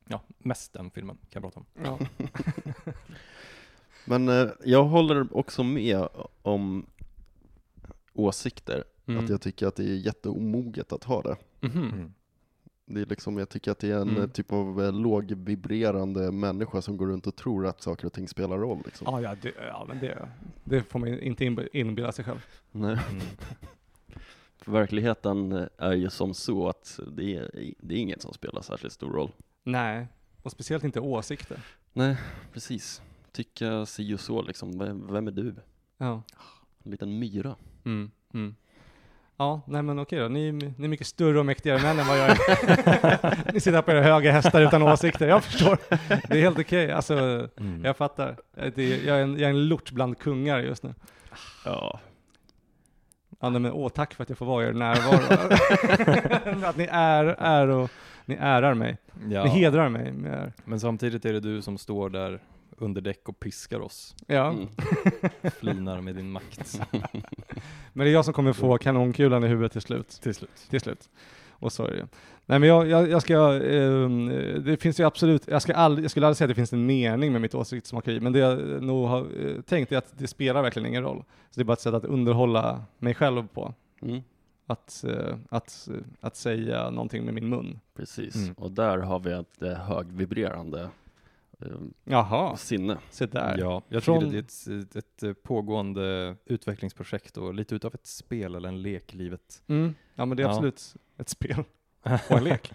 ja, 0.07 0.21
mest 0.37 0.73
den 0.73 0.91
filmen 0.91 1.17
kan 1.29 1.43
jag 1.43 1.53
prata 1.53 1.59
om. 1.85 1.97
Men 4.05 4.29
eh, 4.29 4.47
jag 4.65 4.83
håller 4.83 5.37
också 5.37 5.63
med 5.63 6.07
om 6.41 6.85
åsikter. 8.13 8.83
Mm. 9.05 9.23
Att 9.23 9.29
jag 9.29 9.41
tycker 9.41 9.67
att 9.67 9.75
det 9.75 9.83
är 9.83 9.95
jätteomoget 9.95 10.93
att 10.93 11.03
ha 11.03 11.21
det. 11.21 11.35
Mhm. 11.67 12.13
Det 12.85 13.01
är 13.01 13.05
liksom, 13.05 13.37
jag 13.37 13.49
tycker 13.49 13.71
att 13.71 13.79
det 13.79 13.91
är 13.91 14.01
en 14.01 14.09
Mm. 14.09 14.29
typ 14.29 14.51
av 14.51 14.81
eh, 14.83 14.91
lågvibrerande 14.93 16.31
människa 16.31 16.81
som 16.81 16.97
går 16.97 17.07
runt 17.07 17.27
och 17.27 17.35
tror 17.35 17.67
att 17.67 17.81
saker 17.81 18.05
och 18.05 18.13
ting 18.13 18.27
spelar 18.27 18.57
roll. 18.57 18.81
Liksom. 18.85 19.07
Ja, 19.09 19.21
ja, 19.21 19.35
det, 19.41 19.53
ja, 19.67 19.85
men 19.87 19.99
det, 19.99 20.29
det 20.63 20.83
får 20.83 20.99
man 20.99 21.09
inte 21.19 21.43
inb- 21.43 21.67
inbilla 21.73 22.11
sig 22.11 22.25
själv. 22.25 22.45
Nej. 22.71 22.97
Mm. 23.11 23.21
För 24.57 24.71
verkligheten 24.79 25.67
är 25.77 25.93
ju 25.93 26.09
som 26.09 26.33
så 26.33 26.69
att 26.69 26.99
det 27.11 27.35
är, 27.35 27.73
det 27.79 27.95
är 27.95 27.99
inget 27.99 28.21
som 28.21 28.33
spelar 28.33 28.61
särskilt 28.61 28.93
stor 28.93 29.11
roll. 29.13 29.31
Nej, 29.63 30.07
och 30.41 30.51
speciellt 30.51 30.83
inte 30.83 30.99
åsikter. 30.99 31.59
Nej, 31.93 32.17
precis. 32.53 33.01
Tycka 33.32 33.86
si 33.86 34.13
och 34.13 34.19
så 34.19 34.41
liksom. 34.41 34.79
Vem, 34.79 35.13
vem 35.13 35.27
är 35.27 35.32
du? 35.32 35.55
Ja. 35.97 36.23
En 36.84 36.91
liten 36.91 37.19
myra. 37.19 37.55
Mm. 37.86 38.11
Mm. 38.34 38.55
Ja, 39.38 39.61
nej 39.67 39.82
men 39.82 39.99
okej 39.99 40.19
då. 40.19 40.27
Ni, 40.27 40.51
ni 40.51 40.84
är 40.84 40.88
mycket 40.88 41.07
större 41.07 41.39
och 41.39 41.45
mäktigare 41.45 41.82
män 41.82 41.99
än 41.99 42.07
vad 42.07 42.19
jag 42.19 42.29
är. 42.29 42.38
ni 43.53 43.59
sitter 43.59 43.75
här 43.75 43.82
på 43.82 43.91
era 43.91 44.01
höga 44.03 44.32
hästar 44.32 44.61
utan 44.61 44.84
åsikter. 44.84 45.27
Jag 45.27 45.43
förstår. 45.43 45.77
Det 46.07 46.38
är 46.38 46.41
helt 46.41 46.59
okej. 46.59 46.91
Alltså, 46.91 47.13
Mm. 47.57 47.86
jag 47.86 47.97
fattar. 47.97 48.36
Det 48.75 48.77
är, 48.93 49.07
jag, 49.07 49.17
är 49.19 49.23
en, 49.23 49.32
jag 49.32 49.41
är 49.41 49.49
en 49.49 49.67
lort 49.67 49.91
bland 49.91 50.17
kungar 50.19 50.59
just 50.59 50.84
nu. 50.84 50.93
Ja. 51.65 51.99
Ja, 53.39 53.49
nej, 53.49 53.61
men 53.61 53.71
åh, 53.71 53.89
tack 53.89 54.13
för 54.13 54.23
att 54.23 54.29
jag 54.29 54.38
får 54.38 54.45
vara 54.45 54.67
er 54.67 54.73
närvaro. 54.73 56.65
att 56.65 56.77
ni 56.77 56.88
är, 56.91 57.25
är 57.25 57.67
och 57.67 57.91
ni 58.25 58.36
ärar 58.39 58.73
mig. 58.73 58.97
Ja. 59.29 59.43
Ni 59.43 59.49
hedrar 59.49 59.89
mig 59.89 60.11
med 60.11 60.34
er. 60.34 60.53
Men 60.65 60.79
samtidigt 60.79 61.25
är 61.25 61.34
det 61.34 61.39
du 61.39 61.61
som 61.61 61.77
står 61.77 62.09
där 62.09 62.39
under 62.82 63.01
däck 63.01 63.29
och 63.29 63.39
piskar 63.39 63.79
oss. 63.79 64.15
Ja, 64.27 64.49
Mm. 64.49 64.67
Flinar 65.59 66.01
med 66.01 66.15
din 66.15 66.32
makt. 66.32 66.82
men 67.93 68.05
det 68.05 68.09
är 68.09 68.13
jag 68.13 68.25
som 68.25 68.34
kommer 68.34 68.53
få 68.53 68.77
kanonkulan 68.77 69.43
i 69.43 69.47
huvudet 69.47 69.71
till 69.71 69.82
slut. 69.82 70.09
Till 70.09 70.36
slut. 70.36 70.67
till 70.69 70.82
slut. 70.82 71.09
Och 71.49 71.71
så 71.73 71.86
är 71.86 71.91
det. 71.91 72.07
Nej 72.45 72.59
men 72.59 72.69
jag, 72.69 72.88
jag, 72.88 73.09
jag 73.09 73.21
ska, 73.21 73.63
ehm, 73.63 74.27
det 74.65 74.77
finns 74.77 74.99
ju 74.99 75.03
absolut, 75.03 75.47
jag, 75.47 75.61
ska 75.61 75.73
all, 75.73 76.01
jag 76.01 76.11
skulle 76.11 76.25
aldrig 76.25 76.38
säga 76.38 76.45
att 76.45 76.49
det 76.49 76.55
finns 76.55 76.73
en 76.73 76.86
mening 76.86 77.32
med 77.32 77.41
mitt 77.41 77.55
åsiktsmakeri, 77.55 78.19
men 78.19 78.34
det 78.34 78.39
jag 78.39 78.84
nog 78.84 79.07
har 79.07 79.19
eh, 79.19 79.61
tänkt 79.61 79.91
är 79.91 79.97
att 79.97 80.17
det 80.17 80.27
spelar 80.27 80.61
verkligen 80.61 80.88
ingen 80.88 81.03
roll. 81.03 81.23
Så 81.49 81.59
det 81.59 81.61
är 81.61 81.65
bara 81.65 81.73
ett 81.73 81.79
sätt 81.82 81.93
att 81.93 82.05
underhålla 82.05 82.84
mig 82.97 83.13
själv 83.13 83.47
på. 83.47 83.73
Mm. 84.01 84.21
Att, 84.67 85.03
eh, 85.03 85.36
att, 85.49 85.88
eh, 85.91 85.95
att 86.19 86.36
säga 86.36 86.89
någonting 86.89 87.25
med 87.25 87.34
min 87.34 87.49
mun. 87.49 87.79
Precis. 87.95 88.36
Mm. 88.36 88.53
Och 88.53 88.71
där 88.71 88.97
har 88.97 89.19
vi 89.19 89.32
ett 89.32 89.61
eh, 89.61 89.73
högvibrerande 89.73 90.82
eh, 90.82 90.89
Jaha, 92.03 92.57
sinne. 92.57 92.97
se 93.09 93.26
där. 93.26 93.57
Ja, 93.57 93.82
jag 93.89 94.03
Från- 94.03 94.20
tycker 94.20 94.32
det 94.32 94.74
är 94.74 94.80
ett, 94.82 94.95
ett, 94.95 95.24
ett 95.24 95.43
pågående 95.43 96.36
utvecklingsprojekt 96.45 97.38
och 97.38 97.53
lite 97.53 97.76
utav 97.76 97.95
ett 97.95 98.05
spel 98.05 98.55
eller 98.55 98.70
en 98.70 98.82
lek 98.82 99.14
i 99.14 99.18
livet. 99.18 99.64
Mm. 99.68 99.95
Ja 100.16 100.26
men 100.26 100.38
det 100.38 100.43
är 100.43 100.47
Ja. 100.47 100.51
absolut 100.53 100.95
ett 101.18 101.30
spel 101.30 101.64
och 102.30 102.38
en 102.38 102.43
lek. 102.43 102.74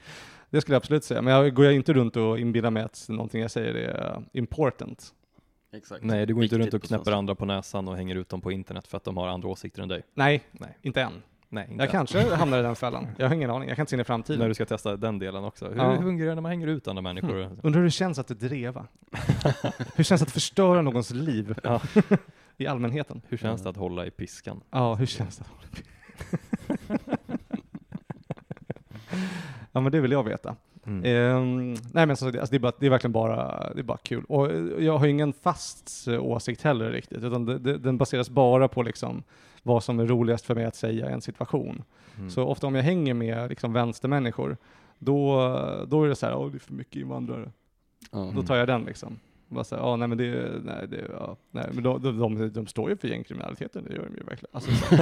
Det 0.51 0.61
skulle 0.61 0.75
jag 0.75 0.81
absolut 0.81 1.05
säga. 1.05 1.23
Men 1.23 1.35
jag 1.35 1.55
går 1.55 1.65
jag 1.65 1.75
inte 1.75 1.93
runt 1.93 2.17
och 2.17 2.39
inbillar 2.39 2.71
mig 2.71 2.83
att 2.83 3.07
någonting 3.09 3.41
jag 3.43 3.51
säger 3.51 3.75
är 3.75 4.23
important. 4.33 5.15
Exakt. 5.73 6.05
Nej, 6.05 6.27
du 6.27 6.35
går 6.35 6.43
inte 6.45 6.59
runt 6.59 6.69
och 6.69 6.75
Viktigt 6.75 6.89
knäpper 6.89 7.13
andra 7.13 7.35
på 7.35 7.45
näsan 7.45 7.89
och 7.89 7.97
hänger 7.97 8.15
ut 8.17 8.29
dem 8.29 8.41
på 8.41 8.53
internet 8.53 8.87
för 8.87 8.97
att 8.97 9.05
de 9.05 9.17
har 9.17 9.29
andra 9.29 9.49
åsikter 9.49 9.83
än 9.83 9.89
dig. 9.89 10.03
Nej, 10.15 10.43
Nej, 10.53 10.79
inte 10.83 11.03
än. 11.03 11.23
Nej 11.57 11.67
inte 11.71 11.85
Jag 11.85 11.91
kanske 11.91 12.35
hamnar 12.35 12.59
i 12.59 12.63
den 12.63 12.77
fällan. 12.77 13.07
Jag 13.19 13.29
har 13.29 13.35
ingen 13.35 13.51
aning. 13.51 13.69
Jag 13.69 13.77
kan 13.77 13.83
inte 13.83 13.91
se 13.91 13.97
in 13.97 14.01
i 14.01 14.05
framtiden. 14.05 14.41
När 14.41 14.49
du 14.49 14.55
ska 14.55 14.67
testa 14.67 14.97
den 14.97 15.19
delen 15.19 15.45
också. 15.45 15.69
Hur 15.69 15.77
Ja. 15.77 15.97
fungerar 16.03 16.29
det 16.29 16.35
när 16.35 16.43
man 16.43 16.51
hänger 16.51 16.67
ut 16.67 16.89
andra 16.89 17.03
människor? 17.03 17.43
Mm. 17.43 17.59
Undrar 17.63 17.79
hur 17.81 17.85
det 17.85 17.91
känns 17.91 18.19
att 18.19 18.29
dreva? 18.29 18.87
hur 19.97 20.05
känns 20.05 20.21
det 20.21 20.25
att 20.27 20.31
förstöra 20.31 20.83
någons 20.83 21.11
liv 21.11 21.55
Ja. 21.65 21.81
i 22.57 22.67
allmänheten? 22.67 23.23
Hur 23.29 23.37
känns 23.37 23.63
det 23.63 23.69
att 23.69 23.77
hålla 23.77 24.07
i 24.07 24.11
piskan? 24.11 24.61
Ja, 24.71 24.95
hur 24.95 25.07
känns 25.07 25.37
det? 25.37 25.45
ja, 29.73 29.81
men 29.81 29.93
det 29.93 30.01
vill 30.01 30.13
jag 30.13 30.23
veta. 30.25 30.57
Mm. 30.87 31.05
Ehm, 31.05 31.77
nej, 31.93 32.07
men 32.07 32.17
så, 32.17 32.27
alltså, 32.27 32.47
det, 32.51 32.57
är 32.57 32.59
bara, 32.59 32.73
det 32.79 32.87
är 32.87 32.91
verkligen 32.91 33.13
bara, 33.13 33.71
det 33.75 33.81
är 33.81 33.83
bara 33.83 33.99
kul. 33.99 34.25
Och 34.29 34.51
eh, 34.51 34.85
jag 34.85 34.99
har 34.99 35.07
ingen 35.07 35.33
fast 35.33 36.09
eh, 36.09 36.25
åsikt 36.25 36.63
heller 36.63 36.91
riktigt, 36.91 37.25
utan 37.25 37.45
det, 37.45 37.59
det, 37.59 37.79
den 37.79 37.99
baseras 37.99 38.31
bara 38.31 38.69
på 38.69 38.83
liksom 38.83 39.23
vad 39.63 39.85
som 39.85 40.01
är 40.01 40.07
roligast 40.07 40.47
för 40.47 40.55
mig 40.55 40.65
att 40.65 40.77
säga 40.77 41.11
i 41.11 41.13
en 41.13 41.21
situation. 41.21 41.83
Mm. 42.19 42.31
Så 42.31 42.45
ofta 42.45 42.67
om 42.67 42.75
jag 42.75 42.83
hänger 42.83 43.15
med 43.15 43.49
liksom 43.49 43.73
vänstermänniskor, 43.73 44.57
då, 44.99 45.41
då 45.89 46.05
är 46.05 46.09
det 46.09 46.17
så 46.17 46.27
här, 46.27 46.37
åh 46.37 46.51
det 46.51 46.57
är 46.57 46.59
för 46.59 46.75
mycket 46.75 46.97
invandrare. 46.97 47.51
Ja. 48.13 48.33
Då 48.35 48.43
tar 48.43 48.57
jag 48.57 48.67
den 48.67 48.85
liksom. 48.85 49.19
Bara 49.49 49.65
så 49.65 49.77
här, 49.77 49.83
ja 49.83 49.97
nej 49.97 50.09
men 50.09 50.19
det, 50.19 50.51
nej 50.65 50.89
det, 50.89 51.05
ja, 51.19 51.37
nej 51.51 51.65
men 51.73 51.83
de, 51.85 52.03
de, 52.03 52.19
de, 52.19 52.51
de 52.53 52.67
står 52.67 52.91
ju 52.91 52.97
för 52.97 53.09
gängkriminaliteten, 53.09 53.85
det 53.89 53.95
gör 53.95 54.05
de 54.05 54.15
ju 54.17 54.23
verkligen. 54.23 54.51
Alltså, 54.53 54.71
så. 54.71 54.95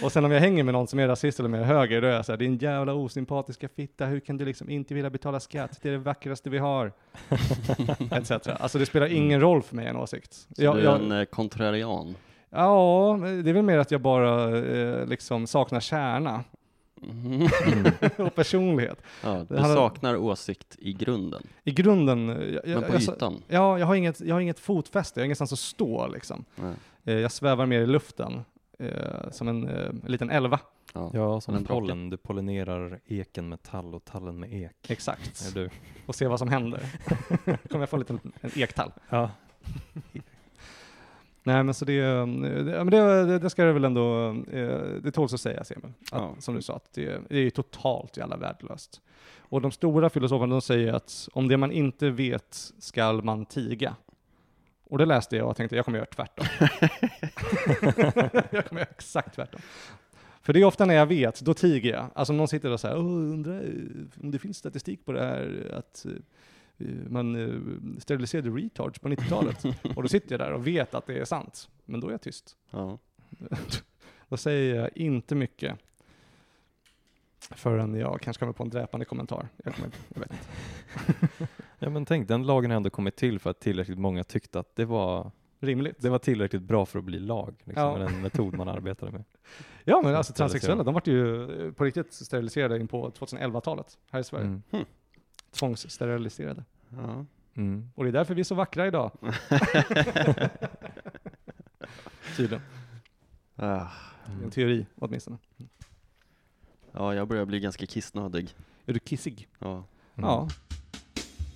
och 0.06 0.12
sen 0.12 0.24
om 0.24 0.30
jag 0.32 0.40
hänger 0.40 0.64
med 0.64 0.74
någon 0.74 0.86
som 0.86 0.98
är 0.98 1.08
rasist 1.08 1.38
eller 1.38 1.48
mer 1.48 1.62
höger, 1.62 2.00
då 2.00 2.06
är 2.06 2.12
jag 2.12 2.24
så 2.24 2.32
här, 2.32 2.36
din 2.36 2.56
jävla 2.58 2.94
osympatiska 2.94 3.68
fitta, 3.68 4.06
hur 4.06 4.20
kan 4.20 4.36
du 4.36 4.44
liksom 4.44 4.70
inte 4.70 4.94
vilja 4.94 5.10
betala 5.10 5.40
skatt? 5.40 5.78
Det 5.82 5.88
är 5.88 5.92
det 5.92 5.98
vackraste 5.98 6.50
vi 6.50 6.58
har. 6.58 6.92
Etc. 8.10 8.30
Alltså 8.48 8.78
det 8.78 8.86
spelar 8.86 9.06
ingen 9.06 9.40
roll 9.40 9.62
för 9.62 9.76
mig 9.76 9.86
en 9.86 9.96
åsikt. 9.96 10.32
Så 10.34 10.46
Jag, 10.64 10.76
du 10.76 10.80
är 10.80 10.84
jag, 10.84 11.00
en 11.00 11.12
eh, 11.12 11.24
kontrarian. 11.24 12.14
ja, 12.50 13.18
det 13.44 13.50
är 13.50 13.54
väl 13.54 13.62
mer 13.62 13.78
att 13.78 13.90
jag 13.90 14.00
bara 14.00 14.58
eh, 14.58 15.06
liksom 15.06 15.46
saknar 15.46 15.80
kärna 15.80 16.44
Mhm. 17.08 17.48
och 18.26 18.34
personlighet. 18.34 19.02
Ja, 19.22 19.44
du 19.48 19.54
Det 19.54 19.60
handlar- 19.60 19.76
saknar 19.88 20.16
åsikt 20.16 20.76
i 20.78 20.92
grunden, 20.92 21.42
I 21.64 21.70
grunden, 21.72 22.28
eh, 22.30 22.36
jag, 22.54 22.66
men 22.66 22.82
på 22.82 22.92
jag, 22.94 23.02
ytan. 23.02 23.42
Ja, 23.48 23.78
jag 23.78 23.86
har 23.86 23.94
inget, 23.94 24.20
jag 24.20 24.34
har 24.34 24.40
inget 24.40 24.58
fotfäste, 24.60 25.20
jag 25.20 25.22
har 25.22 25.26
ingenstans 25.26 25.52
att 25.52 25.58
stå 25.58 26.06
liksom. 26.06 26.44
Nej. 26.56 26.74
Eh, 27.04 27.14
jag 27.14 27.32
svävar 27.32 27.66
mer 27.66 27.80
i 27.80 27.86
luften, 27.86 28.40
eh, 28.78 29.30
som 29.30 29.48
en, 29.48 29.68
eh, 29.68 29.86
en 29.86 30.02
liten 30.12 30.30
elva. 30.30 30.60
Ja. 30.94 31.10
Ja, 31.14 31.40
som 31.40 31.54
en 31.54 31.64
pollen. 31.64 32.10
Du 32.10 32.16
pollinerar 32.16 33.00
eken 33.06 33.48
med 33.48 33.62
tall 33.62 33.94
och 33.94 34.04
tallen 34.04 34.40
med 34.40 34.52
ek. 34.54 34.90
Exakt. 34.90 35.46
Är 35.48 35.54
du? 35.54 35.70
Och 36.06 36.14
se 36.14 36.26
vad 36.26 36.38
som 36.38 36.48
händer. 36.48 36.80
kommer 37.68 37.82
jag 37.82 37.88
få 37.88 37.96
en 37.96 38.00
liten 38.00 38.20
en 38.40 38.50
ektall. 38.56 38.92
Ja. 39.08 39.30
Nej 41.46 41.62
men 41.64 41.74
så 41.74 41.84
det, 41.84 41.98
eh, 41.98 42.26
det, 42.26 42.90
det, 42.90 43.38
det, 43.38 43.50
ska 43.50 43.64
det 43.64 43.72
väl 43.72 43.84
ändå, 43.84 44.28
eh, 44.52 44.78
det 45.02 45.10
tåls 45.12 45.34
att 45.34 45.40
säga 45.40 45.64
Emil. 45.76 45.84
Att, 45.84 46.20
Ja. 46.20 46.34
Som 46.38 46.54
du 46.54 46.62
sa, 46.62 46.76
att 46.76 46.92
det, 46.92 47.20
det 47.28 47.38
är 47.38 47.50
totalt 47.50 48.16
jävla 48.16 48.36
värdelöst. 48.36 49.00
Och 49.38 49.60
de 49.60 49.70
stora 49.70 50.10
filosoferna 50.10 50.54
de 50.54 50.62
säger 50.62 50.92
att 50.92 51.28
om 51.32 51.48
det 51.48 51.56
man 51.56 51.72
inte 51.72 52.10
vet 52.10 52.72
skall 52.78 53.22
man 53.22 53.46
tiga. 53.46 53.96
Och 54.84 54.98
det 54.98 55.06
läste 55.06 55.36
jag 55.36 55.48
och 55.48 55.56
tänkte 55.56 55.76
jag 55.76 55.84
kommer 55.84 55.98
göra 55.98 56.06
tvärtom. 56.06 56.46
jag 58.50 58.66
kommer 58.66 58.80
göra 58.80 58.90
exakt 58.90 59.34
tvärtom. 59.34 59.60
För 60.42 60.52
det 60.52 60.60
är 60.60 60.64
ofta 60.64 60.84
när 60.84 60.94
jag 60.94 61.06
vet, 61.06 61.40
då 61.40 61.54
tiger 61.54 61.92
jag. 61.92 62.06
Alltså 62.14 62.32
om 62.32 62.36
någon 62.36 62.48
sitter 62.48 62.70
och 62.70 62.80
säger, 62.80 62.96
undrar 62.96 63.64
om 64.22 64.30
det 64.30 64.38
finns 64.38 64.56
statistik 64.56 65.04
på 65.04 65.12
det 65.12 65.20
här 65.20 65.74
att 65.78 66.06
eh, 66.06 66.12
man 67.08 67.36
eh, 67.36 67.98
steriliserade 68.00 68.50
retards 68.50 68.98
på 68.98 69.08
90-talet. 69.08 69.64
och 69.96 70.02
då 70.02 70.08
sitter 70.08 70.32
jag 70.32 70.40
där 70.40 70.52
och 70.52 70.66
vet 70.66 70.94
att 70.94 71.06
det 71.06 71.18
är 71.18 71.24
sant. 71.24 71.68
Men 71.84 72.00
då 72.00 72.08
är 72.08 72.10
jag 72.12 72.20
tyst. 72.22 72.56
Ja. 72.70 72.98
Då 74.28 74.36
säger 74.36 74.74
jag 74.74 74.96
inte 74.96 75.34
mycket 75.34 75.78
förrän 77.50 77.94
jag 77.94 78.20
kanske 78.20 78.40
kommer 78.40 78.52
på 78.52 78.62
en 78.62 78.70
dräpande 78.70 79.04
kommentar. 79.06 79.48
Jag, 79.64 79.74
kommer, 79.74 79.90
jag 80.08 80.20
vet 80.20 80.30
inte. 80.32 81.48
Ja 81.78 81.90
men 81.90 82.04
tänk, 82.04 82.28
den 82.28 82.42
lagen 82.46 82.70
har 82.70 82.76
ändå 82.76 82.90
kommit 82.90 83.16
till 83.16 83.38
för 83.38 83.50
att 83.50 83.60
tillräckligt 83.60 83.98
många 83.98 84.24
tyckte 84.24 84.58
att 84.58 84.76
det 84.76 84.84
var, 84.84 85.30
Rimligt. 85.60 85.96
det 86.00 86.10
var 86.10 86.18
tillräckligt 86.18 86.62
bra 86.62 86.86
för 86.86 86.98
att 86.98 87.04
bli 87.04 87.18
lag, 87.18 87.54
liksom, 87.64 87.82
Ja. 87.84 87.98
med 87.98 88.06
den 88.06 88.22
metod 88.22 88.54
man 88.54 88.68
arbetade 88.68 89.12
med. 89.12 89.24
Ja 89.84 90.00
men 90.02 90.12
Så 90.12 90.16
alltså 90.16 90.32
transsexuella, 90.32 90.82
de 90.82 90.94
vart 90.94 91.06
ju 91.06 91.42
eh, 91.66 91.72
på 91.72 91.84
riktigt 91.84 92.12
steriliserade 92.12 92.78
in 92.80 92.88
på 92.88 93.10
2011-talet 93.10 93.98
här 94.10 94.20
i 94.20 94.24
Sverige. 94.24 94.46
Mm. 94.46 94.62
Tvångssteriliserade. 95.54 96.64
Ja. 96.88 97.24
Mm. 97.56 97.90
Och 97.94 98.04
det 98.04 98.10
är 98.10 98.12
därför 98.12 98.34
vi 98.34 98.40
är 98.40 98.44
så 98.44 98.54
vackra 98.54 98.86
idag. 98.86 99.10
Tydligen. 102.36 102.62
Ah. 103.56 103.86
En 104.42 104.50
teori 104.50 104.86
åtminstone. 104.94 105.38
ja, 106.92 107.14
jag 107.14 107.28
börjar 107.28 107.44
bli 107.44 107.60
ganska 107.60 107.86
kissnödig. 107.86 108.54
Är 108.86 108.92
du 108.92 108.98
kissig? 108.98 109.48
Ja. 109.58 109.72
Mm. 109.72 109.84
Ja. 110.16 110.48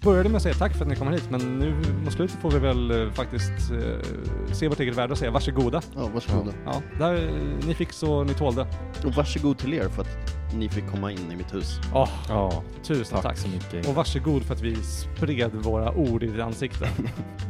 Började 0.00 0.28
med 0.28 0.36
att 0.36 0.42
säga 0.42 0.54
tack 0.54 0.74
för 0.74 0.82
att 0.82 0.88
ni 0.88 0.96
kommer 0.96 1.12
hit, 1.12 1.28
men 1.30 1.58
nu 1.58 1.74
mot 2.04 2.12
slutet 2.12 2.40
får 2.40 2.50
vi 2.50 2.58
väl 2.58 2.90
eh, 2.90 3.12
faktiskt 3.12 3.70
eh, 3.70 4.52
se 4.52 4.68
vårt 4.68 4.80
eget 4.80 4.96
värde 4.96 5.12
och 5.12 5.18
säga 5.18 5.30
varsågoda. 5.30 5.80
ja, 5.96 6.10
varsågoda. 6.14 6.52
Ja, 6.66 6.82
där, 6.98 7.30
ni 7.66 7.74
fick 7.74 7.92
så 7.92 8.24
ni 8.24 8.34
tålde. 8.34 8.66
Och 9.04 9.12
varsågod 9.12 9.58
till 9.58 9.74
er 9.74 9.88
för 9.88 10.02
att 10.02 10.18
ni 10.54 10.68
fick 10.68 10.90
komma 10.90 11.12
in 11.12 11.32
i 11.32 11.36
mitt 11.36 11.54
hus. 11.54 11.80
Ja, 11.92 12.62
tusen 12.82 13.04
tack, 13.14 13.22
tack. 13.22 13.38
så 13.38 13.48
mycket. 13.48 13.88
Och 13.88 13.94
varsågod 13.94 14.42
för 14.42 14.54
att 14.54 14.60
vi 14.60 14.76
spred 14.76 15.50
våra 15.54 15.92
ord 15.92 16.22
i 16.22 16.26
ditt 16.26 16.40
ansikte. 16.40 16.88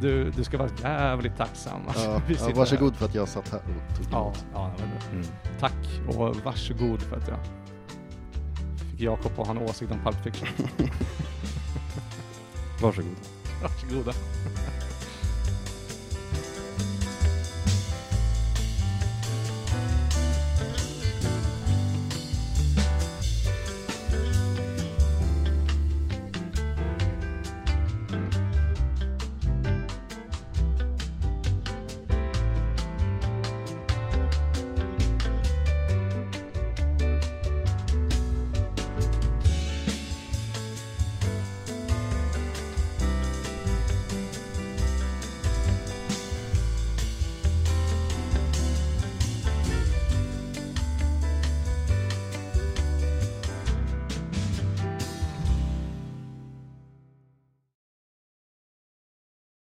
Du, 0.01 0.31
du 0.31 0.45
ska 0.45 0.59
vara 0.59 0.71
jävligt 0.83 1.37
tacksam. 1.37 1.81
Ja, 1.97 2.23
vi 2.29 2.35
ja, 2.35 2.51
varsågod 2.55 2.97
för 2.97 3.05
att 3.05 3.15
jag 3.15 3.29
satt 3.29 3.49
här 3.49 3.61
och 3.61 3.97
tog 3.97 4.07
Här. 4.07 4.13
Ja, 4.13 4.65
emot. 4.67 4.83
ja. 5.11 5.11
Mm. 5.13 5.25
tack 5.61 6.01
och 6.09 6.37
varsågod 6.45 7.03
för 7.03 7.17
att 7.17 7.29
jag 7.29 7.39
fick 8.91 9.01
Jakob 9.01 9.33
att 9.39 9.47
ha 9.47 9.55
en 9.57 9.59
åsikt 9.63 9.93
om 9.93 9.99
Pulp 10.05 10.23
Fiction. 10.25 10.49
Varsågod. 12.81 13.17
Varsågoda. 13.63 14.13